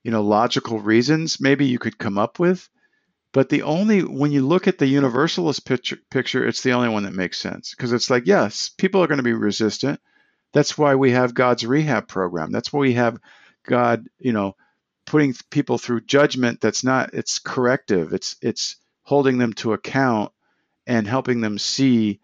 you 0.04 0.12
know 0.12 0.22
logical 0.22 0.80
reasons 0.80 1.40
maybe 1.40 1.66
you 1.66 1.80
could 1.80 1.98
come 1.98 2.18
up 2.18 2.40
with, 2.40 2.70
but 3.34 3.50
the 3.50 3.64
only 3.64 4.02
when 4.02 4.32
you 4.32 4.46
look 4.46 4.68
at 4.68 4.78
the 4.78 4.88
universalist 4.88 5.66
picture, 5.66 5.98
picture 6.12 6.46
it's 6.46 6.62
the 6.62 6.74
only 6.74 6.90
one 6.90 7.04
that 7.04 7.14
makes 7.14 7.38
sense 7.40 7.74
because 7.76 7.92
it's 7.92 8.10
like 8.10 8.28
yes, 8.28 8.70
people 8.70 9.02
are 9.04 9.08
going 9.08 9.18
to 9.18 9.24
be 9.24 9.34
resistant. 9.34 10.00
That's 10.54 10.78
why 10.78 10.96
we 10.96 11.12
have 11.12 11.34
God's 11.34 11.66
rehab 11.66 12.08
program. 12.08 12.52
That's 12.52 12.74
why 12.74 12.80
we 12.82 12.94
have 12.94 13.20
God, 13.66 14.08
you 14.20 14.34
know, 14.34 14.56
putting 15.10 15.34
people 15.50 15.80
through 15.80 16.02
judgment 16.02 16.62
that's 16.62 16.84
not 16.84 17.14
it's 17.14 17.40
corrective. 17.40 18.14
It's 18.14 18.36
it's 18.42 18.76
holding 19.02 19.40
them 19.40 19.54
to 19.54 19.74
account 19.74 20.32
and 20.86 21.08
helping 21.08 21.42
them 21.42 21.58
see 21.58 22.20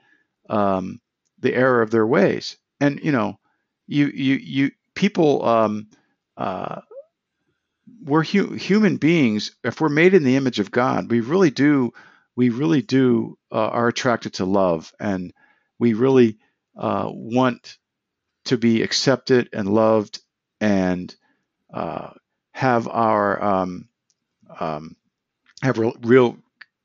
um, 0.50 1.02
the 1.40 1.54
error 1.54 1.82
of 1.82 1.90
their 1.90 2.06
ways. 2.06 2.58
And 2.80 3.00
you 3.04 3.12
know, 3.12 3.40
you 3.88 4.06
you 4.08 4.36
you 4.36 4.72
people 4.94 5.44
um, 5.44 5.88
uh, 6.38 6.82
we're 8.04 8.24
hu- 8.24 8.54
human 8.54 8.98
beings. 8.98 9.56
If 9.64 9.82
we're 9.82 9.90
made 9.90 10.14
in 10.14 10.24
the 10.24 10.36
image 10.36 10.60
of 10.60 10.72
God, 10.72 11.10
we 11.10 11.22
really 11.22 11.52
do 11.52 11.92
we 12.36 12.50
really 12.50 12.84
do 12.84 13.38
uh, 13.52 13.70
are 13.70 13.88
attracted 13.88 14.36
to 14.36 14.46
love, 14.46 14.94
and 15.00 15.34
we 15.80 15.94
really 15.94 16.38
uh, 16.78 17.10
want 17.12 17.78
to 18.46 18.58
be 18.58 18.84
accepted 18.84 19.50
and 19.54 19.68
loved 19.68 20.20
and 20.62 21.16
uh, 21.74 22.12
have 22.56 22.88
our 22.88 23.44
um, 23.44 23.90
um, 24.62 24.96
have 25.62 25.78
real, 25.78 25.94
real 26.02 26.38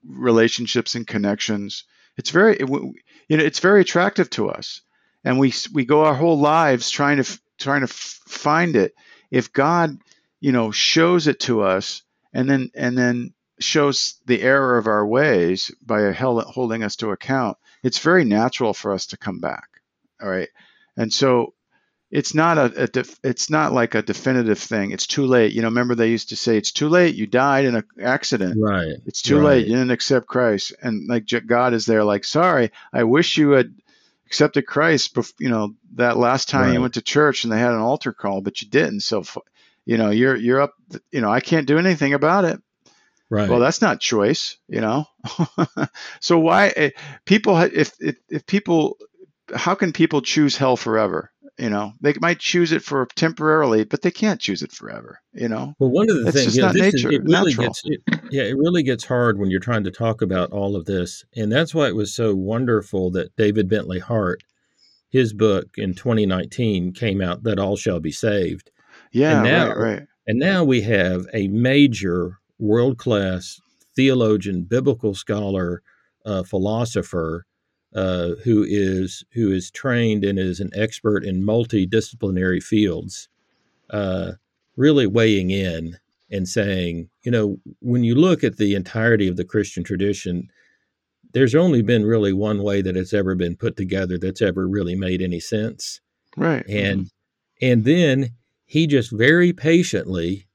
relationships 0.05 0.97
and 0.97 1.07
connections. 1.07 1.85
It's 2.17 2.31
very 2.31 2.57
it, 2.57 2.69
you 2.69 3.37
know 3.37 3.45
it's 3.45 3.61
very 3.61 3.81
attractive 3.81 4.29
to 4.31 4.51
us, 4.51 4.81
and 5.23 5.39
we 5.39 5.55
we 5.73 5.85
go 5.85 6.05
our 6.05 6.15
whole 6.15 6.41
lives 6.41 6.91
trying 6.91 7.23
to 7.23 7.41
trying 7.57 7.83
to 7.83 7.87
find 7.87 8.75
it. 8.75 8.95
If 9.31 9.53
God 9.53 9.97
you 10.41 10.51
know 10.51 10.73
shows 10.73 11.29
it 11.29 11.39
to 11.41 11.63
us 11.63 12.03
and 12.33 12.51
then 12.51 12.73
and 12.75 12.99
then 12.99 13.33
shows 13.61 14.17
the 14.27 14.43
error 14.43 14.77
of 14.77 14.89
our 14.89 15.07
ways 15.07 15.71
by 15.87 16.11
holding 16.11 16.83
us 16.83 16.97
to 16.97 17.13
account, 17.13 17.59
it's 17.85 18.01
very 18.01 18.25
natural 18.25 18.75
for 18.75 18.93
us 18.93 19.07
to 19.07 19.17
come 19.17 19.39
back. 19.39 19.69
All 20.21 20.29
right, 20.29 20.49
and 20.97 21.13
so 21.13 21.55
it's 22.11 22.35
not 22.35 22.59
a, 22.59 22.85
a 22.85 22.87
def, 22.89 23.19
it's 23.23 23.51
not 23.51 23.73
like 23.73 23.95
a 23.95 24.03
definitive 24.03 24.59
thing. 24.59 24.91
It's 24.91 25.07
too 25.07 25.27
late. 25.27 25.53
You 25.53 25.63
know, 25.63 25.69
remember 25.69 25.95
they 25.95 26.09
used 26.09 26.31
to 26.31 26.37
say 26.37 26.57
it's 26.57 26.73
too 26.73 26.89
late. 26.89 27.15
You 27.15 27.27
died 27.27 27.67
in 27.67 27.77
an 27.77 27.85
accident. 28.03 28.57
Right. 28.61 28.97
It's 29.07 29.23
too 29.23 29.37
right. 29.37 29.45
late. 29.45 29.67
You 29.67 29.75
didn't 29.75 29.93
accept 29.93 30.27
Christ, 30.27 30.73
and 30.83 31.09
like 31.09 31.27
God 31.47 31.73
is 31.73 31.87
there, 31.87 32.03
like 32.03 32.25
sorry, 32.25 32.73
I 32.93 33.05
wish 33.05 33.39
you 33.39 33.51
had 33.51 33.73
accepted 34.27 34.67
Christ. 34.67 35.17
You 35.39 35.51
know 35.51 35.75
that 35.95 36.17
last 36.17 36.49
time 36.49 36.67
right. 36.67 36.75
you 36.75 36.81
went 36.81 36.95
to 36.95 37.03
church 37.03 37.45
and 37.45 37.53
they 37.53 37.59
had 37.59 37.73
an 37.73 37.81
altar 37.81 38.13
call, 38.13 38.41
but 38.41 38.61
you 38.61 38.69
didn't. 38.69 39.01
So, 39.01 39.23
you 39.85 39.97
know, 39.97 40.11
you're 40.11 40.37
you're 40.37 40.61
up. 40.61 40.75
You 41.13 41.21
know, 41.21 41.31
I 41.31 41.41
can't 41.41 41.69
do 41.69 41.79
anything 41.79 42.15
about 42.15 42.45
it. 42.45 42.61
Right. 43.29 43.49
Well, 43.49 43.61
that's 43.61 43.81
not 43.81 44.01
choice. 44.01 44.57
You 44.67 44.81
know. 44.81 45.07
so 46.21 46.41
why 46.41 46.73
eh, 46.75 46.91
people 47.25 47.57
if, 47.57 47.93
if 48.01 48.17
if 48.29 48.47
people 48.47 48.97
how 49.55 49.75
can 49.75 49.93
people 49.93 50.23
choose 50.23 50.57
hell 50.57 50.77
forever? 50.77 51.31
You 51.61 51.69
know, 51.69 51.93
they 52.01 52.15
might 52.23 52.39
choose 52.39 52.73
it 52.73 52.83
for 52.83 53.07
temporarily, 53.17 53.85
but 53.85 54.01
they 54.01 54.11
can't 54.11 54.41
choose 54.41 54.63
it 54.63 54.73
forever. 54.73 55.21
You 55.35 55.47
know. 55.47 55.75
Well, 55.79 55.91
one 55.91 56.09
of 56.09 56.17
the 56.17 56.29
it's 56.29 56.37
things, 56.37 56.45
just 56.47 56.57
you 56.57 56.63
know, 56.63 56.69
not 56.69 56.77
nature, 56.77 57.09
is, 57.11 57.15
it 57.17 57.23
really 57.25 57.51
natural. 57.51 57.67
gets, 57.67 57.83
it, 57.85 58.01
yeah, 58.31 58.43
it 58.45 58.57
really 58.57 58.83
gets 58.83 59.05
hard 59.05 59.39
when 59.39 59.51
you're 59.51 59.61
trying 59.61 59.85
to 59.85 59.91
talk 59.91 60.23
about 60.23 60.53
all 60.53 60.75
of 60.75 60.87
this, 60.87 61.23
and 61.37 61.53
that's 61.53 61.75
why 61.75 61.87
it 61.87 61.95
was 61.95 62.15
so 62.15 62.35
wonderful 62.35 63.11
that 63.11 63.37
David 63.37 63.69
Bentley 63.69 63.99
Hart, 63.99 64.43
his 65.11 65.35
book 65.35 65.69
in 65.77 65.93
2019 65.93 66.95
came 66.95 67.21
out 67.21 67.43
that 67.43 67.59
all 67.59 67.77
shall 67.77 68.01
be 68.01 68.13
saved. 68.13 68.71
Yeah, 69.13 69.37
and 69.37 69.45
now, 69.45 69.69
right, 69.69 69.77
right. 69.77 70.03
And 70.27 70.39
now 70.39 70.65
we 70.65 70.81
have 70.81 71.27
a 71.35 71.49
major 71.49 72.39
world 72.59 72.97
class 72.97 73.61
theologian, 73.95 74.63
biblical 74.63 75.15
scholar, 75.15 75.83
uh, 76.25 76.43
philosopher 76.43 77.45
uh, 77.95 78.31
who 78.45 78.65
is 78.69 79.25
who 79.33 79.51
is 79.51 79.71
trained 79.71 80.25
and 80.25 80.39
is 80.39 80.61
an 80.61 80.71
expert 80.75 81.25
in 81.25 81.43
multidisciplinary 81.43 82.63
fields, 82.63 83.29
uh, 83.91 84.33
really 84.77 85.07
weighing 85.07 85.51
in 85.51 85.99
and 86.31 86.49
saying, 86.49 87.09
you 87.23 87.31
know, 87.31 87.59
when 87.81 88.05
you 88.05 88.15
look 88.15 88.45
at 88.45 88.57
the 88.57 88.75
entirety 88.75 89.27
of 89.27 89.37
the 89.37 89.45
Christian 89.45 89.83
tradition, 89.83 90.49
there's 91.33 91.55
only 91.55 91.83
been 91.83 92.05
really 92.05 92.33
one 92.33 92.63
way 92.63 92.83
that 92.83 92.97
it's 92.97 93.13
ever 93.13 93.35
been 93.35 93.57
put 93.57 93.77
together 93.77 94.19
that's 94.19 94.43
ever 94.43 94.69
really 94.69 94.95
made 94.95 95.21
any 95.21 95.41
sense. 95.41 96.01
Right. 96.37 96.65
And 96.69 97.11
and 97.61 97.85
then 97.85 98.31
he 98.65 98.87
just 98.87 99.11
very 99.11 99.53
patiently 99.53 100.47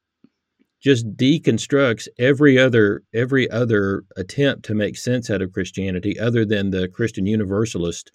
just 0.85 1.17
deconstructs 1.17 2.07
every 2.19 2.59
other 2.59 3.03
every 3.15 3.51
other 3.51 4.05
attempt 4.17 4.65
to 4.65 4.75
make 4.75 4.97
sense 4.97 5.29
out 5.31 5.41
of 5.43 5.53
Christianity 5.53 6.19
other 6.19 6.45
than 6.45 6.71
the 6.71 6.89
Christian 6.89 7.27
universalist 7.27 8.11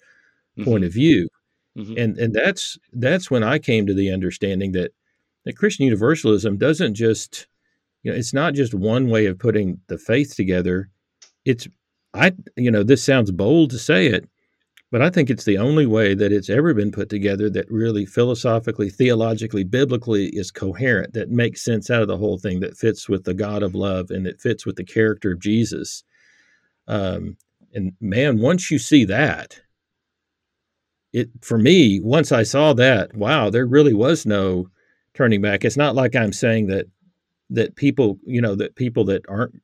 Mm-hmm. 0.57 0.69
point 0.69 0.83
of 0.85 0.93
view. 0.93 1.29
Mhm. 1.77 1.97
And 2.01 2.17
and 2.19 2.33
that's 2.33 2.77
that's 2.93 3.31
when 3.31 3.43
I 3.43 3.59
came 3.59 3.85
to 3.87 3.93
the 3.93 4.11
understanding 4.11 4.73
that 4.73 4.91
that 5.45 5.57
Christian 5.57 5.85
universalism 5.85 6.57
doesn't 6.57 6.95
just 6.95 7.47
you 8.03 8.11
know 8.11 8.17
it's 8.17 8.33
not 8.33 8.53
just 8.55 8.73
one 8.73 9.09
way 9.09 9.27
of 9.27 9.39
putting 9.39 9.79
the 9.87 9.97
faith 9.97 10.35
together. 10.35 10.89
It's 11.45 11.67
I 12.13 12.33
you 12.57 12.71
know 12.71 12.83
this 12.83 13.03
sounds 13.03 13.31
bold 13.31 13.71
to 13.71 13.79
say 13.79 14.07
it, 14.07 14.27
but 14.91 15.01
I 15.01 15.09
think 15.09 15.29
it's 15.29 15.45
the 15.45 15.57
only 15.57 15.85
way 15.85 16.13
that 16.13 16.33
it's 16.33 16.49
ever 16.49 16.73
been 16.73 16.91
put 16.91 17.09
together 17.09 17.49
that 17.49 17.71
really 17.71 18.05
philosophically, 18.05 18.89
theologically, 18.89 19.63
biblically 19.63 20.27
is 20.27 20.51
coherent, 20.51 21.13
that 21.13 21.29
makes 21.29 21.63
sense 21.63 21.89
out 21.89 22.01
of 22.01 22.09
the 22.09 22.17
whole 22.17 22.37
thing, 22.37 22.59
that 22.59 22.77
fits 22.77 23.07
with 23.07 23.23
the 23.23 23.33
God 23.33 23.63
of 23.63 23.73
love 23.73 24.11
and 24.11 24.27
it 24.27 24.41
fits 24.41 24.65
with 24.65 24.75
the 24.75 24.83
character 24.83 25.31
of 25.31 25.39
Jesus. 25.39 26.03
Um, 26.87 27.37
and 27.73 27.93
man, 28.01 28.39
once 28.41 28.69
you 28.69 28.77
see 28.77 29.05
that, 29.05 29.61
it 31.13 31.29
for 31.41 31.57
me, 31.57 31.99
once 32.01 32.31
I 32.33 32.43
saw 32.43 32.73
that, 32.73 33.15
wow, 33.15 33.49
there 33.49 33.65
really 33.65 33.93
was 33.93 34.25
no 34.25 34.67
turning 35.13 35.41
back. 35.41 35.63
It's 35.63 35.77
not 35.77 35.95
like 35.95 36.15
I'm 36.15 36.33
saying 36.33 36.67
that 36.67 36.87
that 37.49 37.75
people, 37.75 38.17
you 38.25 38.41
know, 38.41 38.55
that 38.55 38.75
people 38.75 39.03
that 39.05 39.23
aren't 39.27 39.61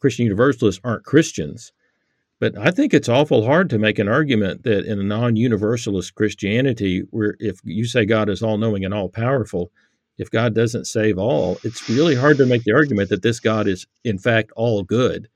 Christian 0.00 0.24
Universalists 0.24 0.80
aren't 0.84 1.04
Christians. 1.04 1.72
But 2.42 2.58
I 2.58 2.72
think 2.72 2.92
it's 2.92 3.08
awful 3.08 3.44
hard 3.44 3.70
to 3.70 3.78
make 3.78 4.00
an 4.00 4.08
argument 4.08 4.64
that 4.64 4.84
in 4.84 4.98
a 4.98 5.04
non-universalist 5.04 6.16
Christianity, 6.16 7.04
where 7.10 7.36
if 7.38 7.60
you 7.62 7.84
say 7.84 8.04
God 8.04 8.28
is 8.28 8.42
all-knowing 8.42 8.84
and 8.84 8.92
all-powerful, 8.92 9.70
if 10.18 10.28
God 10.28 10.52
doesn't 10.52 10.86
save 10.86 11.18
all, 11.18 11.58
it's 11.62 11.88
really 11.88 12.16
hard 12.16 12.38
to 12.38 12.46
make 12.46 12.64
the 12.64 12.72
argument 12.72 13.10
that 13.10 13.22
this 13.22 13.38
God 13.38 13.68
is 13.68 13.86
in 14.02 14.18
fact 14.18 14.50
all 14.56 14.82
good. 14.82 15.28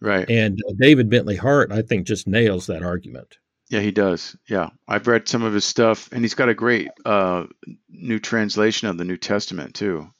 Right. 0.00 0.30
And 0.30 0.58
uh, 0.66 0.72
David 0.78 1.10
Bentley 1.10 1.36
Hart, 1.36 1.72
I 1.72 1.82
think, 1.82 2.06
just 2.06 2.26
nails 2.26 2.68
that 2.68 2.82
argument. 2.82 3.36
Yeah, 3.68 3.80
he 3.80 3.90
does. 3.90 4.34
Yeah, 4.48 4.70
I've 4.88 5.08
read 5.08 5.28
some 5.28 5.42
of 5.42 5.52
his 5.52 5.66
stuff, 5.66 6.08
and 6.10 6.22
he's 6.22 6.32
got 6.32 6.48
a 6.48 6.54
great 6.54 6.88
uh, 7.04 7.48
new 7.90 8.18
translation 8.18 8.88
of 8.88 8.96
the 8.96 9.04
New 9.04 9.18
Testament 9.18 9.74
too. 9.74 10.10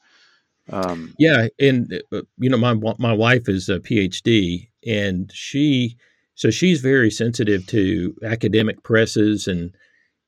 Um, 0.69 1.15
Yeah, 1.17 1.47
and 1.59 1.91
uh, 2.13 2.21
you 2.37 2.51
know, 2.51 2.57
my 2.57 2.75
my 2.99 3.11
wife 3.11 3.49
is 3.49 3.69
a 3.69 3.79
PhD, 3.79 4.69
and 4.85 5.31
she 5.33 5.97
so 6.35 6.49
she's 6.49 6.81
very 6.81 7.11
sensitive 7.11 7.65
to 7.67 8.15
academic 8.23 8.83
presses, 8.83 9.47
and 9.47 9.75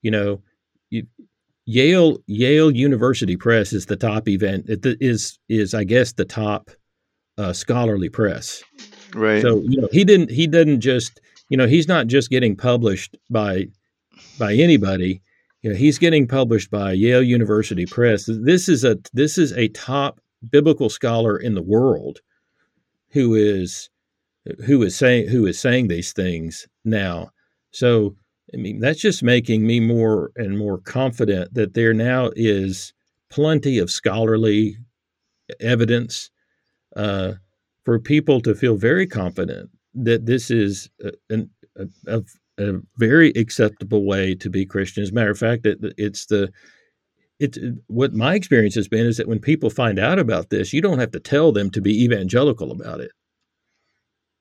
you 0.01 0.11
know, 0.11 0.41
you, 0.89 1.07
Yale 1.65 2.17
Yale 2.27 2.71
University 2.71 3.37
Press 3.37 3.73
is 3.73 3.85
the 3.85 3.95
top 3.95 4.27
event. 4.27 4.65
It 4.69 4.85
is 5.01 5.39
is 5.49 5.73
I 5.73 5.83
guess 5.83 6.13
the 6.13 6.25
top 6.25 6.69
uh, 7.37 7.53
scholarly 7.53 8.09
press. 8.09 8.63
right. 9.13 9.41
So 9.41 9.61
you 9.61 9.81
know, 9.81 9.89
he 9.91 10.03
didn't 10.03 10.31
he 10.31 10.47
didn't 10.47 10.81
just 10.81 11.19
you 11.49 11.57
know 11.57 11.67
he's 11.67 11.87
not 11.87 12.07
just 12.07 12.29
getting 12.29 12.55
published 12.55 13.17
by 13.29 13.67
by 14.37 14.53
anybody. 14.53 15.21
You 15.61 15.71
know, 15.71 15.75
he's 15.77 15.97
getting 15.97 16.27
published 16.27 16.69
by 16.69 16.91
Yale 16.91 17.23
University 17.23 17.85
Press. 17.85 18.25
This 18.27 18.67
is 18.67 18.83
a 18.83 18.97
this 19.13 19.37
is 19.37 19.53
a 19.53 19.69
top 19.69 20.19
biblical 20.49 20.89
scholar 20.89 21.37
in 21.37 21.55
the 21.55 21.61
world 21.61 22.19
who 23.11 23.35
is 23.35 23.89
who 24.65 24.83
is 24.83 24.95
saying 24.95 25.27
who 25.29 25.45
is 25.45 25.59
saying 25.59 25.87
these 25.87 26.13
things 26.13 26.67
now. 26.83 27.29
So 27.71 28.15
I 28.53 28.57
mean 28.57 28.79
that's 28.79 29.01
just 29.01 29.23
making 29.23 29.65
me 29.65 29.79
more 29.79 30.31
and 30.35 30.57
more 30.57 30.77
confident 30.79 31.53
that 31.53 31.73
there 31.73 31.93
now 31.93 32.31
is 32.35 32.93
plenty 33.29 33.79
of 33.79 33.89
scholarly 33.89 34.77
evidence 35.59 36.29
uh, 36.95 37.33
for 37.83 37.99
people 37.99 38.41
to 38.41 38.55
feel 38.55 38.77
very 38.77 39.07
confident 39.07 39.69
that 39.95 40.25
this 40.25 40.49
is 40.49 40.89
a, 41.03 41.45
a, 41.77 41.87
a, 42.07 42.23
a 42.59 42.79
very 42.97 43.29
acceptable 43.31 44.05
way 44.05 44.35
to 44.35 44.49
be 44.49 44.65
Christian. 44.65 45.03
As 45.03 45.11
a 45.11 45.13
matter 45.13 45.31
of 45.31 45.37
fact, 45.37 45.65
it, 45.65 45.79
it's 45.97 46.27
the 46.27 46.51
it's 47.39 47.57
what 47.87 48.13
my 48.13 48.35
experience 48.35 48.75
has 48.75 48.87
been 48.87 49.05
is 49.05 49.17
that 49.17 49.27
when 49.27 49.39
people 49.39 49.69
find 49.69 49.99
out 49.99 50.19
about 50.19 50.49
this, 50.49 50.71
you 50.71 50.81
don't 50.81 50.99
have 50.99 51.11
to 51.11 51.19
tell 51.19 51.51
them 51.51 51.69
to 51.71 51.81
be 51.81 52.03
evangelical 52.03 52.71
about 52.71 53.01
it. 53.01 53.11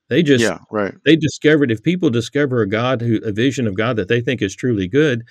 They 0.09 0.23
just 0.23 0.41
yeah, 0.43 0.59
right. 0.71 0.93
they 1.05 1.15
discovered 1.15 1.71
if 1.71 1.81
people 1.83 2.09
discover 2.09 2.61
a 2.61 2.69
God 2.69 3.01
who 3.01 3.19
a 3.23 3.31
vision 3.31 3.67
of 3.67 3.75
God 3.75 3.95
that 3.95 4.07
they 4.07 4.21
think 4.21 4.41
is 4.41 4.55
truly 4.55 4.87
good, 4.87 5.23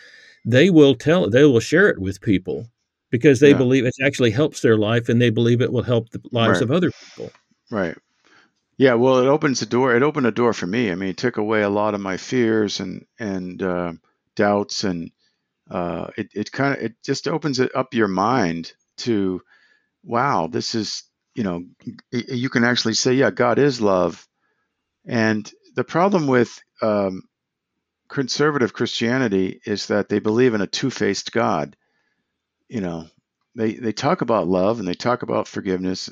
they 0.45 0.71
will 0.71 0.95
tell 0.95 1.29
they 1.29 1.45
will 1.45 1.61
share 1.61 1.89
it 1.89 2.01
with 2.01 2.21
people 2.21 2.69
because 3.11 3.41
they 3.41 3.53
Yeah. 3.53 3.59
believe 3.59 3.85
it 3.85 3.95
actually 4.05 4.31
helps 4.31 4.61
their 4.61 4.77
life 4.79 5.09
and 5.09 5.21
they 5.21 5.31
believe 5.31 5.61
it 5.61 5.73
will 5.73 5.83
help 5.83 6.11
the 6.11 6.21
lives 6.33 6.49
Right. 6.49 6.63
of 6.63 6.71
other 6.71 6.91
people. 7.05 7.33
Right. 7.71 7.97
Yeah, 8.79 8.95
well, 8.95 9.19
it 9.19 9.29
opens 9.29 9.61
the 9.61 9.67
door. 9.67 9.95
It 9.95 10.03
opened 10.03 10.27
a 10.27 10.33
door 10.33 10.53
for 10.53 10.67
me. 10.67 10.91
I 10.91 10.95
mean, 10.95 11.11
it 11.11 11.17
took 11.17 11.37
away 11.37 11.63
a 11.63 11.69
lot 11.69 11.95
of 11.95 12.01
my 12.01 12.17
fears 12.17 12.81
and 12.81 13.07
and 13.19 13.63
uh, 13.63 13.93
doubts, 14.35 14.83
and 14.85 15.11
uh, 15.71 16.09
it 16.17 16.31
it 16.35 16.51
kind 16.51 16.77
of 16.77 16.83
it 16.83 16.95
just 17.05 17.29
opens 17.29 17.61
it 17.61 17.71
up 17.77 17.95
your 17.95 18.09
mind 18.09 18.73
to, 18.99 19.41
wow, 20.03 20.47
this 20.49 20.75
is 20.75 21.05
you 21.35 21.45
know, 21.45 21.65
you 22.11 22.49
can 22.51 22.65
actually 22.65 22.95
say, 22.95 23.15
yeah, 23.15 23.31
God 23.31 23.59
is 23.59 23.81
love, 23.81 24.27
and 25.07 25.51
the 25.75 25.85
problem 25.85 26.27
with 26.27 26.61
um, 26.81 27.23
conservative 28.09 28.73
Christianity 28.73 29.61
is 29.65 29.87
that 29.87 30.09
they 30.09 30.19
believe 30.19 30.55
in 30.55 30.61
a 30.61 30.67
two-faced 30.67 31.33
God. 31.33 31.77
You 32.69 32.81
know, 32.81 33.07
they 33.55 33.75
they 33.75 33.93
talk 33.93 34.21
about 34.21 34.49
love 34.49 34.79
and 34.79 34.87
they 34.87 34.95
talk 34.95 35.23
about 35.23 35.49
forgiveness, 35.49 36.11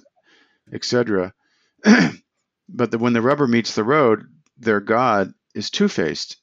etc. 0.72 1.32
but 2.68 2.91
the, 2.91 2.99
when 2.99 3.12
the 3.12 3.22
rubber 3.22 3.47
meets 3.47 3.74
the 3.74 3.84
road, 3.84 4.24
their 4.59 4.80
God 4.80 5.32
is 5.55 5.70
two-faced. 5.70 6.36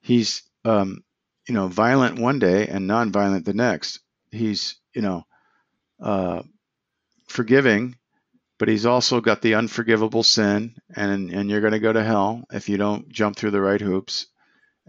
He's 0.00 0.42
um, 0.64 1.02
you 1.48 1.54
know 1.54 1.68
violent 1.68 2.18
one 2.18 2.38
day 2.38 2.66
and 2.66 2.86
non-violent 2.86 3.44
the 3.44 3.54
next. 3.54 4.00
He's 4.30 4.76
you 4.94 5.02
know 5.02 5.24
uh, 6.00 6.42
forgiving, 7.28 7.96
but 8.58 8.68
he's 8.68 8.86
also 8.86 9.20
got 9.20 9.40
the 9.40 9.54
unforgivable 9.54 10.22
sin, 10.22 10.74
and 10.94 11.30
and 11.30 11.50
you're 11.50 11.60
going 11.60 11.72
to 11.72 11.78
go 11.78 11.92
to 11.92 12.04
hell 12.04 12.44
if 12.52 12.68
you 12.68 12.76
don't 12.76 13.08
jump 13.08 13.36
through 13.36 13.52
the 13.52 13.60
right 13.60 13.80
hoops. 13.80 14.26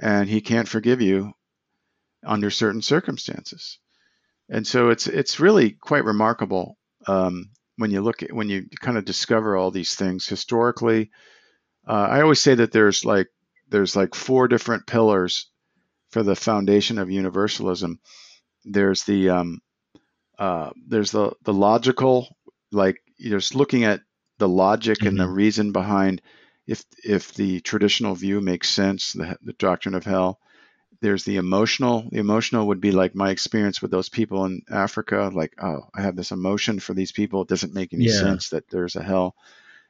And 0.02 0.30
he 0.30 0.40
can't 0.42 0.68
forgive 0.68 1.02
you 1.02 1.34
under 2.26 2.50
certain 2.50 2.82
circumstances. 2.82 3.80
And 4.50 4.66
so 4.66 4.90
it's 4.90 5.08
it's 5.08 5.40
really 5.40 5.72
quite 5.72 6.06
remarkable 6.06 6.78
um, 7.08 7.52
when 7.78 7.92
you 7.92 8.02
look 8.02 8.24
at 8.24 8.34
when 8.34 8.50
you 8.50 8.66
kind 8.82 8.98
of 8.98 9.06
discover 9.06 9.56
all 9.56 9.72
these 9.72 9.96
things 9.96 10.28
historically. 10.28 11.12
Uh, 11.88 12.08
I 12.10 12.22
always 12.22 12.42
say 12.42 12.56
that 12.56 12.72
there's 12.72 13.06
like 13.06 13.28
there's 13.70 13.96
like 13.96 14.16
four 14.16 14.48
different 14.48 14.88
pillars 14.88 15.50
for 16.10 16.24
the 16.24 16.36
foundation 16.36 16.98
of 16.98 17.12
universalism. 17.12 18.00
There's 18.66 19.04
the 19.04 19.30
um, 19.30 19.62
uh, 20.38 20.72
there's 20.88 21.12
the 21.12 21.34
the 21.44 21.54
logical, 21.54 22.36
like 22.72 22.98
just 23.20 23.56
looking 23.56 23.84
at 23.84 24.02
the 24.38 24.48
logic 24.50 25.06
and 25.06 25.20
the 25.20 25.28
reason 25.28 25.72
behind 25.72 26.22
if 26.68 26.84
if 27.04 27.34
the 27.34 27.60
traditional 27.62 28.16
view 28.16 28.42
makes 28.42 28.70
sense, 28.70 29.14
the, 29.14 29.38
the 29.42 29.54
doctrine 29.54 29.96
of 29.96 30.06
hell. 30.06 30.40
There's 31.02 31.24
the 31.24 31.38
emotional. 31.38 32.10
The 32.12 32.20
emotional 32.20 32.68
would 32.68 32.82
be 32.82 32.92
like 32.92 33.16
my 33.16 33.30
experience 33.32 33.82
with 33.82 33.90
those 33.90 34.10
people 34.10 34.46
in 34.46 34.64
Africa. 34.70 35.32
Like, 35.34 35.54
oh, 35.62 35.88
I 35.96 36.02
have 36.02 36.18
this 36.18 36.32
emotion 36.32 36.80
for 36.80 36.94
these 36.94 37.14
people. 37.14 37.42
It 37.42 37.48
doesn't 37.48 37.74
make 37.74 37.94
any 37.94 38.06
Yeah. 38.06 38.20
sense 38.20 38.50
that 38.50 38.70
there's 38.70 38.98
a 38.98 39.04
hell. 39.04 39.36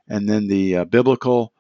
And 0.08 0.30
then 0.30 0.48
the 0.48 0.78
uh, 0.78 0.86
biblical, 0.86 1.52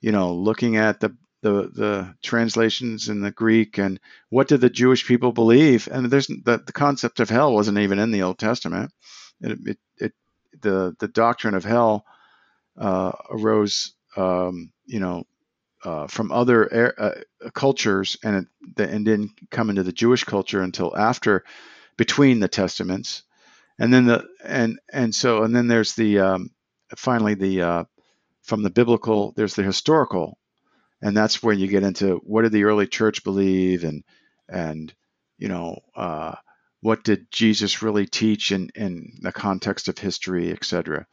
you 0.00 0.12
know, 0.12 0.34
looking 0.34 0.76
at 0.76 1.00
the 1.00 1.16
the 1.42 1.70
the 1.72 2.14
translations 2.22 3.08
in 3.08 3.20
the 3.20 3.30
Greek 3.30 3.78
and 3.78 4.00
what 4.30 4.48
did 4.48 4.60
the 4.60 4.70
Jewish 4.70 5.06
people 5.06 5.32
believe? 5.32 5.88
And 5.90 6.10
there's 6.10 6.26
the, 6.26 6.62
the 6.64 6.72
concept 6.72 7.20
of 7.20 7.30
hell 7.30 7.52
wasn't 7.54 7.78
even 7.78 7.98
in 7.98 8.10
the 8.10 8.22
Old 8.22 8.38
Testament. 8.38 8.92
It, 9.40 9.58
it, 9.66 9.78
it 9.98 10.12
the 10.62 10.96
the 10.98 11.08
doctrine 11.08 11.54
of 11.54 11.64
hell 11.64 12.04
uh, 12.78 13.12
arose, 13.30 13.94
um, 14.16 14.72
you 14.86 15.00
know, 15.00 15.24
uh, 15.84 16.06
from 16.06 16.32
other 16.32 16.62
er- 16.64 17.24
cultures, 17.54 18.16
and 18.24 18.46
it, 18.78 18.90
and 18.90 19.04
didn't 19.04 19.32
come 19.50 19.70
into 19.70 19.82
the 19.82 19.92
Jewish 19.92 20.24
culture 20.24 20.62
until 20.62 20.96
after, 20.96 21.44
between 21.96 22.40
the 22.40 22.48
testaments, 22.48 23.22
and 23.78 23.92
then 23.92 24.06
the 24.06 24.26
and 24.44 24.78
and 24.92 25.14
so 25.14 25.42
and 25.42 25.54
then 25.54 25.68
there's 25.68 25.94
the 25.94 26.20
um, 26.20 26.50
finally 26.96 27.34
the 27.34 27.62
uh, 27.62 27.84
from 28.42 28.62
the 28.62 28.70
biblical 28.70 29.32
there's 29.36 29.54
the 29.54 29.62
historical, 29.62 30.38
and 31.02 31.16
that's 31.16 31.42
where 31.42 31.54
you 31.54 31.68
get 31.68 31.82
into 31.82 32.16
what 32.24 32.42
did 32.42 32.52
the 32.52 32.64
early 32.64 32.86
church 32.86 33.24
believe 33.24 33.84
and 33.84 34.04
and 34.48 34.94
you 35.38 35.48
know 35.48 35.80
uh, 35.96 36.34
what 36.86 37.02
did 37.02 37.26
Jesus 37.32 37.82
really 37.82 38.06
teach 38.06 38.52
in 38.52 38.70
in 38.76 39.18
the 39.20 39.32
context 39.32 39.88
of 39.88 39.98
history, 39.98 40.52
etc. 40.52 41.04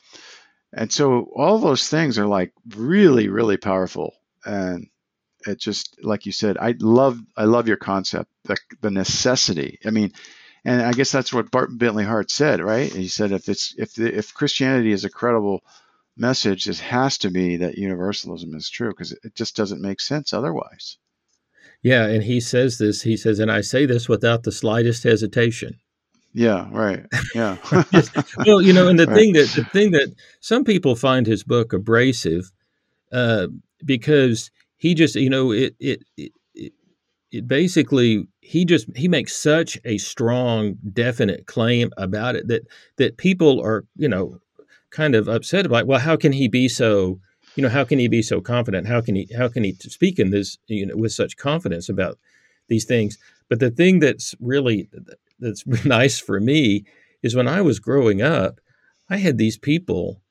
And 0.71 0.93
so 0.93 1.31
all 1.35 1.57
those 1.57 1.89
things 1.89 2.19
are 2.19 2.27
like 2.27 2.53
really 2.75 3.27
really 3.27 3.57
powerful. 3.57 4.13
And 4.45 4.89
it 5.47 5.59
just 5.59 5.97
like 6.03 6.25
you 6.27 6.31
said 6.31 6.57
i 6.57 6.73
love 6.79 7.19
i 7.35 7.45
love 7.45 7.67
your 7.67 7.77
concept 7.77 8.29
the, 8.43 8.55
the 8.81 8.91
necessity. 8.91 9.79
I 9.83 9.89
mean 9.89 10.11
and 10.63 10.79
i 10.81 10.91
guess 10.91 11.11
that's 11.11 11.33
what 11.33 11.49
barton 11.49 11.77
bentley 11.77 12.05
hart 12.05 12.29
said 12.29 12.61
right? 12.61 12.93
He 12.93 13.07
said 13.07 13.31
if 13.31 13.49
it's 13.49 13.73
if 13.77 13.95
the, 13.95 14.15
if 14.15 14.33
christianity 14.33 14.91
is 14.91 15.05
a 15.05 15.09
credible 15.09 15.63
message 16.15 16.69
it 16.69 16.79
has 16.79 17.17
to 17.19 17.31
be 17.31 17.57
that 17.57 17.79
universalism 17.79 18.53
is 18.55 18.69
true 18.69 18.91
because 18.91 19.11
it 19.11 19.33
just 19.33 19.55
doesn't 19.55 19.81
make 19.81 19.99
sense 19.99 20.33
otherwise 20.33 20.97
Yeah, 21.83 22.05
and 22.07 22.23
he 22.23 22.39
says 22.39 22.77
this. 22.77 23.01
He 23.01 23.17
says, 23.17 23.39
and 23.39 23.51
I 23.51 23.61
say 23.61 23.85
this 23.85 24.07
without 24.09 24.43
the 24.43 24.51
slightest 24.51 25.03
hesitation. 25.03 25.75
yeah 26.33 26.67
right 26.71 27.05
yeah 27.35 27.57
Well, 28.45 28.61
you 28.61 28.73
know, 28.73 28.87
and 28.87 28.97
the 28.99 29.05
Right. 29.07 29.17
thing 29.17 29.33
that 29.33 29.49
the 29.55 29.65
thing 29.71 29.91
that 29.91 30.13
some 30.39 30.63
people 30.63 30.95
find 30.95 31.27
his 31.27 31.43
book 31.43 31.73
abrasive 31.73 32.51
uh, 33.11 33.47
because 33.85 34.49
he 34.77 34.95
just, 34.95 35.15
you 35.15 35.29
know, 35.29 35.51
it 35.51 35.75
it 35.79 36.03
it. 36.17 36.31
it 36.55 36.73
it 37.31 37.47
basically 37.47 38.27
he 38.41 38.63
just 38.63 38.85
he 38.95 39.07
makes 39.07 39.35
such 39.35 39.77
a 39.85 39.97
strong 39.97 40.75
definite 40.93 41.47
claim 41.47 41.89
about 41.97 42.35
it 42.35 42.47
that 42.47 42.61
that 42.97 43.17
people 43.17 43.59
are 43.59 43.85
you 43.95 44.07
know 44.07 44.37
kind 44.91 45.15
of 45.15 45.27
upset 45.27 45.65
about 45.65 45.87
well 45.87 45.99
how 45.99 46.15
can 46.15 46.31
he 46.31 46.47
be 46.47 46.69
so 46.69 47.19
you 47.55 47.63
know 47.63 47.69
how 47.69 47.83
can 47.83 47.99
he 47.99 48.07
be 48.07 48.21
so 48.21 48.41
confident? 48.41 48.87
How 48.87 49.01
can 49.01 49.15
he 49.15 49.27
how 49.37 49.47
can 49.47 49.63
he 49.63 49.73
speak 49.73 50.19
in 50.19 50.31
this 50.31 50.57
you 50.67 50.85
know 50.85 50.95
with 50.95 51.11
such 51.11 51.37
confidence 51.37 51.89
about 51.89 52.17
these 52.69 52.85
things? 52.85 53.17
But 53.49 53.59
the 53.59 53.71
thing 53.71 53.99
that's 53.99 54.35
really 54.39 54.89
that's 55.39 55.65
nice 55.85 56.19
for 56.19 56.39
me 56.39 56.85
is 57.21 57.35
when 57.35 57.47
i 57.47 57.61
was 57.61 57.79
growing 57.79 58.21
up 58.21 58.59
i 59.09 59.17
had 59.17 59.37
these 59.37 59.57
people 59.57 60.21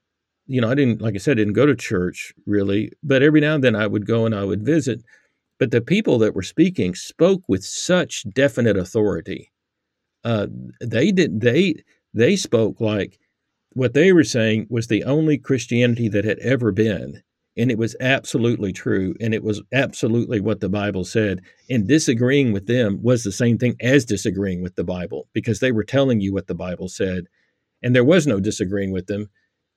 you 0.47 0.61
know 0.61 0.70
i 0.70 0.75
didn't 0.75 1.01
like 1.01 1.14
i 1.14 1.18
said 1.18 1.33
I 1.33 1.41
didn't 1.41 1.55
go 1.55 1.66
to 1.66 1.77
church 1.77 2.33
really 2.47 2.93
but 3.03 3.23
every 3.23 3.41
now 3.41 3.55
and 3.55 3.64
then 3.64 3.77
i 3.77 3.87
would 3.87 4.07
go 4.07 4.27
and 4.27 4.35
i 4.35 4.45
would 4.45 4.64
visit. 4.64 5.03
But 5.59 5.70
the 5.70 5.81
people 5.81 6.18
that 6.18 6.35
were 6.35 6.43
speaking 6.43 6.97
spoke 6.97 7.43
with 7.47 7.62
such 7.64 8.25
definite 8.35 8.77
authority. 8.77 9.53
Uh, 10.25 10.49
they 10.81 11.12
did 11.12 11.41
they 11.41 11.77
they 12.12 12.35
spoke 12.35 12.81
like 12.81 13.20
what 13.75 13.95
they 13.95 14.12
were 14.12 14.25
saying 14.25 14.66
was 14.70 14.87
the 14.87 15.05
only 15.05 15.39
Christianity 15.39 16.09
that 16.09 16.25
had 16.25 16.39
ever 16.41 16.73
been. 16.73 17.23
And 17.57 17.70
it 17.70 17.77
was 17.77 17.95
absolutely 18.01 18.73
true. 18.73 19.14
And 19.20 19.35
it 19.35 19.43
was 19.45 19.61
absolutely 19.73 20.41
what 20.41 20.61
the 20.61 20.70
Bible 20.70 21.05
said. 21.05 21.41
And 21.68 21.87
disagreeing 21.87 22.53
with 22.53 22.66
them 22.66 22.99
was 23.03 23.25
the 23.25 23.33
same 23.33 23.59
thing 23.59 23.77
as 23.81 24.07
disagreeing 24.07 24.62
with 24.62 24.75
the 24.77 24.85
Bible 24.85 25.29
because 25.35 25.61
they 25.61 25.70
were 25.73 25.85
telling 25.85 26.20
you 26.20 26.33
what 26.33 26.47
the 26.47 26.55
Bible 26.55 26.89
said. 26.89 27.27
And 27.83 27.95
there 27.95 28.05
was 28.05 28.27
no 28.27 28.41
disagreeing 28.41 28.91
with 28.91 29.07
them. 29.07 29.29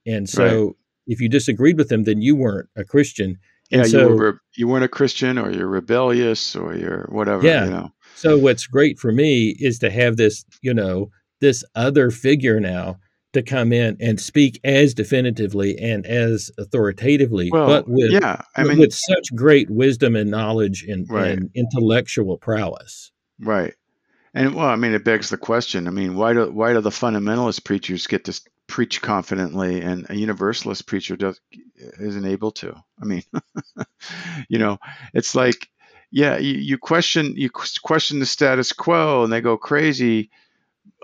And 0.06 0.30
so 0.30 0.78
if 1.08 1.20
you 1.20 1.28
disagreed 1.28 1.78
with 1.78 1.90
them, 1.90 2.04
then 2.06 2.22
you 2.22 2.36
weren't 2.36 2.70
a 2.78 2.86
Christian. 2.86 3.38
yeah 3.70 3.80
And 3.82 3.92
you 3.92 4.08
were, 4.10 4.42
you 4.56 4.68
weren't 4.70 4.86
a 4.86 4.88
christian 4.88 5.38
or 5.38 5.52
you're 5.52 5.68
rebellious 5.68 6.56
or 6.56 6.76
you're 6.76 7.08
whatever 7.12 7.46
Yeah. 7.46 7.66
you 7.66 7.72
know 7.72 7.92
so 8.16 8.38
what's 8.38 8.66
great 8.68 8.98
for 9.00 9.12
me 9.12 9.56
is 9.60 9.78
to 9.80 9.90
have 9.92 10.16
this, 10.16 10.46
you 10.62 10.74
know, 10.74 11.10
this 11.42 11.66
other 11.76 12.10
figure 12.12 12.60
now 12.62 12.96
to 13.36 13.44
come 13.44 13.72
in 13.72 13.96
and 14.02 14.20
speak 14.20 14.60
as 14.64 14.94
definitively 14.94 15.78
and 15.78 16.06
as 16.06 16.50
authoritatively, 16.58 17.50
well 17.52 17.68
but 17.68 17.88
with 17.88 18.12
yeah 18.12 18.42
i 18.56 18.64
mean 18.64 18.80
with 18.80 18.94
such 18.94 19.34
great 19.36 19.70
wisdom 19.70 20.16
and 20.16 20.30
knowledge 20.32 20.84
and, 20.84 21.08
Right. 21.10 21.32
and 21.38 21.50
intellectual 21.56 22.38
prowess. 22.38 23.12
Right. 23.40 23.74
And 24.34 24.54
well, 24.54 24.68
I 24.68 24.76
mean, 24.76 24.94
it 24.94 25.06
begs 25.06 25.30
the 25.30 25.38
question. 25.38 25.88
I 25.88 25.92
mean, 25.92 26.16
why 26.16 26.34
do 26.34 26.52
why 26.52 26.74
do 26.74 26.82
the 26.82 26.90
fundamentalist 26.90 27.64
preachers 27.64 28.06
get 28.06 28.26
to 28.26 28.42
preach 28.68 29.02
confidently, 29.02 29.82
and 29.82 30.06
a 30.10 30.16
universalist 30.16 30.86
preacher 30.88 31.16
does 31.16 31.40
isn't 32.02 32.26
able 32.26 32.52
to? 32.52 32.76
I 33.02 33.06
mean, 33.06 33.24
you 34.50 34.60
know, 34.60 34.78
it's 35.14 35.36
like, 35.36 35.70
yeah, 36.12 36.38
you, 36.38 36.54
you 36.54 36.78
question 36.78 37.36
you 37.38 37.50
question 37.50 38.20
the 38.20 38.26
status 38.26 38.74
quo, 38.74 39.24
and 39.24 39.32
they 39.32 39.40
go 39.40 39.58
crazy. 39.58 40.30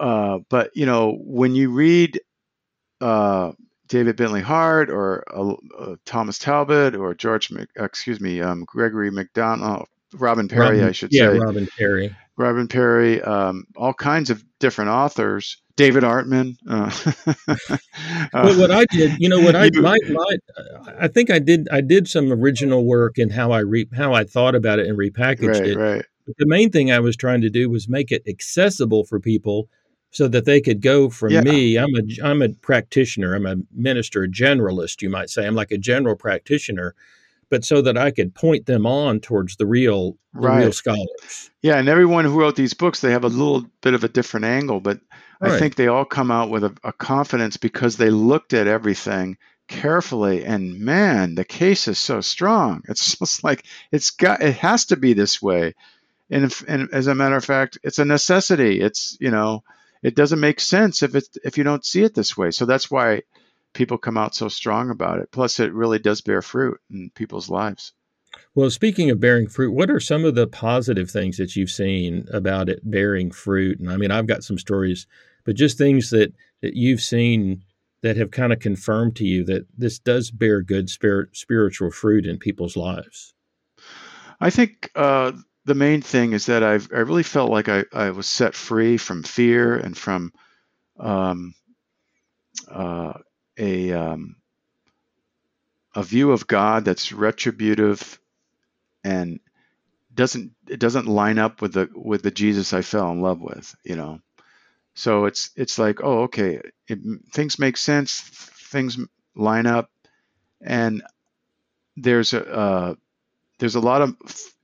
Uh, 0.02 0.40
but 0.50 0.72
you 0.74 0.86
know, 0.88 1.20
when 1.22 1.54
you 1.54 1.72
read 1.72 2.20
uh, 3.02 3.52
David 3.88 4.16
Bentley 4.16 4.42
Hart 4.42 4.90
or 4.90 5.24
uh, 5.32 5.54
uh, 5.78 5.96
Thomas 6.06 6.40
Talbott 6.40 6.96
or 6.96 7.14
George, 7.14 7.52
Mc, 7.52 7.70
excuse 7.78 8.20
me, 8.20 8.42
um, 8.42 8.64
Gregory 8.66 9.12
MacDonald, 9.12 9.88
Robin 10.16 10.48
Parry, 10.48 10.78
Robin- 10.78 10.84
I 10.86 10.92
should 10.92 11.10
yeah, 11.12 11.32
say. 11.32 11.38
Robin 11.38 11.68
Parry. 11.78 12.16
Robin 12.36 12.68
Parry, 12.68 13.22
um, 13.22 13.66
all 13.76 13.94
kinds 13.94 14.32
of 14.32 14.44
different 14.60 14.90
authors. 14.90 15.58
David 15.76 16.04
Artman. 16.04 16.56
Uh, 16.68 16.90
what 18.58 18.72
I 18.72 18.86
did, 18.86 19.20
you 19.20 19.30
know, 19.30 19.40
what 19.40 19.56
I 19.56 19.70
my, 19.74 19.98
my 20.10 20.38
I 21.00 21.08
think 21.08 21.30
I 21.30 21.40
did 21.40 21.68
I 21.72 21.82
did 21.82 22.08
some 22.08 22.32
original 22.32 22.86
work 22.86 23.20
in 23.20 23.30
how 23.30 23.52
I 23.52 23.60
re, 23.60 23.88
how 23.96 24.14
I 24.14 24.24
thought 24.24 24.56
about 24.56 24.80
it 24.80 24.88
and 24.88 24.98
repackaged 24.98 25.48
right, 25.48 25.68
it. 25.68 25.78
right, 25.78 26.06
But 26.26 26.38
the 26.38 26.48
main 26.48 26.72
thing 26.72 26.92
I 26.92 27.00
was 27.00 27.16
trying 27.16 27.42
to 27.42 27.50
do 27.50 27.70
was 27.70 27.88
make 27.88 28.12
it 28.12 28.24
accessible 28.28 29.06
for 29.06 29.20
people 29.20 29.70
so 30.12 30.28
that 30.28 30.46
they 30.46 30.62
could 30.62 30.82
go 30.82 31.10
from 31.10 31.32
yeah. 31.32 31.42
me. 31.42 31.78
I'm 31.78 31.96
a 31.96 32.24
I'm 32.24 32.42
a 32.42 32.50
practitioner. 32.50 33.34
I'm 33.34 33.46
a 33.46 33.56
minister, 33.74 34.24
a 34.24 34.28
generalist, 34.28 35.02
you 35.02 35.10
might 35.10 35.30
say. 35.30 35.48
I'm 35.48 35.56
like 35.56 35.72
a 35.72 35.78
general 35.78 36.16
practitioner, 36.16 36.94
but 37.50 37.64
so 37.64 37.82
that 37.82 37.98
I 37.98 38.12
could 38.12 38.36
point 38.36 38.66
them 38.66 38.86
on 38.86 39.22
towards 39.22 39.56
the 39.56 39.66
real 39.66 40.18
the 40.34 40.42
right. 40.42 40.60
real 40.60 40.74
scholars. 40.74 41.50
Yeah, 41.62 41.78
and 41.78 41.88
everyone 41.88 42.26
who 42.26 42.40
wrote 42.40 42.56
these 42.56 42.74
books, 42.74 43.00
they 43.00 43.12
have 43.12 43.24
a 43.24 43.30
little 43.30 43.66
bit 43.82 43.94
of 43.94 44.04
a 44.04 44.10
different 44.10 44.46
angle, 44.46 44.82
but 44.82 45.00
right. 45.40 45.54
I 45.54 45.60
think 45.60 45.76
they 45.76 45.88
all 45.88 46.06
come 46.06 46.30
out 46.30 46.50
with 46.50 46.66
a, 46.66 46.76
a 46.84 46.94
confidence 46.94 47.58
because 47.58 47.96
they 47.96 48.10
looked 48.10 48.54
at 48.54 48.68
everything 48.68 49.38
carefully 49.68 50.44
and 50.44 50.82
man 50.82 51.34
the 51.34 51.46
case 51.46 51.88
is 51.88 51.98
so 51.98 52.20
strong 52.20 52.84
it's 52.90 53.18
just 53.18 53.42
like 53.42 53.64
it's 53.90 54.10
got 54.10 54.42
it 54.42 54.58
has 54.58 54.88
to 54.88 54.98
be 54.98 55.14
this 55.14 55.42
way 55.42 55.74
and, 56.30 56.44
if, 56.44 56.62
and 56.68 56.90
as 56.92 57.08
a 57.08 57.16
matter 57.16 57.38
of 57.38 57.46
fact 57.46 57.78
it's 57.82 57.98
a 57.98 58.04
necessity 58.04 58.82
it's 58.82 59.16
you 59.22 59.32
know 59.32 59.64
it 60.02 60.16
doesn't 60.16 60.40
make 60.40 60.60
sense 60.60 61.04
if 61.04 61.16
it 61.16 61.28
if 61.44 61.58
you 61.58 61.64
don't 61.64 61.86
see 61.86 62.04
it 62.04 62.14
this 62.14 62.36
way. 62.36 62.52
So 62.52 62.66
that's 62.66 62.90
why 62.90 63.22
people 63.74 63.98
come 63.98 64.18
out 64.18 64.36
so 64.36 64.48
strong 64.48 64.90
about 64.90 65.20
it. 65.20 65.32
Plus, 65.32 65.60
it 65.60 65.74
really 65.74 66.00
does 66.00 66.22
bear 66.22 66.42
fruit 66.42 66.80
in 66.90 67.12
people's 67.12 67.50
lives. 67.50 67.94
Well, 68.56 68.70
speaking 68.70 69.10
of 69.10 69.20
bearing 69.20 69.48
fruit, 69.48 69.72
what 69.72 69.90
are 69.90 70.00
some 70.00 70.26
of 70.26 70.36
the 70.36 70.48
positive 70.48 71.10
things 71.10 71.38
that 71.38 71.56
you've 71.56 71.70
seen 71.70 72.28
about 72.32 72.70
it 72.70 72.80
bearing 72.90 73.32
fruit? 73.32 73.80
And 73.80 73.92
I 73.92 73.98
mean, 73.98 74.12
I've 74.12 74.28
got 74.28 74.44
some 74.44 74.58
stories, 74.58 75.08
but 75.46 75.56
just 75.56 75.78
things 75.78 76.10
that 76.12 76.34
that 76.62 76.76
you've 76.76 77.02
seen 77.02 77.64
that 78.02 78.18
have 78.18 78.32
kind 78.32 78.52
of 78.52 78.60
confirmed 78.60 79.16
to 79.16 79.26
you 79.26 79.44
that 79.46 79.68
this 79.78 80.00
does 80.00 80.32
bear 80.32 80.62
good 80.62 80.90
spirit, 80.90 81.36
spiritual 81.36 81.92
fruit 81.92 82.26
in 82.26 82.38
people's 82.38 82.76
lives. 82.76 83.34
I 84.40 84.50
think 84.50 84.90
uh, 84.96 85.34
the 85.66 85.76
main 85.76 86.02
thing 86.02 86.34
is 86.34 86.48
that 86.48 86.64
I've 86.64 86.90
I 86.94 87.00
really 87.00 87.24
felt 87.24 87.52
like 87.52 87.70
I, 87.70 87.86
I 87.94 88.12
was 88.12 88.28
set 88.28 88.56
free 88.56 88.98
from 88.98 89.24
fear 89.24 89.76
and 89.78 89.98
from 89.98 90.34
um, 91.00 91.54
uh, 92.68 93.14
a 93.58 93.92
um, 93.94 94.36
a 95.96 96.04
view 96.04 96.32
of 96.32 96.48
God 96.48 96.86
that's 96.86 97.12
retributive 97.12 98.20
and 99.04 99.40
doesn't 100.14 100.52
it 100.68 100.80
doesn't 100.80 101.08
line 101.08 101.40
up 101.40 101.62
with 101.62 101.74
the 101.74 101.90
with 101.96 102.24
the 102.24 102.32
Jesus 102.32 102.74
I 102.74 102.82
fell 102.82 103.12
in 103.12 103.22
love 103.22 103.42
with, 103.42 103.76
you 103.84 103.96
know. 103.96 104.20
So 104.94 105.26
it's 105.26 105.52
it's 105.56 105.80
like 105.80 106.04
oh 106.04 106.24
okay, 106.24 106.62
it, 106.88 107.00
things 107.32 107.60
make 107.60 107.78
sense, 107.78 108.20
things 108.20 108.98
line 109.36 109.68
up, 109.68 109.90
and 110.62 111.04
there's 111.96 112.34
a 112.34 112.46
uh, 112.46 112.96
there's 113.60 113.76
a 113.76 113.80
lot 113.80 114.02
of 114.02 114.16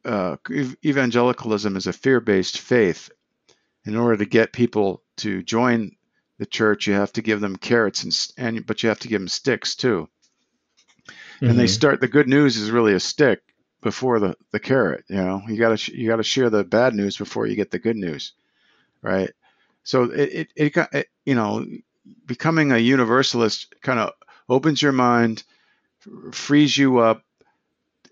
uh, 0.08 0.38
evangelicalism 0.86 1.76
is 1.76 1.88
a 1.88 1.94
fear-based 1.94 2.60
faith. 2.60 3.10
In 3.86 3.96
order 3.96 4.18
to 4.18 4.26
get 4.26 4.52
people 4.52 5.02
to 5.18 5.42
join 5.44 5.96
the 6.40 6.46
church, 6.46 6.88
you 6.88 6.94
have 6.94 7.14
to 7.14 7.22
give 7.22 7.40
them 7.40 7.56
carrots 7.56 8.04
and, 8.04 8.32
and 8.38 8.66
but 8.66 8.84
you 8.84 8.90
have 8.90 9.00
to 9.00 9.08
give 9.08 9.22
them 9.22 9.28
sticks 9.28 9.76
too. 9.76 10.10
Mm-hmm. 11.08 11.46
And 11.46 11.60
they 11.60 11.66
mm-hmm. 11.66 11.72
start. 11.72 12.02
The 12.02 12.08
good 12.08 12.28
news 12.28 12.58
is 12.58 12.72
really 12.72 12.94
a 12.94 13.00
stick 13.00 13.42
before 13.82 14.20
the 14.20 14.36
the 14.52 14.60
carrot. 14.60 15.06
You 15.08 15.18
know, 15.18 15.42
you 15.48 15.58
got 15.58 15.78
to 15.78 15.98
you 15.98 16.08
got 16.08 16.18
to 16.18 16.24
share 16.24 16.50
the 16.50 16.64
bad 16.64 16.94
news 16.96 17.18
before 17.18 17.48
you 17.48 17.56
get 17.56 17.72
the 17.72 17.80
good 17.80 17.96
news, 17.96 18.34
right? 19.02 19.32
So 19.84 20.04
it 20.04 20.50
it, 20.56 20.76
it, 20.76 20.88
it 20.92 21.08
you 21.26 21.36
know 21.36 21.66
becoming 22.26 22.72
a 22.72 22.78
universalist 22.78 23.74
kind 23.82 24.00
of 24.00 24.14
opens 24.50 24.82
your 24.82 24.92
mind, 24.92 25.44
frees 26.32 26.78
you 26.78 27.00
up, 27.00 27.24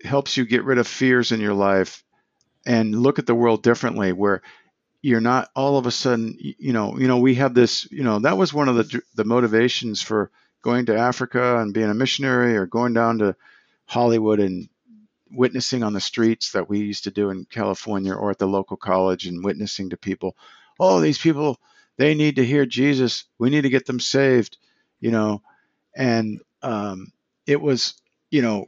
helps 0.04 0.36
you 0.36 0.44
get 0.44 0.64
rid 0.64 0.78
of 0.78 0.86
fears 0.86 1.32
in 1.32 1.40
your 1.40 1.54
life 1.54 2.04
and 2.66 2.94
look 2.94 3.18
at 3.18 3.26
the 3.26 3.34
world 3.34 3.62
differently 3.62 4.12
where 4.12 4.42
you're 5.02 5.20
not 5.20 5.48
all 5.54 5.78
of 5.78 5.86
a 5.86 5.90
sudden 5.90 6.36
you 6.40 6.72
know 6.72 6.98
you 6.98 7.06
know 7.06 7.18
we 7.18 7.36
have 7.36 7.54
this 7.54 7.90
you 7.92 8.02
know 8.02 8.18
that 8.18 8.36
was 8.36 8.52
one 8.52 8.68
of 8.68 8.76
the 8.76 9.00
the 9.14 9.24
motivations 9.24 10.02
for 10.02 10.30
going 10.62 10.86
to 10.86 10.96
Africa 10.96 11.58
and 11.58 11.72
being 11.72 11.90
a 11.90 11.94
missionary 11.94 12.56
or 12.56 12.66
going 12.66 12.92
down 12.92 13.18
to 13.18 13.36
Hollywood 13.84 14.40
and 14.40 14.68
witnessing 15.30 15.84
on 15.84 15.92
the 15.92 16.00
streets 16.00 16.52
that 16.52 16.68
we 16.68 16.80
used 16.80 17.04
to 17.04 17.10
do 17.10 17.30
in 17.30 17.44
California 17.44 18.14
or 18.14 18.30
at 18.30 18.38
the 18.38 18.48
local 18.48 18.76
college 18.76 19.26
and 19.26 19.44
witnessing 19.44 19.90
to 19.90 19.96
people. 19.96 20.36
Oh 20.80 21.00
these 21.00 21.18
people 21.18 21.60
they 21.98 22.14
need 22.14 22.36
to 22.36 22.44
hear 22.44 22.66
Jesus. 22.66 23.24
We 23.38 23.48
need 23.48 23.62
to 23.62 23.70
get 23.70 23.86
them 23.86 24.00
saved 24.00 24.56
you 24.98 25.10
know 25.12 25.42
and 25.94 26.40
um, 26.62 27.12
it 27.46 27.60
was 27.60 27.94
you 28.30 28.42
know 28.42 28.66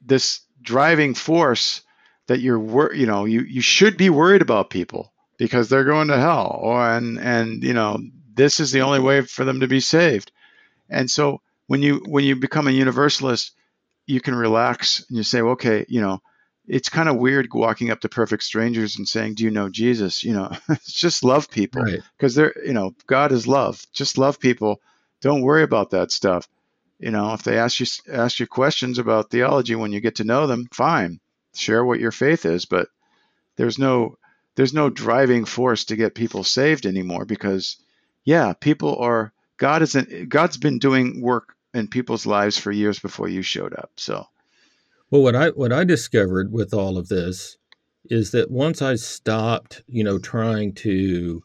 this 0.00 0.40
driving 0.62 1.14
force 1.14 1.82
that 2.26 2.40
you're 2.40 2.58
wor- 2.58 2.94
you 2.94 3.06
know 3.06 3.24
you 3.24 3.40
you 3.40 3.60
should 3.60 3.96
be 3.96 4.10
worried 4.10 4.42
about 4.42 4.70
people 4.70 5.12
because 5.36 5.68
they're 5.68 5.84
going 5.84 6.08
to 6.08 6.18
hell 6.18 6.58
or 6.62 6.88
and 6.88 7.18
and 7.18 7.62
you 7.62 7.72
know 7.72 7.98
this 8.34 8.60
is 8.60 8.72
the 8.72 8.82
only 8.82 9.00
way 9.00 9.20
for 9.22 9.44
them 9.44 9.60
to 9.60 9.68
be 9.68 9.80
saved. 9.80 10.30
And 10.88 11.10
so 11.10 11.40
when 11.66 11.82
you 11.82 12.02
when 12.06 12.24
you 12.24 12.36
become 12.36 12.68
a 12.68 12.72
universalist 12.72 13.52
you 14.06 14.20
can 14.20 14.34
relax 14.34 15.04
and 15.08 15.16
you 15.16 15.22
say 15.22 15.42
well, 15.42 15.52
okay 15.52 15.84
you 15.88 16.00
know 16.00 16.20
it's 16.66 16.88
kind 16.88 17.08
of 17.08 17.16
weird 17.16 17.48
walking 17.52 17.90
up 17.90 18.00
to 18.00 18.08
perfect 18.08 18.44
strangers 18.44 18.96
and 18.96 19.08
saying 19.08 19.34
do 19.34 19.42
you 19.44 19.50
know 19.50 19.68
jesus? 19.68 20.22
You 20.22 20.34
know 20.34 20.52
just 20.86 21.24
love 21.24 21.50
people 21.50 21.84
because 22.16 22.38
right. 22.38 22.52
they're 22.54 22.66
you 22.66 22.74
know 22.74 22.94
god 23.06 23.32
is 23.32 23.46
love. 23.46 23.84
Just 23.92 24.18
love 24.18 24.38
people. 24.38 24.80
Don't 25.20 25.42
worry 25.42 25.64
about 25.64 25.90
that 25.90 26.12
stuff 26.12 26.48
you 27.00 27.10
know, 27.10 27.32
if 27.32 27.42
they 27.42 27.58
ask 27.58 27.80
you 27.80 27.86
ask 28.12 28.38
you 28.38 28.46
questions 28.46 28.98
about 28.98 29.30
theology 29.30 29.74
when 29.74 29.92
you 29.92 30.00
get 30.00 30.16
to 30.16 30.24
know 30.24 30.46
them, 30.46 30.68
fine, 30.72 31.18
share 31.54 31.84
what 31.84 32.00
your 32.00 32.12
faith 32.12 32.44
is. 32.44 32.66
But 32.66 32.88
there's 33.56 33.78
no 33.78 34.18
there's 34.56 34.74
no 34.74 34.90
driving 34.90 35.46
force 35.46 35.84
to 35.86 35.96
get 35.96 36.14
people 36.14 36.44
saved 36.44 36.84
anymore 36.84 37.24
because, 37.24 37.78
yeah, 38.24 38.52
people 38.52 38.96
are 38.96 39.32
God 39.56 39.82
isn't 39.82 40.28
God's 40.28 40.58
been 40.58 40.78
doing 40.78 41.22
work 41.22 41.54
in 41.72 41.88
people's 41.88 42.26
lives 42.26 42.58
for 42.58 42.70
years 42.70 42.98
before 42.98 43.28
you 43.28 43.42
showed 43.42 43.74
up. 43.74 43.92
So, 43.96 44.26
well, 45.10 45.22
what 45.22 45.34
I 45.34 45.48
what 45.48 45.72
I 45.72 45.84
discovered 45.84 46.52
with 46.52 46.74
all 46.74 46.98
of 46.98 47.08
this 47.08 47.56
is 48.04 48.32
that 48.32 48.50
once 48.50 48.82
I 48.82 48.96
stopped, 48.96 49.82
you 49.86 50.04
know, 50.04 50.18
trying 50.18 50.74
to, 50.74 51.42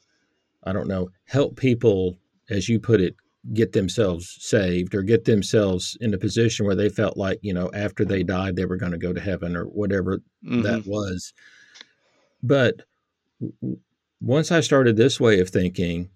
I 0.64 0.74
don't 0.74 0.88
know, 0.88 1.10
help 1.26 1.58
people, 1.58 2.18
as 2.49 2.68
you 2.68 2.80
put 2.80 3.01
it, 3.01 3.16
get 3.54 3.74
themselves 3.74 4.38
saved 4.39 4.96
or 4.96 5.04
get 5.04 5.26
themselves 5.26 5.98
in 6.02 6.14
a 6.14 6.18
position 6.18 6.66
where 6.66 6.76
they 6.76 6.89
felt 6.89 7.16
like 7.16 7.39
you 7.41 7.54
know 7.54 7.70
after 7.74 8.04
they 8.04 8.24
died 8.24 8.56
they 8.56 8.66
were 8.66 8.78
going 8.78 8.91
to 8.91 8.98
go 8.98 9.14
to 9.14 9.22
heaven 9.22 9.56
or 9.56 9.66
whatever 9.66 10.18
mm-hmm. 10.43 10.62
that 10.62 10.86
was 10.88 11.34
but 12.41 12.82
once 14.20 14.52
i 14.52 14.60
started 14.60 14.98
this 14.98 15.20
way 15.20 15.39
of 15.39 15.50
thinking 15.50 16.10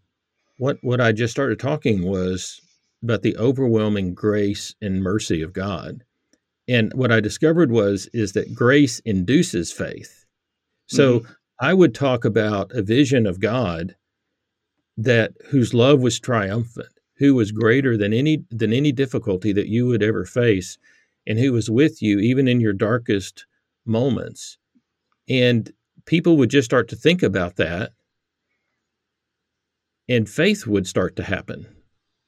what 0.58 0.78
what 0.82 1.00
i 1.00 1.12
just 1.12 1.32
started 1.32 1.60
talking 1.60 2.04
was 2.04 2.60
about 3.04 3.22
the 3.22 3.38
overwhelming 3.38 4.14
grace 4.14 4.74
and 4.82 5.04
mercy 5.04 5.42
of 5.42 5.54
god 5.54 6.04
and 6.68 6.92
what 6.96 7.12
i 7.12 7.20
discovered 7.20 7.72
was 7.72 8.10
is 8.12 8.34
that 8.34 8.56
grace 8.56 9.00
induces 9.02 9.72
faith 9.72 10.26
so 10.88 11.20
mm-hmm. 11.20 11.32
i 11.60 11.74
would 11.74 11.94
talk 11.94 12.26
about 12.26 12.72
a 12.72 12.82
vision 12.82 13.28
of 13.28 13.40
god 13.40 13.96
that 14.98 15.32
whose 15.50 15.74
love 15.76 16.02
was 16.02 16.20
triumphant 16.20 16.90
who 17.20 17.36
was 17.36 17.52
greater 17.52 17.98
than 17.98 18.14
any 18.14 18.44
than 18.50 18.74
any 18.74 18.92
difficulty 18.92 19.52
that 19.54 19.68
you 19.68 19.86
would 19.86 20.02
ever 20.02 20.26
face 20.26 20.78
and 21.28 21.38
who 21.38 21.52
was 21.52 21.70
with 21.70 22.02
you 22.02 22.20
even 22.20 22.48
in 22.48 22.60
your 22.60 22.74
darkest 22.74 23.46
moments 23.86 24.58
and 25.28 25.72
people 26.06 26.38
would 26.38 26.50
just 26.50 26.66
start 26.66 26.88
to 26.88 26.96
think 26.96 27.22
about 27.22 27.58
that 27.58 27.92
and 30.08 30.28
faith 30.28 30.66
would 30.66 30.88
start 30.88 31.16
to 31.16 31.24
happen 31.24 31.68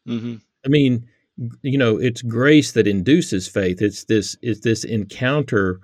mm-hmm. 0.08 0.36
i 0.66 0.68
mean 0.68 1.08
you 1.62 1.78
know 1.78 1.98
it's 1.98 2.22
grace 2.22 2.74
that 2.74 2.88
induces 2.88 3.48
faith 3.48 3.82
it's 3.82 4.04
this 4.06 4.36
it's 4.42 4.60
this 4.60 4.84
encounter 4.84 5.80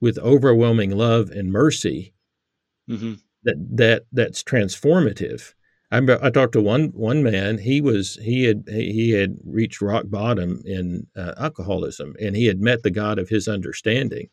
with 0.00 0.18
overwhelming 0.18 0.90
love 0.90 1.30
and 1.30 1.52
mercy 1.52 2.12
mm-hmm. 2.90 3.14
that 3.44 3.56
that 3.70 4.02
that's 4.12 4.42
transformative 4.42 5.54
I, 5.90 5.98
I 6.20 6.30
talked 6.30 6.52
to 6.52 6.60
one 6.60 6.88
one 6.88 7.22
man. 7.22 7.58
He 7.58 7.80
was 7.80 8.18
he 8.22 8.44
had 8.44 8.64
he 8.68 9.10
had 9.10 9.38
reached 9.44 9.80
rock 9.80 10.04
bottom 10.08 10.62
in 10.64 11.06
uh, 11.16 11.34
alcoholism, 11.38 12.14
and 12.20 12.36
he 12.36 12.46
had 12.46 12.60
met 12.60 12.82
the 12.82 12.90
God 12.90 13.18
of 13.18 13.28
his 13.28 13.48
understanding. 13.48 14.28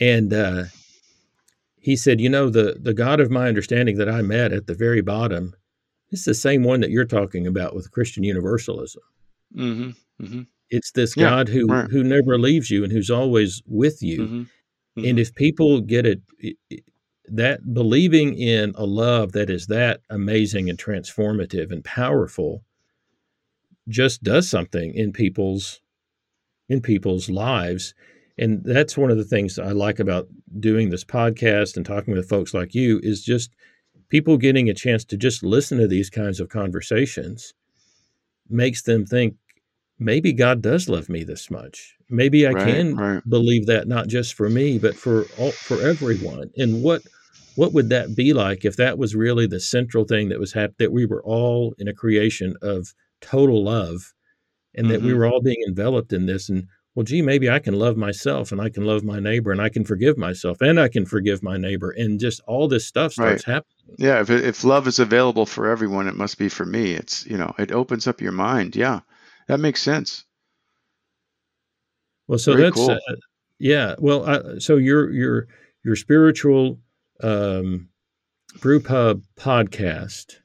And 0.00 0.32
uh, 0.32 0.64
he 1.78 1.94
said, 1.96 2.20
"You 2.20 2.30
know, 2.30 2.48
the 2.48 2.78
the 2.80 2.94
God 2.94 3.20
of 3.20 3.30
my 3.30 3.48
understanding 3.48 3.98
that 3.98 4.08
I 4.08 4.22
met 4.22 4.52
at 4.52 4.66
the 4.66 4.74
very 4.74 5.02
bottom 5.02 5.54
is 6.10 6.24
the 6.24 6.34
same 6.34 6.62
one 6.62 6.80
that 6.80 6.90
you're 6.90 7.04
talking 7.04 7.46
about 7.46 7.74
with 7.74 7.90
Christian 7.90 8.22
Universalism. 8.22 9.02
Mm-hmm, 9.54 10.24
mm-hmm. 10.24 10.42
It's 10.70 10.92
this 10.92 11.16
yeah, 11.16 11.28
God 11.28 11.48
who 11.48 11.66
right. 11.66 11.90
who 11.90 12.02
never 12.02 12.38
leaves 12.38 12.70
you 12.70 12.82
and 12.82 12.92
who's 12.92 13.10
always 13.10 13.62
with 13.66 14.02
you. 14.02 14.20
Mm-hmm, 14.20 14.42
and 14.96 15.04
mm-hmm. 15.04 15.18
if 15.18 15.34
people 15.34 15.80
get 15.80 16.06
it, 16.06 16.22
that 17.28 17.74
believing 17.74 18.36
in 18.38 18.72
a 18.76 18.84
love 18.84 19.32
that 19.32 19.50
is 19.50 19.66
that 19.66 20.00
amazing 20.10 20.70
and 20.70 20.78
transformative 20.78 21.72
and 21.72 21.84
powerful 21.84 22.62
just 23.88 24.22
does 24.22 24.48
something 24.48 24.94
in 24.94 25.12
people's 25.12 25.80
in 26.68 26.80
people's 26.80 27.28
lives 27.30 27.94
and 28.38 28.62
that's 28.64 28.96
one 28.96 29.10
of 29.10 29.16
the 29.16 29.24
things 29.24 29.58
i 29.58 29.70
like 29.70 29.98
about 29.98 30.26
doing 30.60 30.90
this 30.90 31.04
podcast 31.04 31.76
and 31.76 31.86
talking 31.86 32.14
with 32.14 32.28
folks 32.28 32.52
like 32.54 32.74
you 32.74 33.00
is 33.02 33.22
just 33.24 33.50
people 34.08 34.36
getting 34.36 34.68
a 34.68 34.74
chance 34.74 35.04
to 35.04 35.16
just 35.16 35.42
listen 35.42 35.78
to 35.78 35.86
these 35.88 36.10
kinds 36.10 36.40
of 36.40 36.48
conversations 36.48 37.54
makes 38.48 38.82
them 38.82 39.04
think 39.04 39.34
maybe 39.98 40.32
God 40.32 40.62
does 40.62 40.88
love 40.88 41.08
me 41.08 41.24
this 41.24 41.50
much. 41.50 41.96
Maybe 42.08 42.46
I 42.46 42.52
Right, 42.52 42.66
can 42.66 42.96
right. 42.96 43.22
believe 43.28 43.66
that 43.66 43.88
not 43.88 44.08
just 44.08 44.34
for 44.34 44.48
me, 44.48 44.78
but 44.78 44.94
for 44.94 45.24
all, 45.38 45.50
for 45.52 45.80
everyone. 45.82 46.50
And 46.56 46.82
what 46.82 47.02
what 47.56 47.72
would 47.72 47.88
that 47.88 48.14
be 48.14 48.32
like 48.32 48.64
if 48.64 48.76
that 48.76 48.98
was 48.98 49.14
really 49.14 49.46
the 49.46 49.60
central 49.60 50.04
thing 50.04 50.28
that 50.28 50.38
was 50.38 50.52
happening? 50.52 50.76
That 50.78 50.92
we 50.92 51.06
were 51.06 51.22
all 51.24 51.74
in 51.78 51.88
a 51.88 51.94
creation 51.94 52.54
of 52.62 52.94
total 53.20 53.64
love, 53.64 54.14
and 54.74 54.90
that 54.90 55.02
we 55.02 55.10
Mhm. 55.12 55.16
were 55.16 55.26
all 55.26 55.40
being 55.42 55.62
enveloped 55.66 56.12
in 56.12 56.26
this. 56.26 56.48
And 56.48 56.68
well, 56.94 57.04
gee, 57.04 57.20
maybe 57.20 57.50
I 57.50 57.58
can 57.58 57.74
love 57.74 57.96
myself, 57.96 58.52
and 58.52 58.60
I 58.60 58.70
can 58.70 58.84
love 58.84 59.04
my 59.04 59.20
neighbor, 59.20 59.52
and 59.52 59.60
I 59.60 59.68
can 59.68 59.84
forgive 59.84 60.16
myself, 60.16 60.62
and 60.62 60.80
I 60.80 60.88
can 60.88 61.04
forgive 61.04 61.42
my 61.42 61.56
neighbor, 61.58 61.90
and 61.90 62.18
just 62.18 62.40
all 62.46 62.68
this 62.68 62.86
stuff 62.86 63.12
starts 63.12 63.44
happening. 63.44 63.96
Yeah, 63.98 64.20
if 64.20 64.30
if 64.30 64.64
love 64.64 64.86
is 64.86 64.98
available 64.98 65.46
for 65.46 65.66
everyone, 65.66 66.08
it 66.08 66.14
must 66.16 66.38
be 66.38 66.48
for 66.48 66.64
me. 66.64 66.92
It's, 66.92 67.26
you 67.26 67.36
know, 67.36 67.54
it 67.58 67.70
opens 67.72 68.06
up 68.06 68.20
your 68.20 68.32
mind. 68.32 68.76
Yeah. 68.76 69.00
That 69.48 69.60
makes 69.60 69.80
sense. 69.82 70.24
Well, 72.28 72.38
so 72.38 72.52
Very 72.52 72.64
that's 72.64 72.74
cool. 72.74 72.90
uh, 72.90 73.14
yeah. 73.58 73.94
Well, 73.98 74.24
uh, 74.28 74.58
so 74.58 74.76
your 74.76 75.10
your 75.12 75.46
your 75.84 75.96
spiritual 75.96 76.80
um, 77.22 77.88
brew 78.60 78.80
pub 78.80 79.22
podcast, 79.36 80.36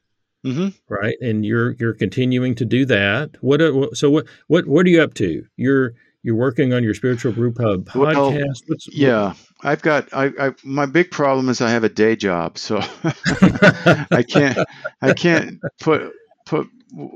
hmm 0.43 0.69
right? 0.89 1.15
And 1.21 1.45
you're 1.45 1.71
you're 1.73 1.93
continuing 1.93 2.55
to 2.55 2.65
do 2.65 2.85
that. 2.85 3.31
What 3.41 3.61
are, 3.61 3.93
so 3.93 4.09
what 4.09 4.25
what 4.47 4.67
what 4.67 4.85
are 4.85 4.89
you 4.89 5.01
up 5.01 5.13
to? 5.15 5.45
You're 5.57 5.93
you're 6.23 6.35
working 6.35 6.73
on 6.73 6.83
your 6.83 6.93
spiritual 6.93 7.31
brew 7.31 7.51
pub 7.51 7.89
Well, 7.95 8.13
podcast. 8.13 8.63
What's 8.67 8.87
Yeah. 8.93 9.33
I've 9.63 9.81
got 9.81 10.13
I, 10.13 10.31
I 10.39 10.53
my 10.63 10.85
big 10.85 11.11
problem 11.11 11.49
is 11.49 11.61
I 11.61 11.69
have 11.69 11.83
a 11.83 11.89
day 11.89 12.15
job, 12.15 12.57
so 12.57 12.77
I 13.03 14.23
can't 14.27 14.57
I 15.01 15.13
can't 15.13 15.59
put 15.79 16.13
put 16.45 16.67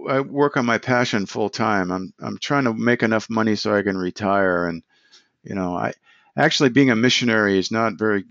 I 0.08 0.22
work 0.22 0.56
on 0.56 0.66
my 0.66 0.78
passion 0.78 1.26
full 1.26 1.50
time. 1.50 1.92
I'm 1.92 2.14
I'm 2.20 2.38
trying 2.38 2.66
to 2.66 2.74
make 2.74 3.04
enough 3.04 3.30
money 3.30 3.56
so 3.56 3.76
I 3.76 3.82
can 3.82 3.98
retire 3.98 4.68
and 4.68 4.84
you 5.44 5.56
know, 5.56 5.76
I 5.76 5.94
actually 6.36 6.70
being 6.70 6.90
a 6.90 6.96
missionary 6.96 7.58
is 7.58 7.72
not 7.72 7.94
very 7.94 8.26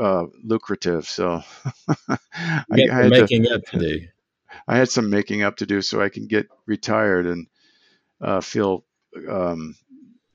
uh, 0.00 0.26
lucrative, 0.42 1.06
so 1.06 1.42
I, 2.08 2.18
you 2.70 2.88
got 2.88 2.96
I 2.96 3.02
some 3.02 3.12
had 3.12 3.14
to 3.14 3.20
making 3.20 3.48
up 3.48 3.62
to 3.66 3.78
do. 3.78 4.00
I 4.68 4.76
had 4.76 4.88
some 4.88 5.10
making 5.10 5.42
up 5.42 5.56
to 5.56 5.66
do 5.66 5.82
so 5.82 6.00
I 6.00 6.08
can 6.08 6.26
get 6.26 6.48
retired 6.66 7.26
and 7.26 7.46
uh, 8.20 8.40
feel 8.40 8.84
um, 9.28 9.74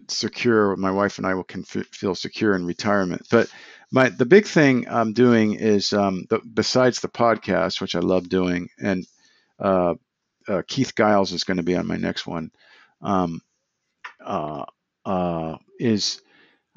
secure. 0.07 0.75
My 0.75 0.91
wife 0.91 1.17
and 1.17 1.27
I 1.27 1.33
will 1.33 1.43
can 1.43 1.61
f- 1.61 1.87
feel 1.87 2.15
secure 2.15 2.55
in 2.55 2.65
retirement. 2.65 3.27
But 3.31 3.49
my 3.91 4.09
the 4.09 4.25
big 4.25 4.45
thing 4.45 4.87
I'm 4.89 5.13
doing 5.13 5.53
is 5.53 5.93
um, 5.93 6.25
the, 6.29 6.39
besides 6.39 6.99
the 6.99 7.07
podcast, 7.09 7.81
which 7.81 7.95
I 7.95 7.99
love 7.99 8.29
doing, 8.29 8.69
and 8.79 9.05
uh, 9.59 9.95
uh, 10.47 10.61
Keith 10.67 10.93
Giles 10.95 11.31
is 11.31 11.43
going 11.43 11.57
to 11.57 11.63
be 11.63 11.75
on 11.75 11.87
my 11.87 11.97
next 11.97 12.27
one. 12.27 12.51
Um, 13.01 13.41
uh, 14.23 14.65
uh, 15.05 15.57
is 15.79 16.21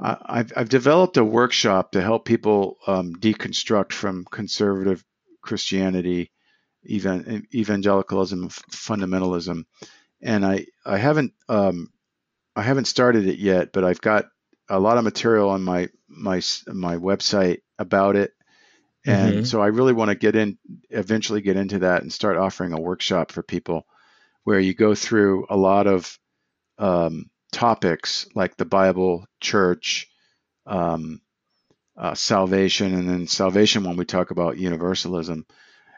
I've, 0.03 0.53
I've 0.57 0.69
developed 0.69 1.17
a 1.17 1.25
workshop 1.25 1.93
to 1.93 2.03
help 2.03 2.25
people 2.25 2.79
um, 2.87 3.15
deconstruct 3.15 3.93
from 3.93 4.25
conservative 4.31 5.05
Christianity, 5.43 6.31
even 6.85 7.47
evangelicalism, 7.55 8.49
fundamentalism, 8.73 9.65
and 10.23 10.47
I 10.47 10.67
I 10.87 10.99
haven't 10.99 11.35
um, 11.49 11.91
I 12.57 12.63
haven't 12.63 12.87
started 12.87 13.27
it 13.27 13.39
yet, 13.39 13.73
but 13.73 13.85
I've 13.85 14.01
got 14.01 14.27
a 14.69 14.81
lot 14.81 14.99
of 14.99 15.05
material 15.05 15.51
on 15.51 15.63
my 15.63 15.89
my 16.09 16.43
my 16.69 16.97
website 16.97 17.61
about 17.79 18.17
it, 18.17 18.33
and 19.07 19.45
Mhm. 19.45 19.47
so 19.47 19.63
I 19.63 19.69
really 19.69 19.93
want 19.93 20.11
to 20.11 20.15
get 20.17 20.37
in 20.37 20.59
eventually 20.91 21.41
get 21.43 21.57
into 21.57 21.81
that 21.81 22.03
and 22.03 22.13
start 22.13 22.37
offering 22.39 22.73
a 22.73 22.81
workshop 22.81 23.33
for 23.33 23.43
people 23.43 23.87
where 24.45 24.61
you 24.61 24.75
go 24.75 24.95
through 24.95 25.47
a 25.51 25.57
lot 25.57 25.87
of 25.87 26.19
um, 26.79 27.31
topics 27.53 28.27
like 28.35 28.57
the 28.57 28.65
Bible, 28.65 29.27
church, 29.41 30.09
um, 30.67 31.21
uh, 31.97 32.15
salvation, 32.15 32.95
and 32.95 33.09
then 33.09 33.27
salvation 33.27 33.85
when 33.85 33.97
we 33.97 34.05
talk 34.05 34.31
about 34.31 34.59
universalism, 34.59 35.47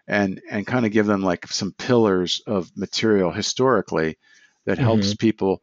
and 0.07 0.41
and 0.51 0.67
kind 0.67 0.85
of 0.85 0.93
give 0.93 1.07
them 1.07 1.23
like 1.23 1.47
some 1.47 1.73
pillars 1.73 2.43
of 2.47 2.71
material 2.77 3.31
historically 3.31 4.19
that 4.67 4.79
helps 4.79 5.15
people, 5.15 5.63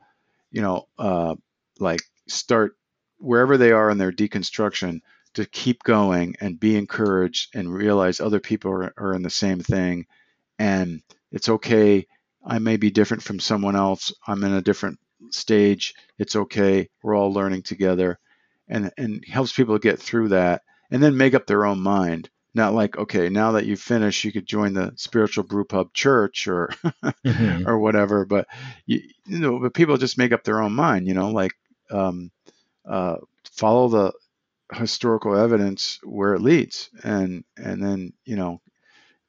you 0.52 0.62
know, 0.62 0.88
uh, 0.98 1.36
like 1.80 2.02
start 2.28 2.76
wherever 3.18 3.58
they 3.58 3.72
are 3.72 3.90
in 3.90 3.98
their 3.98 4.12
deconstruction 4.12 5.02
to 5.34 5.46
keep 5.46 5.84
going 5.84 6.36
and 6.42 6.60
be 6.60 6.76
encouraged 6.76 7.56
and 7.56 7.74
realize 7.74 8.20
other 8.20 8.40
people 8.40 8.72
are, 8.72 8.94
are 8.98 9.14
in 9.14 9.22
the 9.22 9.30
same 9.30 9.60
thing 9.60 10.06
and 10.60 11.02
it's 11.32 11.50
okay 11.50 12.06
i 12.46 12.60
may 12.60 12.78
be 12.78 12.92
different 12.92 13.24
from 13.24 13.40
someone 13.40 13.76
else 13.76 14.14
i'm 14.28 14.44
in 14.44 14.54
a 14.54 14.62
different 14.62 15.00
stage 15.30 15.94
it's 16.18 16.36
okay 16.36 16.90
we're 17.04 17.16
all 17.16 17.32
learning 17.34 17.62
together 17.62 18.20
and 18.68 18.92
and 18.98 19.24
helps 19.28 19.54
people 19.54 19.78
get 19.78 20.00
through 20.00 20.30
that 20.30 20.62
and 20.92 21.02
then 21.02 21.16
make 21.18 21.34
up 21.34 21.46
their 21.48 21.66
own 21.66 21.80
mind 21.80 22.30
not 22.54 22.74
like 22.74 22.98
okay 22.98 23.30
now 23.30 23.52
that 23.52 23.66
you've 23.66 23.80
finished 23.82 24.24
you 24.24 24.32
could 24.32 24.46
join 24.46 24.74
the 24.74 24.92
spiritual 24.96 25.44
brew 25.44 25.64
pub 25.64 25.92
church 25.94 26.48
or 26.48 26.70
Mhm. 27.26 27.64
or 27.66 27.80
whatever 27.80 28.26
but 28.26 28.48
you, 28.86 29.02
you 29.26 29.40
know 29.40 29.60
but 29.60 29.74
people 29.74 29.98
just 29.98 30.18
make 30.18 30.32
up 30.32 30.44
their 30.44 30.62
own 30.62 30.74
mind 30.74 31.08
you 31.08 31.14
know 31.14 31.30
like 31.30 31.54
um, 31.92 32.32
uh, 32.86 33.18
follow 33.52 33.88
the 33.90 34.14
historical 34.74 35.36
evidence 35.36 36.00
where 36.04 36.34
it 36.34 36.42
leads 36.42 36.90
and 37.04 37.44
and 37.58 37.84
then 37.84 38.14
you 38.26 38.36
know 38.36 38.62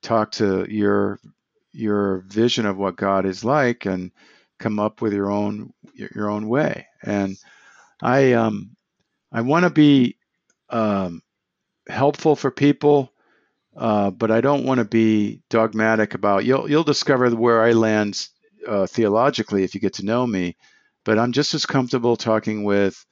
talk 0.03 0.31
to 0.33 0.67
your 0.71 1.19
your 1.73 2.19
vision 2.29 2.67
of 2.67 2.77
what 2.77 2.97
God 2.97 3.27
is 3.27 3.45
like 3.45 3.87
and 3.87 4.11
come 4.63 4.79
up 4.79 5.03
with 5.03 5.13
your 5.13 5.31
own 5.31 5.73
your 5.95 6.31
own 6.31 6.49
way 6.49 6.87
and 7.03 7.37
I 8.01 8.33
um 8.33 8.77
I 9.33 9.41
want 9.41 9.65
to 9.65 9.71
be 9.71 10.17
um, 10.71 11.23
helpful 11.89 12.37
for 12.37 12.51
people 12.51 13.13
uh, 13.77 14.11
but 14.11 14.31
I 14.31 14.41
don't 14.41 14.67
want 14.67 14.79
to 14.79 14.85
be 14.85 15.43
dogmatic 15.51 16.15
about 16.15 16.45
you'll 16.45 16.71
you'll 16.71 16.85
discover 16.85 17.29
where 17.31 17.63
I 17.63 17.73
land 17.73 18.29
uh, 18.67 18.87
theologically 18.87 19.65
if 19.65 19.75
you 19.75 19.81
get 19.81 19.95
to 19.95 20.05
know 20.05 20.27
me 20.27 20.57
but 21.05 21.19
I'm 21.19 21.33
just 21.33 21.55
as 21.55 21.67
comfortable 21.67 22.17
talking 22.17 22.65
with 22.65 23.05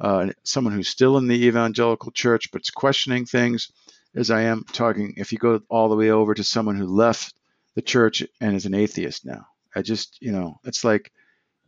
uh, 0.00 0.28
someone 0.44 0.74
who's 0.74 0.88
still 0.88 1.16
in 1.18 1.28
the 1.28 1.46
evangelical 1.46 2.12
church 2.12 2.50
but's 2.50 2.70
questioning 2.70 3.24
things 3.24 3.70
as 4.14 4.30
I 4.30 4.42
am 4.42 4.64
talking 4.72 5.14
if 5.16 5.32
you 5.32 5.38
go 5.38 5.60
all 5.68 5.88
the 5.88 5.96
way 5.96 6.10
over 6.10 6.34
to 6.34 6.44
someone 6.44 6.76
who 6.76 6.86
left 6.86 7.34
the 7.74 7.82
church 7.82 8.22
and 8.40 8.56
is 8.56 8.66
an 8.66 8.74
atheist 8.74 9.24
now. 9.24 9.46
I 9.74 9.82
just 9.82 10.18
you 10.20 10.32
know 10.32 10.56
it's 10.64 10.84
like 10.84 11.10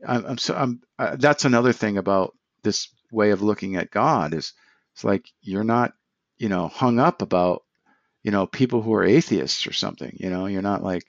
I'm, 0.06 0.24
I'm 0.26 0.38
so 0.38 0.54
I'm 0.54 0.80
uh, 0.98 1.16
that's 1.16 1.44
another 1.44 1.72
thing 1.72 1.98
about 1.98 2.34
this 2.62 2.88
way 3.10 3.30
of 3.30 3.42
looking 3.42 3.76
at 3.76 3.90
God 3.90 4.34
is 4.34 4.52
it's 4.94 5.04
like 5.04 5.26
you're 5.40 5.64
not 5.64 5.92
you 6.38 6.48
know 6.48 6.68
hung 6.68 6.98
up 6.98 7.22
about 7.22 7.62
you 8.22 8.30
know 8.30 8.46
people 8.46 8.82
who 8.82 8.94
are 8.94 9.04
atheists 9.04 9.66
or 9.66 9.72
something 9.72 10.16
you 10.18 10.30
know 10.30 10.46
you're 10.46 10.62
not 10.62 10.82
like 10.82 11.04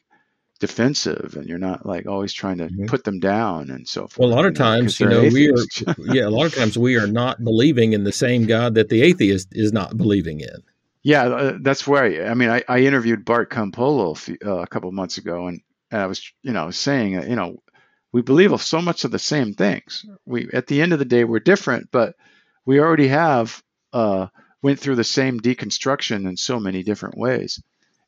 defensive 0.59 1.35
and 1.35 1.47
you're 1.47 1.57
not 1.57 1.85
like 1.85 2.07
always 2.07 2.31
trying 2.31 2.57
to 2.57 2.69
Mhm. 2.69 2.87
put 2.87 3.03
them 3.03 3.19
down 3.19 3.69
and 3.69 3.87
so 3.87 4.07
forth. 4.07 4.19
Well, 4.19 4.29
a 4.29 4.35
lot 4.35 4.45
of 4.45 4.53
you 4.53 4.59
know, 4.59 4.65
times, 4.65 4.99
you 4.99 5.07
know, 5.07 5.23
we 5.23 5.49
are 5.49 5.93
yeah, 6.13 6.25
a 6.25 6.29
lot 6.29 6.45
of 6.45 6.55
times 6.55 6.77
we 6.77 6.95
are 6.95 7.07
not 7.07 7.43
believing 7.43 7.93
in 7.93 8.03
the 8.03 8.11
same 8.11 8.45
God 8.45 8.75
that 8.75 8.89
the 8.89 9.01
atheist 9.01 9.49
is 9.51 9.73
not 9.73 9.97
believing 9.97 10.39
in. 10.39 10.63
Yeah, 11.03 11.23
uh, 11.23 11.57
that's 11.59 11.85
where 11.85 12.03
I, 12.03 12.31
I 12.31 12.33
mean, 12.33 12.49
I, 12.49 12.63
I 12.69 12.79
interviewed 12.79 13.25
Bart 13.25 13.51
Campolo 13.51 14.13
a, 14.13 14.15
few, 14.15 14.37
uh, 14.45 14.59
a 14.59 14.67
couple 14.67 14.87
of 14.87 14.95
months 14.95 15.17
ago, 15.17 15.47
and, 15.47 15.59
and 15.93 16.01
I 16.01 16.07
was, 16.07 16.33
you 16.41 16.51
know, 16.51 16.71
saying, 16.71 17.13
you 17.29 17.35
know, 17.35 17.61
we 18.11 18.23
believe 18.23 18.51
of 18.51 18.63
so 18.63 18.81
much 18.81 19.05
of 19.05 19.11
the 19.11 19.19
same 19.19 19.53
things. 19.53 20.03
We, 20.25 20.49
at 20.51 20.65
the 20.65 20.81
end 20.81 20.91
of 20.91 20.97
the 20.97 21.05
day, 21.05 21.23
we're 21.23 21.39
different, 21.39 21.89
but 21.91 22.15
we 22.65 22.79
already 22.79 23.07
have 23.09 23.61
uh, 23.93 24.27
went 24.63 24.79
through 24.79 24.95
the 24.95 25.03
same 25.03 25.39
deconstruction 25.39 26.27
in 26.27 26.35
so 26.35 26.59
many 26.59 26.81
different 26.81 27.15
ways, 27.15 27.61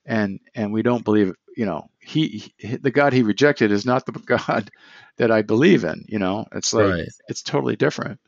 and 0.04 0.40
and 0.56 0.74
we 0.74 0.82
don't 0.82 1.06
believe, 1.06 1.34
you 1.56 1.68
know, 1.68 1.90
he, 2.00 2.52
he 2.58 2.78
the 2.78 2.90
God 2.90 3.14
he 3.14 3.22
rejected 3.22 3.72
is 3.72 3.86
not 3.86 4.08
the 4.08 4.12
God 4.26 4.72
that 5.18 5.30
I 5.30 5.44
believe 5.44 5.84
in. 5.84 6.06
You 6.08 6.18
know, 6.18 6.46
it's 6.54 6.74
like 6.74 6.92
right. 6.92 7.08
it's 7.28 7.44
totally 7.44 7.76
different. 7.76 8.20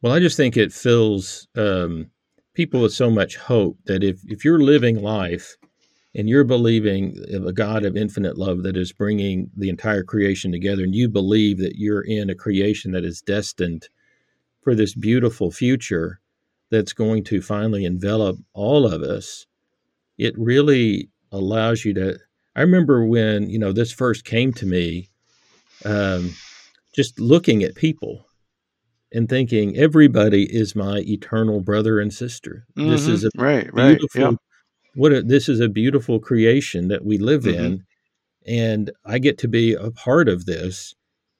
Well, 0.00 0.12
I 0.12 0.20
just 0.20 0.36
think 0.36 0.56
it 0.56 0.72
fills 0.72 1.48
um, 1.56 2.12
people 2.54 2.82
with 2.82 2.92
so 2.92 3.10
much 3.10 3.36
hope 3.36 3.78
that 3.86 4.04
if, 4.04 4.20
if 4.26 4.44
you're 4.44 4.60
living 4.60 5.02
life 5.02 5.56
and 6.14 6.28
you're 6.28 6.44
believing 6.44 7.16
of 7.32 7.46
a 7.46 7.52
God 7.52 7.84
of 7.84 7.96
infinite 7.96 8.38
love 8.38 8.62
that 8.62 8.76
is 8.76 8.92
bringing 8.92 9.50
the 9.56 9.68
entire 9.68 10.02
creation 10.02 10.50
together, 10.52 10.82
and 10.82 10.94
you 10.94 11.08
believe 11.08 11.58
that 11.58 11.76
you're 11.76 12.02
in 12.02 12.30
a 12.30 12.34
creation 12.34 12.92
that 12.92 13.04
is 13.04 13.20
destined 13.20 13.88
for 14.62 14.74
this 14.74 14.94
beautiful 14.94 15.50
future 15.50 16.20
that's 16.70 16.92
going 16.92 17.24
to 17.24 17.40
finally 17.40 17.84
envelop 17.84 18.36
all 18.52 18.86
of 18.86 19.02
us, 19.02 19.46
it 20.18 20.34
really 20.36 21.08
allows 21.32 21.84
you 21.84 21.94
to. 21.94 22.18
I 22.56 22.62
remember 22.62 23.06
when 23.06 23.48
you 23.48 23.58
know 23.58 23.72
this 23.72 23.92
first 23.92 24.24
came 24.24 24.52
to 24.54 24.66
me, 24.66 25.08
um, 25.84 26.34
just 26.94 27.20
looking 27.20 27.62
at 27.62 27.74
people 27.76 28.26
and 29.12 29.28
thinking 29.28 29.76
everybody 29.76 30.44
is 30.54 30.74
my 30.74 30.98
eternal 30.98 31.60
brother 31.60 32.00
and 32.00 32.12
sister. 32.12 32.66
This 32.76 33.06
Mhm. 33.06 33.12
is 33.12 33.24
a 33.24 33.30
right, 33.36 33.72
right, 33.72 34.00
yeah, 34.14 34.32
what 34.98 35.12
a, 35.12 35.22
this 35.22 35.48
is 35.48 35.60
a 35.60 35.68
beautiful 35.68 36.18
creation 36.18 36.88
that 36.88 37.04
we 37.04 37.18
live 37.18 37.44
Mm-hmm. 37.44 37.64
in, 37.64 37.84
and 38.46 38.90
I 39.04 39.18
get 39.18 39.38
to 39.38 39.48
be 39.48 39.74
a 39.74 39.90
part 39.90 40.28
of 40.28 40.46
this. 40.46 40.94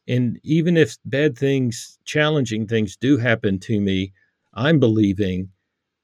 And 0.07 0.39
even 0.43 0.77
if 0.77 0.97
bad 1.05 1.37
things, 1.37 1.99
challenging 2.05 2.67
things 2.67 2.97
do 2.97 3.19
happen 3.19 3.59
to 3.61 3.81
me, 3.81 4.13
I'm 4.55 4.79
believing 4.79 5.51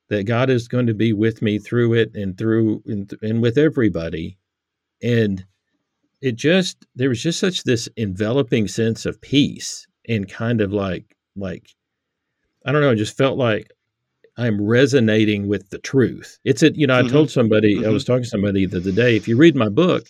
that 0.09 0.25
God 0.25 0.51
is 0.51 0.69
going 0.69 0.87
to 0.87 0.95
be 0.95 1.13
with 1.13 1.41
me 1.43 1.59
through 1.59 1.95
it 1.95 2.15
and 2.15 2.37
through 2.37 2.83
and, 2.87 3.11
and 3.23 3.41
with 3.41 3.57
everybody. 3.57 4.37
And 5.03 5.45
it 6.21 6.37
just 6.37 6.87
there 6.95 7.09
was 7.09 7.23
just 7.23 7.39
such 7.39 7.65
this 7.65 7.89
enveloping 7.97 8.69
sense 8.69 9.07
of 9.07 9.21
peace 9.21 9.87
and 10.09 10.29
kind 10.29 10.61
of 10.61 10.73
like 10.73 11.17
like 11.37 11.69
I 12.67 12.73
don't 12.73 12.81
know, 12.83 12.91
it 12.91 12.97
just 12.97 13.17
felt 13.17 13.39
like 13.39 13.71
I'm 14.37 14.61
resonating 14.61 15.47
with 15.47 15.71
the 15.71 15.79
truth. 15.79 16.39
It's 16.45 16.63
a 16.63 16.73
you 16.75 16.87
know, 16.87 16.97
I 16.99 17.03
Mhm. 17.03 17.11
told 17.11 17.31
somebody, 17.31 17.85
I 17.85 17.89
Mhm. 17.89 17.93
was 17.93 18.05
talking 18.05 18.25
to 18.25 18.29
somebody 18.29 18.67
the 18.67 18.79
other 18.79 18.93
day, 18.93 19.17
if 19.17 19.29
you 19.29 19.37
read 19.37 19.55
my 19.55 19.69
book, 19.69 20.07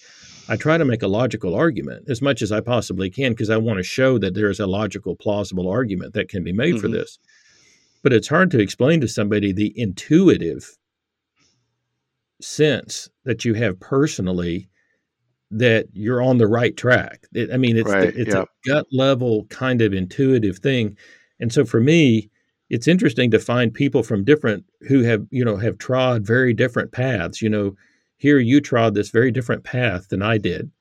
I 0.48 0.56
try 0.56 0.78
to 0.78 0.84
make 0.84 1.02
a 1.02 1.08
logical 1.08 1.54
argument 1.54 2.04
as 2.08 2.20
much 2.22 2.42
as 2.42 2.50
I 2.52 2.60
possibly 2.60 3.10
can 3.10 3.32
because 3.32 3.50
I 3.50 3.56
want 3.56 3.78
to 3.78 3.82
show 3.82 4.18
that 4.18 4.34
there 4.34 4.50
is 4.50 4.60
a 4.60 4.66
logical, 4.66 5.14
plausible 5.16 5.68
argument 5.68 6.14
that 6.14 6.28
can 6.28 6.42
be 6.42 6.52
made 6.52 6.80
for 6.80 6.88
Mhm. 6.88 6.92
this. 6.92 7.18
But 8.02 8.12
it's 8.12 8.28
hard 8.28 8.50
to 8.52 8.60
explain 8.60 9.00
to 9.02 9.08
somebody 9.08 9.52
the 9.52 9.72
intuitive 9.78 10.76
sense 12.40 13.08
that 13.24 13.44
you 13.44 13.54
have 13.54 13.78
personally 13.80 14.68
that 15.50 15.86
you're 15.92 16.20
on 16.22 16.38
the 16.38 16.46
right 16.48 16.76
track. 16.76 17.26
It, 17.34 17.50
I 17.52 17.56
mean, 17.58 17.76
it's 17.76 17.90
the- 18.14 18.20
it's 18.20 18.34
a 18.34 18.46
gut 18.66 18.86
level 18.92 19.46
kind 19.50 19.80
of 19.82 19.94
intuitive 19.94 20.58
thing, 20.58 20.96
and 21.40 21.52
so 21.52 21.64
for 21.64 21.80
me, 21.80 22.30
it's 22.74 22.88
interesting 22.88 23.30
to 23.30 23.38
find 23.38 23.72
people 23.72 24.02
from 24.02 24.24
different 24.24 24.64
who 24.88 25.04
have 25.04 25.24
you 25.30 25.44
know 25.44 25.56
have 25.56 25.78
trod 25.78 26.26
very 26.26 26.52
different 26.52 26.90
paths. 26.90 27.40
You 27.40 27.48
know, 27.48 27.76
here 28.16 28.40
you 28.40 28.60
trod 28.60 28.94
this 28.94 29.10
very 29.10 29.30
different 29.30 29.62
path 29.62 30.08
than 30.08 30.22
I 30.22 30.38
did. 30.38 30.72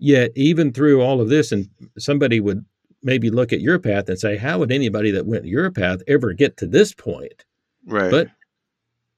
Yet, 0.00 0.32
even 0.34 0.72
through 0.72 1.00
all 1.00 1.20
of 1.20 1.28
this, 1.28 1.52
and 1.52 1.68
somebody 1.96 2.40
would 2.40 2.64
maybe 3.04 3.30
look 3.30 3.52
at 3.52 3.60
your 3.60 3.78
path 3.78 4.08
and 4.08 4.18
say, 4.18 4.38
"How 4.38 4.58
would 4.58 4.72
anybody 4.72 5.12
that 5.12 5.24
went 5.24 5.44
your 5.44 5.70
path 5.70 6.02
ever 6.08 6.32
get 6.32 6.56
to 6.56 6.66
this 6.66 6.92
point?" 6.92 7.44
Right. 7.86 8.10
But 8.10 8.28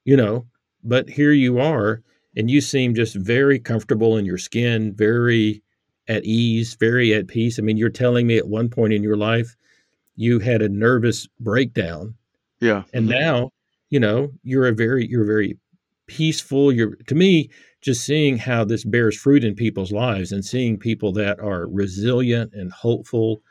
you 0.05 0.15
know, 0.15 0.45
but 0.83 1.09
here 1.09 1.31
you 1.31 1.57
are, 1.57 2.03
and 2.37 2.51
you 2.51 2.61
seem 2.61 2.93
just 2.93 3.15
very 3.15 3.57
comfortable 3.57 4.17
in 4.17 4.25
your 4.25 4.37
skin, 4.37 4.93
very 4.93 5.63
at 6.07 6.25
ease, 6.25 6.75
very 6.75 7.11
at 7.15 7.27
peace. 7.27 7.57
I 7.57 7.63
mean, 7.63 7.77
you're 7.77 7.89
telling 7.89 8.27
me 8.27 8.37
at 8.37 8.47
one 8.47 8.69
point 8.69 8.93
in 8.93 9.01
your 9.01 9.17
life 9.17 9.55
you 10.15 10.39
had 10.39 10.61
a 10.61 10.69
nervous 10.69 11.27
breakdown, 11.39 12.15
yeah. 12.61 12.83
and 12.93 13.07
Mhm. 13.07 13.19
now 13.19 13.49
you 13.89 13.99
know 13.99 14.31
you're 14.43 14.67
a 14.67 14.73
very 14.73 15.07
you're 15.07 15.25
very 15.25 15.57
peaceful. 16.07 16.71
You're 16.71 16.95
to 17.07 17.15
me 17.15 17.49
just 17.81 18.03
seeing 18.05 18.37
how 18.37 18.63
this 18.65 18.83
bears 18.83 19.17
fruit 19.17 19.43
in 19.43 19.55
people's 19.55 19.91
lives 19.91 20.31
and 20.31 20.43
seeing 20.45 20.77
people 20.77 21.11
that 21.13 21.39
are 21.39 21.67
resilient 21.67 22.53
and 22.53 22.71
hopeful 22.71 23.41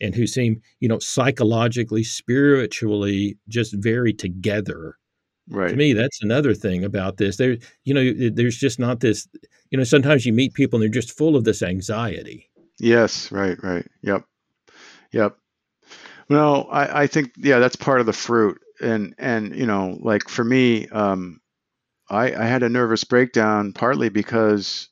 and 0.00 0.14
who 0.14 0.26
seem 0.26 0.60
you 0.80 0.88
know 0.88 0.98
psychologically 0.98 2.02
spiritually 2.04 3.36
just 3.48 3.74
very 3.74 4.12
together 4.12 4.96
Right. 5.48 5.70
to 5.70 5.76
me 5.76 5.92
that's 5.94 6.22
another 6.22 6.54
thing 6.54 6.84
about 6.84 7.16
this 7.16 7.36
there 7.36 7.56
you 7.84 7.92
know 7.94 8.30
there's 8.30 8.56
just 8.56 8.78
not 8.78 9.00
this 9.00 9.26
you 9.70 9.78
know 9.78 9.84
sometimes 9.84 10.24
you 10.24 10.32
meet 10.32 10.54
people 10.54 10.76
and 10.76 10.82
they're 10.82 11.00
just 11.02 11.16
full 11.16 11.34
of 11.36 11.44
this 11.44 11.62
anxiety 11.62 12.48
Yes, 12.78 13.30
right, 13.32 13.62
right. 13.62 13.86
Yep. 14.02 14.24
Yep. 15.12 15.36
No, 16.30 16.62
I, 16.70 17.02
I 17.02 17.06
think 17.08 17.32
yeah, 17.36 17.58
that's 17.58 17.76
part 17.76 18.00
of 18.00 18.06
the 18.06 18.12
fruit. 18.12 18.60
And 18.80 19.14
and 19.18 19.54
you 19.54 19.66
know, 19.66 19.98
like 20.00 20.28
for 20.28 20.44
me, 20.44 20.88
um, 20.88 21.40
I, 22.08 22.32
I 22.32 22.44
had 22.44 22.62
a 22.62 22.68
nervous 22.68 23.04
breakdown 23.04 23.72
partly 23.72 24.08
because 24.08 24.88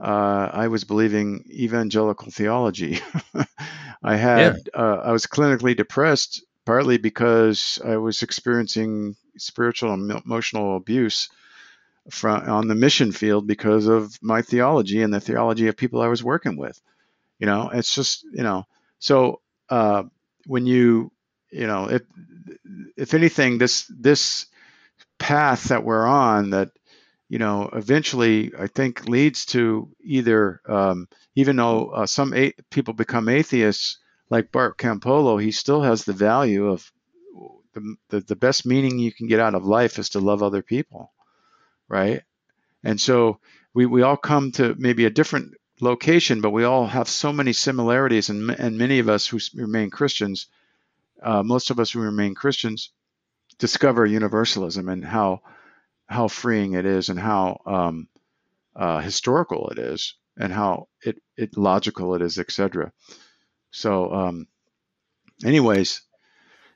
uh, 0.00 0.50
I 0.52 0.68
was 0.68 0.84
believing 0.84 1.44
evangelical 1.50 2.30
theology. 2.30 3.00
I 4.02 4.16
had 4.16 4.56
uh, 4.74 5.00
I 5.04 5.12
was 5.12 5.26
clinically 5.26 5.74
depressed 5.74 6.44
partly 6.66 6.98
because 6.98 7.80
I 7.84 7.96
was 7.96 8.22
experiencing 8.22 9.16
spiritual 9.38 9.94
and 9.94 10.10
emotional 10.10 10.76
abuse 10.76 11.30
from 12.10 12.48
on 12.48 12.68
the 12.68 12.74
mission 12.74 13.12
field 13.12 13.46
because 13.46 13.86
of 13.86 14.18
my 14.22 14.42
theology 14.42 15.02
and 15.02 15.12
the 15.12 15.20
theology 15.20 15.68
of 15.68 15.76
people 15.76 16.02
I 16.02 16.08
was 16.08 16.22
working 16.22 16.56
with. 16.58 16.80
You 17.38 17.46
know, 17.46 17.70
it's 17.72 17.94
just 17.94 18.24
you 18.24 18.42
know. 18.42 18.66
So 18.98 19.40
uh, 19.70 20.04
when 20.46 20.66
you 20.66 21.12
you 21.50 21.66
know 21.66 21.88
if 21.90 22.02
if 22.96 23.14
anything, 23.14 23.58
this 23.58 23.86
this 23.88 24.46
path 25.18 25.64
that 25.64 25.84
we're 25.84 26.06
on 26.06 26.50
that 26.50 26.70
you 27.28 27.38
know 27.38 27.70
eventually 27.72 28.52
I 28.58 28.66
think 28.68 29.08
leads 29.08 29.46
to 29.46 29.90
either 30.02 30.60
um, 30.68 31.08
even 31.36 31.56
though 31.56 31.88
uh, 31.90 32.06
some 32.06 32.34
a- 32.34 32.54
people 32.70 32.94
become 32.94 33.28
atheists 33.28 33.98
like 34.30 34.52
Bart 34.52 34.78
Campolo, 34.78 35.42
he 35.42 35.52
still 35.52 35.82
has 35.82 36.04
the 36.04 36.12
value 36.12 36.68
of 36.68 36.90
the, 37.74 37.96
the 38.10 38.20
the 38.20 38.36
best 38.36 38.66
meaning 38.66 38.98
you 38.98 39.12
can 39.12 39.28
get 39.28 39.40
out 39.40 39.54
of 39.54 39.64
life 39.64 39.98
is 39.98 40.10
to 40.10 40.20
love 40.20 40.42
other 40.42 40.62
people, 40.62 41.12
right? 41.88 42.22
And 42.84 43.00
so 43.00 43.40
we 43.74 43.86
we 43.86 44.02
all 44.02 44.16
come 44.16 44.52
to 44.52 44.74
maybe 44.78 45.04
a 45.06 45.10
different 45.10 45.54
location, 45.80 46.40
but 46.40 46.50
we 46.50 46.64
all 46.64 46.86
have 46.86 47.08
so 47.08 47.32
many 47.32 47.52
similarities, 47.52 48.30
and 48.30 48.50
and 48.50 48.78
many 48.78 48.98
of 48.98 49.08
us 49.08 49.26
who 49.26 49.38
remain 49.54 49.90
Christians, 49.90 50.46
uh, 51.22 51.42
most 51.42 51.70
of 51.70 51.80
us 51.80 51.90
who 51.90 52.00
remain 52.00 52.34
Christians, 52.34 52.90
discover 53.58 54.06
universalism 54.06 54.88
and 54.88 55.04
how 55.04 55.42
how 56.06 56.28
freeing 56.28 56.74
it 56.74 56.86
is, 56.86 57.08
and 57.08 57.18
how 57.18 57.60
um, 57.66 58.08
uh, 58.74 59.00
historical 59.00 59.70
it 59.70 59.78
is, 59.78 60.14
and 60.36 60.52
how 60.52 60.88
it 61.02 61.22
it 61.36 61.56
logical 61.56 62.14
it 62.14 62.22
is, 62.22 62.38
etc. 62.38 62.92
So, 63.70 64.12
um, 64.12 64.48
anyways, 65.44 66.02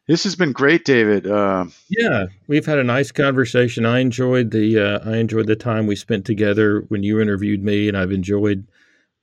this 0.06 0.24
has 0.24 0.36
been 0.36 0.52
great, 0.52 0.84
David. 0.84 1.26
Uh, 1.26 1.66
yeah 1.88 2.26
we've 2.46 2.66
had 2.66 2.78
a 2.78 2.84
nice 2.84 3.12
conversation 3.12 3.86
i 3.86 3.98
enjoyed 3.98 4.50
the 4.50 4.78
uh, 4.78 5.10
i 5.10 5.16
enjoyed 5.16 5.46
the 5.46 5.56
time 5.56 5.86
we 5.86 5.96
spent 5.96 6.24
together 6.24 6.80
when 6.88 7.02
you 7.02 7.20
interviewed 7.20 7.62
me 7.62 7.88
and 7.88 7.96
i've 7.96 8.12
enjoyed 8.12 8.66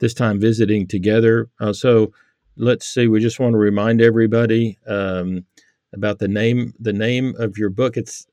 this 0.01 0.13
time 0.13 0.39
visiting 0.39 0.85
together 0.85 1.49
uh, 1.61 1.71
so 1.71 2.11
let's 2.57 2.85
see 2.85 3.07
we 3.07 3.19
just 3.21 3.39
want 3.39 3.53
to 3.53 3.57
remind 3.57 4.01
everybody 4.01 4.77
um, 4.87 5.45
about 5.93 6.19
the 6.19 6.27
name 6.27 6.73
the 6.79 6.91
name 6.93 7.33
of 7.39 7.57
your 7.57 7.69
book 7.69 7.95
it's 7.95 8.27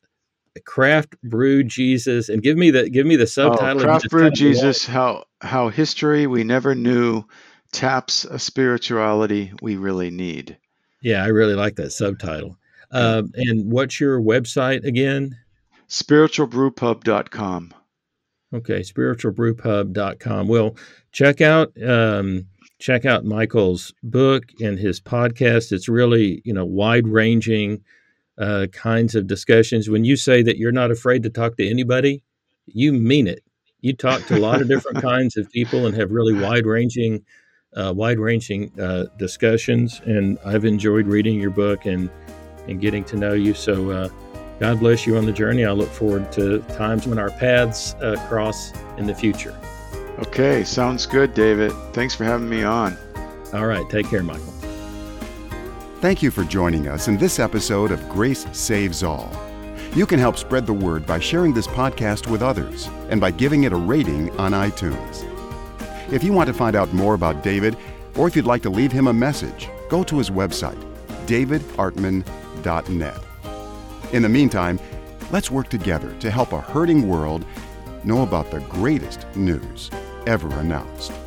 craft 0.64 1.14
brew 1.22 1.62
jesus 1.62 2.28
and 2.28 2.42
give 2.42 2.56
me 2.58 2.72
the 2.72 2.90
give 2.90 3.06
me 3.06 3.14
the 3.14 3.22
oh, 3.22 3.26
subtitle 3.26 3.80
you 3.80 3.86
Craft 3.86 4.10
Brew 4.10 4.20
kind 4.22 4.26
of 4.26 4.30
want- 4.30 4.36
Jesus: 4.36 4.84
How 4.86 5.24
how 5.40 5.68
history 5.68 6.26
we 6.26 6.42
never 6.42 6.74
knew 6.74 7.22
taps 7.70 8.24
a 8.24 8.40
spirituality 8.40 9.52
we 9.62 9.76
really 9.76 10.10
need. 10.10 10.58
yeah 11.00 11.22
i 11.22 11.28
really 11.28 11.54
like 11.54 11.76
that 11.76 11.92
subtitle 11.92 12.56
um, 12.90 13.30
and 13.36 13.70
what's 13.70 14.00
your 14.00 14.20
website 14.20 14.84
again 14.84 15.36
Spiritualbrewpub.com. 15.88 17.74
Okay, 18.54 18.80
spiritualbrewpub.com. 18.80 20.48
Well, 20.48 20.76
check 21.18 21.40
out 21.40 21.72
um, 21.82 22.46
check 22.78 23.04
out 23.04 23.24
Michael's 23.24 23.92
book 24.04 24.44
and 24.60 24.78
his 24.78 25.00
podcast. 25.00 25.72
It's 25.72 25.88
really 25.88 26.40
you 26.44 26.52
know 26.52 26.64
wide 26.64 27.08
ranging 27.08 27.82
uh, 28.38 28.68
kinds 28.72 29.16
of 29.16 29.26
discussions. 29.26 29.90
When 29.90 30.04
you 30.04 30.14
say 30.14 30.42
that 30.42 30.58
you're 30.58 30.70
not 30.70 30.92
afraid 30.92 31.24
to 31.24 31.30
talk 31.30 31.56
to 31.56 31.68
anybody, 31.68 32.22
you 32.66 32.92
mean 32.92 33.26
it. 33.26 33.42
You 33.80 33.94
talk 33.94 34.26
to 34.26 34.36
a 34.36 34.38
lot 34.38 34.60
of 34.60 34.68
different 34.68 35.02
kinds 35.02 35.36
of 35.36 35.50
people 35.50 35.86
and 35.86 35.96
have 35.96 36.12
really 36.12 36.34
wide 36.34 36.66
ranging 36.66 37.24
uh, 37.74 37.92
wide 37.96 38.20
ranging 38.20 38.70
uh, 38.78 39.06
discussions. 39.16 40.00
And 40.04 40.38
I've 40.44 40.64
enjoyed 40.64 41.08
reading 41.08 41.40
your 41.40 41.50
book 41.50 41.84
and 41.84 42.08
and 42.68 42.80
getting 42.80 43.04
to 43.04 43.16
know 43.16 43.32
you. 43.32 43.54
So. 43.54 43.90
Uh, 43.90 44.08
God 44.60 44.80
bless 44.80 45.06
you 45.06 45.16
on 45.16 45.24
the 45.24 45.30
journey. 45.30 45.64
I 45.64 45.70
look 45.70 45.88
forward 45.88 46.32
to 46.32 46.58
times 46.76 47.06
when 47.06 47.16
our 47.16 47.30
paths 47.30 47.94
uh, 48.02 48.16
cross 48.28 48.72
in 48.96 49.06
the 49.06 49.14
future. 49.14 49.56
Okay, 50.18 50.64
sounds 50.64 51.06
good, 51.06 51.32
David. 51.32 51.72
Thanks 51.92 52.14
for 52.14 52.24
having 52.24 52.48
me 52.48 52.64
on. 52.64 52.96
All 53.52 53.66
right. 53.66 53.88
Take 53.88 54.08
care, 54.08 54.22
Michael. 54.22 54.52
Thank 56.00 56.22
you 56.22 56.30
for 56.30 56.44
joining 56.44 56.88
us 56.88 57.08
in 57.08 57.16
this 57.16 57.38
episode 57.38 57.90
of 57.92 58.08
Grace 58.08 58.46
Saves 58.52 59.02
All. 59.02 59.30
You 59.94 60.06
can 60.06 60.18
help 60.18 60.36
spread 60.36 60.66
the 60.66 60.72
word 60.72 61.06
by 61.06 61.18
sharing 61.18 61.54
this 61.54 61.66
podcast 61.68 62.26
with 62.28 62.42
others 62.42 62.88
and 63.10 63.20
by 63.20 63.30
giving 63.30 63.64
it 63.64 63.72
a 63.72 63.76
rating 63.76 64.30
on 64.38 64.52
iTunes. 64.52 65.24
If 66.12 66.24
you 66.24 66.32
want 66.32 66.48
to 66.48 66.54
find 66.54 66.74
out 66.76 66.92
more 66.92 67.14
about 67.14 67.42
David, 67.42 67.76
or 68.16 68.26
if 68.28 68.34
you'd 68.36 68.44
like 68.44 68.62
to 68.62 68.70
leave 68.70 68.92
him 68.92 69.06
a 69.06 69.12
message, 69.12 69.68
go 69.88 70.02
to 70.04 70.18
his 70.18 70.30
website, 70.30 70.82
davidartman.net. 71.26 73.18
In 74.12 74.22
the 74.22 74.28
meantime, 74.28 74.80
let's 75.30 75.50
work 75.50 75.68
together 75.68 76.12
to 76.20 76.30
help 76.30 76.52
a 76.52 76.60
hurting 76.60 77.08
world 77.08 77.44
know 78.04 78.22
about 78.22 78.50
the 78.50 78.60
greatest 78.60 79.26
news 79.34 79.90
ever 80.28 80.50
announced. 80.60 81.17